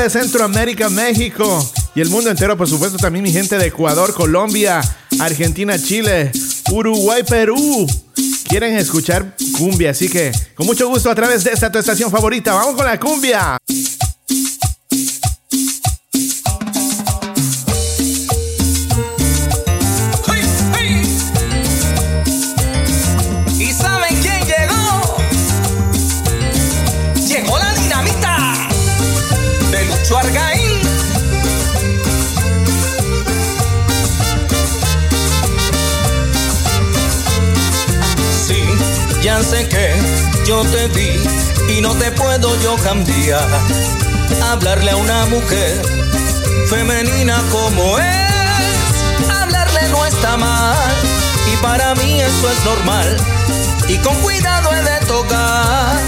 Centroamérica, 0.09 0.89
México 0.89 1.69
y 1.95 2.01
el 2.01 2.09
mundo 2.09 2.29
entero, 2.29 2.57
por 2.57 2.67
supuesto, 2.67 2.97
también 2.97 3.23
mi 3.23 3.31
gente 3.31 3.57
de 3.57 3.67
Ecuador, 3.67 4.13
Colombia, 4.13 4.81
Argentina, 5.19 5.77
Chile, 5.81 6.31
Uruguay, 6.71 7.23
Perú. 7.23 7.87
Quieren 8.47 8.75
escuchar 8.77 9.35
cumbia, 9.57 9.91
así 9.91 10.07
que 10.09 10.31
con 10.55 10.65
mucho 10.65 10.87
gusto 10.87 11.09
a 11.09 11.15
través 11.15 11.43
de 11.43 11.51
esta 11.51 11.71
tu 11.71 11.79
estación 11.79 12.11
favorita. 12.11 12.53
Vamos 12.53 12.75
con 12.75 12.85
la 12.85 12.99
cumbia. 12.99 13.57
Sé 39.49 39.67
que 39.69 39.93
yo 40.45 40.61
te 40.63 40.87
vi 40.87 41.09
y 41.69 41.81
no 41.81 41.93
te 41.95 42.11
puedo 42.11 42.59
yo 42.61 42.75
cambiar. 42.83 43.47
Hablarle 44.43 44.91
a 44.91 44.95
una 44.95 45.25
mujer 45.27 45.81
femenina 46.69 47.41
como 47.51 47.97
es, 47.97 49.29
hablarle 49.29 49.87
no 49.89 50.05
está 50.05 50.35
mal. 50.37 50.75
Y 51.53 51.55
para 51.57 51.95
mí 51.95 52.19
eso 52.19 52.51
es 52.51 52.65
normal. 52.65 53.17
Y 53.87 53.97
con 53.99 54.15
cuidado 54.15 54.73
he 54.73 54.83
de 54.83 55.05
tocar. 55.05 56.01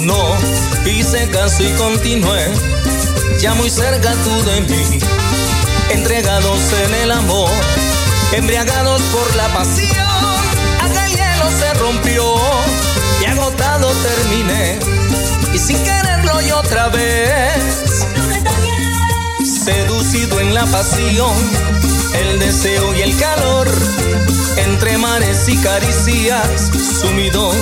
No, 0.00 0.36
hice 0.86 1.28
caso 1.30 1.64
y 1.64 1.70
continué. 1.72 2.46
Ya 3.40 3.54
muy 3.54 3.70
cerca 3.70 4.12
tú 4.24 4.42
de 4.44 4.60
mí. 4.62 4.98
Entregados 5.90 6.60
en 6.84 6.94
el 6.94 7.10
amor. 7.10 7.50
Embriagados 8.32 9.02
por 9.02 9.34
la 9.34 9.48
pasión. 9.48 10.09
Se 11.58 11.74
rompió. 11.74 12.24
Y 13.20 13.24
agotado 13.26 13.90
terminé. 14.02 14.78
Y 15.52 15.58
sin 15.58 15.82
quererlo 15.82 16.40
yo 16.42 16.58
otra 16.58 16.88
vez. 16.88 18.04
Seducido 19.64 20.40
en 20.40 20.54
la 20.54 20.64
pasión. 20.66 21.34
El 22.14 22.38
deseo 22.38 22.94
y 22.94 23.02
el 23.02 23.16
calor. 23.18 23.68
Entre 24.56 24.98
mares 24.98 25.48
y 25.48 25.56
caricias. 25.58 26.70
Sumidos 27.00 27.56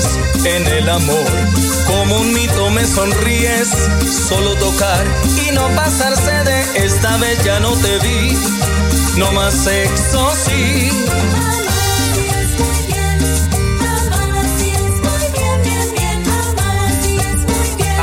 en 0.45 0.67
el 0.67 0.89
amor. 0.89 1.27
Como 1.87 2.19
un 2.19 2.33
mito 2.33 2.71
me 2.71 2.87
sonríes. 2.87 3.69
Solo 4.29 4.55
tocar 4.57 5.07
y 5.47 5.53
no 5.53 5.67
pasarse 5.75 6.45
de 6.45 6.85
esta 6.85 7.17
vez 7.17 7.43
ya 7.45 7.61
no 7.61 7.73
te 7.73 7.99
vi. 7.99 8.37
No 9.17 9.33
más 9.33 9.55
sexo, 9.55 10.33
sí. 10.47 10.91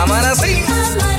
Amar 0.05 0.23
así. 0.25 1.14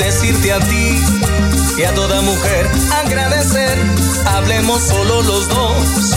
Decirte 0.00 0.50
a 0.50 0.58
ti 0.60 0.98
y 1.76 1.82
a 1.84 1.94
toda 1.94 2.22
mujer 2.22 2.68
agradecer. 3.04 3.78
Hablemos 4.26 4.82
solo 4.82 5.22
los 5.22 5.48
dos 5.48 6.10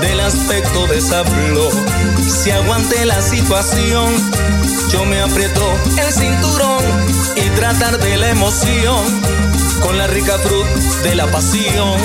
del 0.00 0.20
aspecto 0.20 0.86
de 0.88 0.98
esa 0.98 1.24
flor. 1.24 1.72
Si 2.28 2.50
aguante 2.50 3.04
la 3.04 3.22
situación, 3.22 4.08
yo 4.90 5.04
me 5.04 5.20
aprieto 5.20 5.62
el 5.96 6.12
cinturón 6.12 6.84
y 7.36 7.48
tratar 7.50 7.98
de 7.98 8.16
la 8.16 8.30
emoción 8.30 8.98
con 9.80 9.96
la 9.96 10.08
rica 10.08 10.36
fruta 10.38 10.68
de 11.04 11.14
la 11.14 11.30
pasión. 11.30 11.98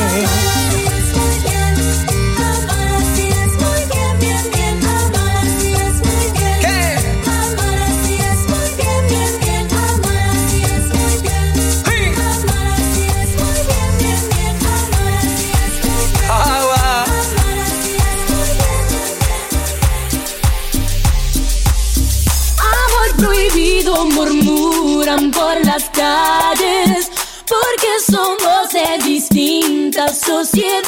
Sociedades. 30.18 30.86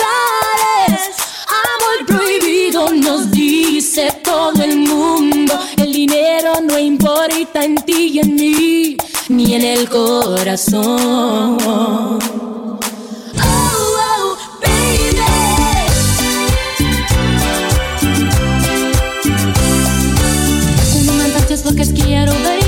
Amor 1.47 2.05
prohibido 2.05 2.89
nos 2.93 3.29
dice 3.31 4.11
todo 4.23 4.63
el 4.63 4.77
mundo. 4.77 5.53
El 5.77 5.93
dinero 5.93 6.53
no 6.61 6.77
importa 6.77 7.63
en 7.63 7.75
ti 7.75 8.11
y 8.13 8.19
en 8.19 8.35
mí, 8.35 8.97
ni 9.29 9.55
en 9.55 9.61
el 9.63 9.89
corazón. 9.89 11.57
Oh, 11.65 12.19
oh, 13.43 14.37
baby. 14.61 15.17
Como 20.93 21.13
me 21.13 21.53
es 21.53 21.65
lo 21.65 21.73
que 21.75 21.93
quiero 21.93 22.33
verte 22.33 22.66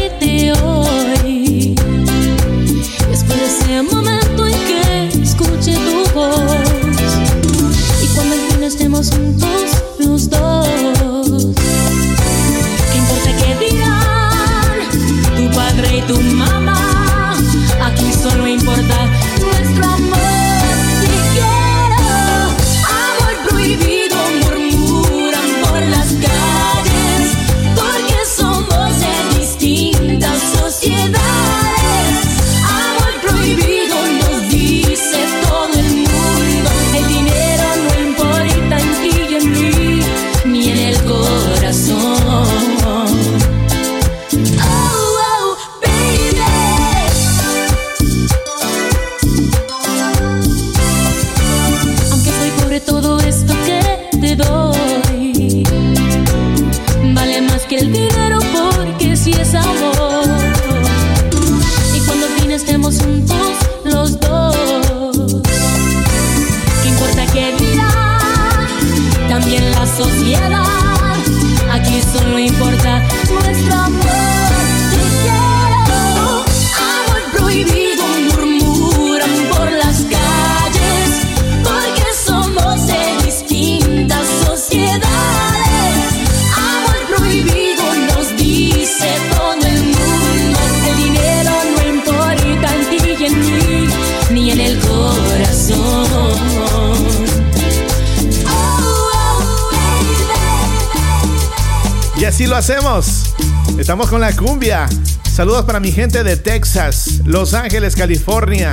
Estamos 103.90 104.08
con 104.08 104.22
la 104.22 104.36
cumbia. 104.36 104.88
Saludos 105.34 105.66
para 105.66 105.80
mi 105.80 105.92
gente 105.92 106.24
de 106.24 106.38
Texas, 106.38 107.22
Los 107.26 107.56
Ángeles, 107.56 107.96
California. 107.96 108.72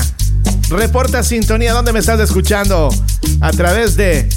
Reporta 0.69 1.23
sintonía, 1.23 1.73
¿dónde 1.73 1.95
me 1.95 2.01
estás 2.01 2.21
escuchando? 2.21 2.91
A 3.41 3.51
través 3.53 3.97
de 3.97 4.29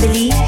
believe. 0.00 0.45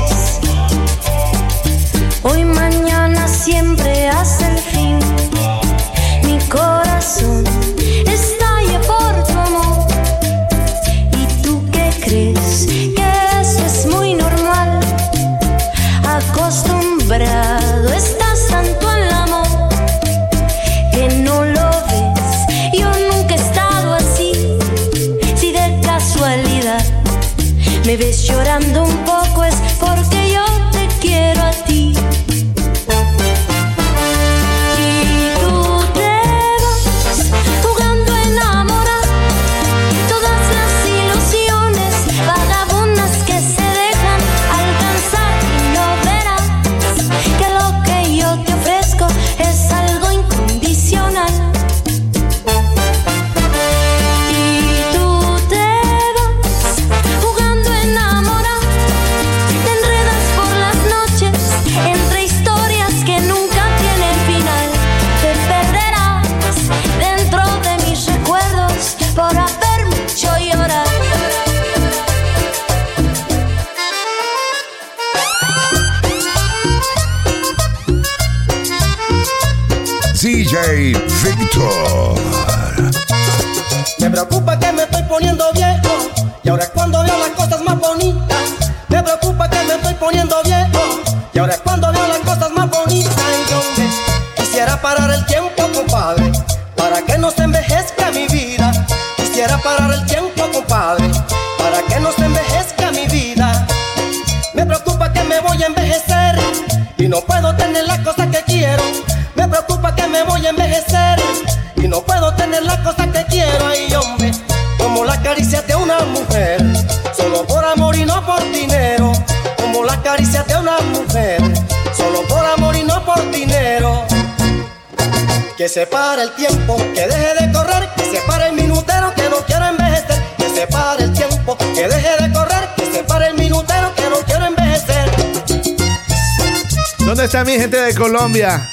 Colombia, 137.98 138.64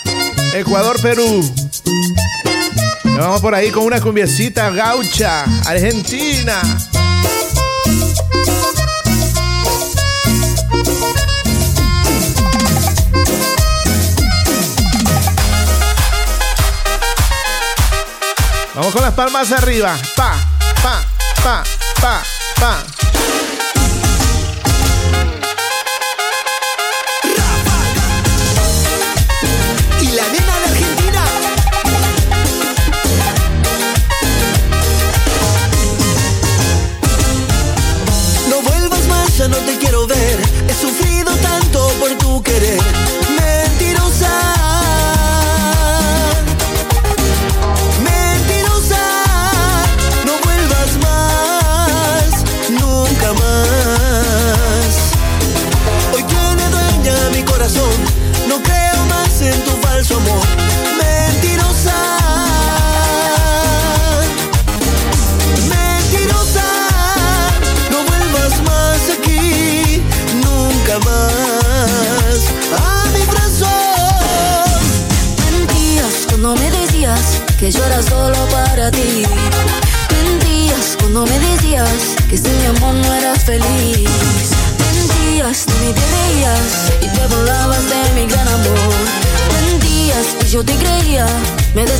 Ecuador, 0.53 1.02
Perú. 1.02 1.41
Nos 3.06 3.18
vamos 3.18 3.41
por 3.41 3.56
ahí 3.56 3.72
con 3.72 3.84
una 3.84 3.99
cumbiecita 3.99 4.69
gaucha, 4.69 5.45
Argentina. 5.65 6.61
Vamos 18.76 18.93
con 18.93 19.02
las 19.02 19.14
palmas 19.15 19.52
arriba. 19.53 19.97
Pa, 20.15 20.35
pa, 20.84 21.03
pa, 21.43 21.64
pa. 21.99 22.35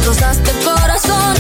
destrozaste 0.06 0.52
corazón. 0.64 1.35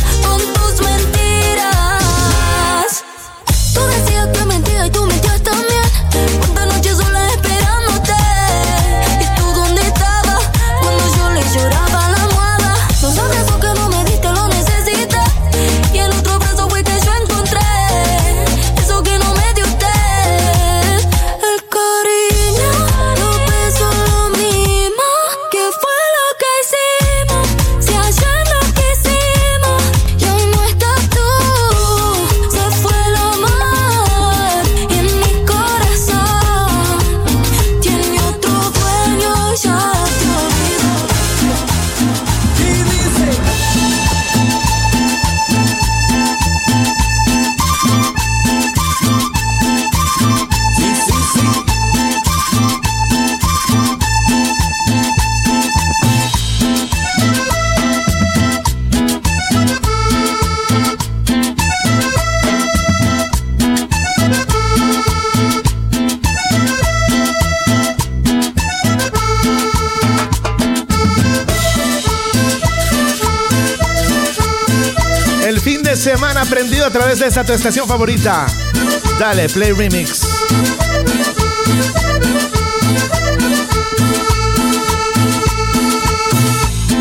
Esta 77.25 77.43
tu 77.43 77.53
estación 77.53 77.87
favorita. 77.87 78.45
Dale, 79.19 79.49
Play 79.49 79.71
Remix. 79.71 80.21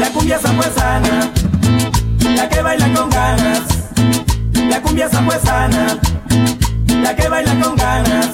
La 0.00 0.08
cumbia 0.08 0.38
zapuesana, 0.38 1.30
la 2.34 2.48
que 2.48 2.62
baila 2.62 2.94
con 2.94 3.10
ganas. 3.10 3.60
La 4.70 4.80
cumbia 4.80 5.10
zapuesana, 5.10 6.00
la 6.88 7.14
que 7.14 7.28
baila 7.28 7.60
con 7.60 7.76
ganas. 7.76 8.30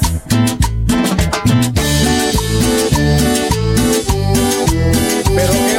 Pero 5.35 5.70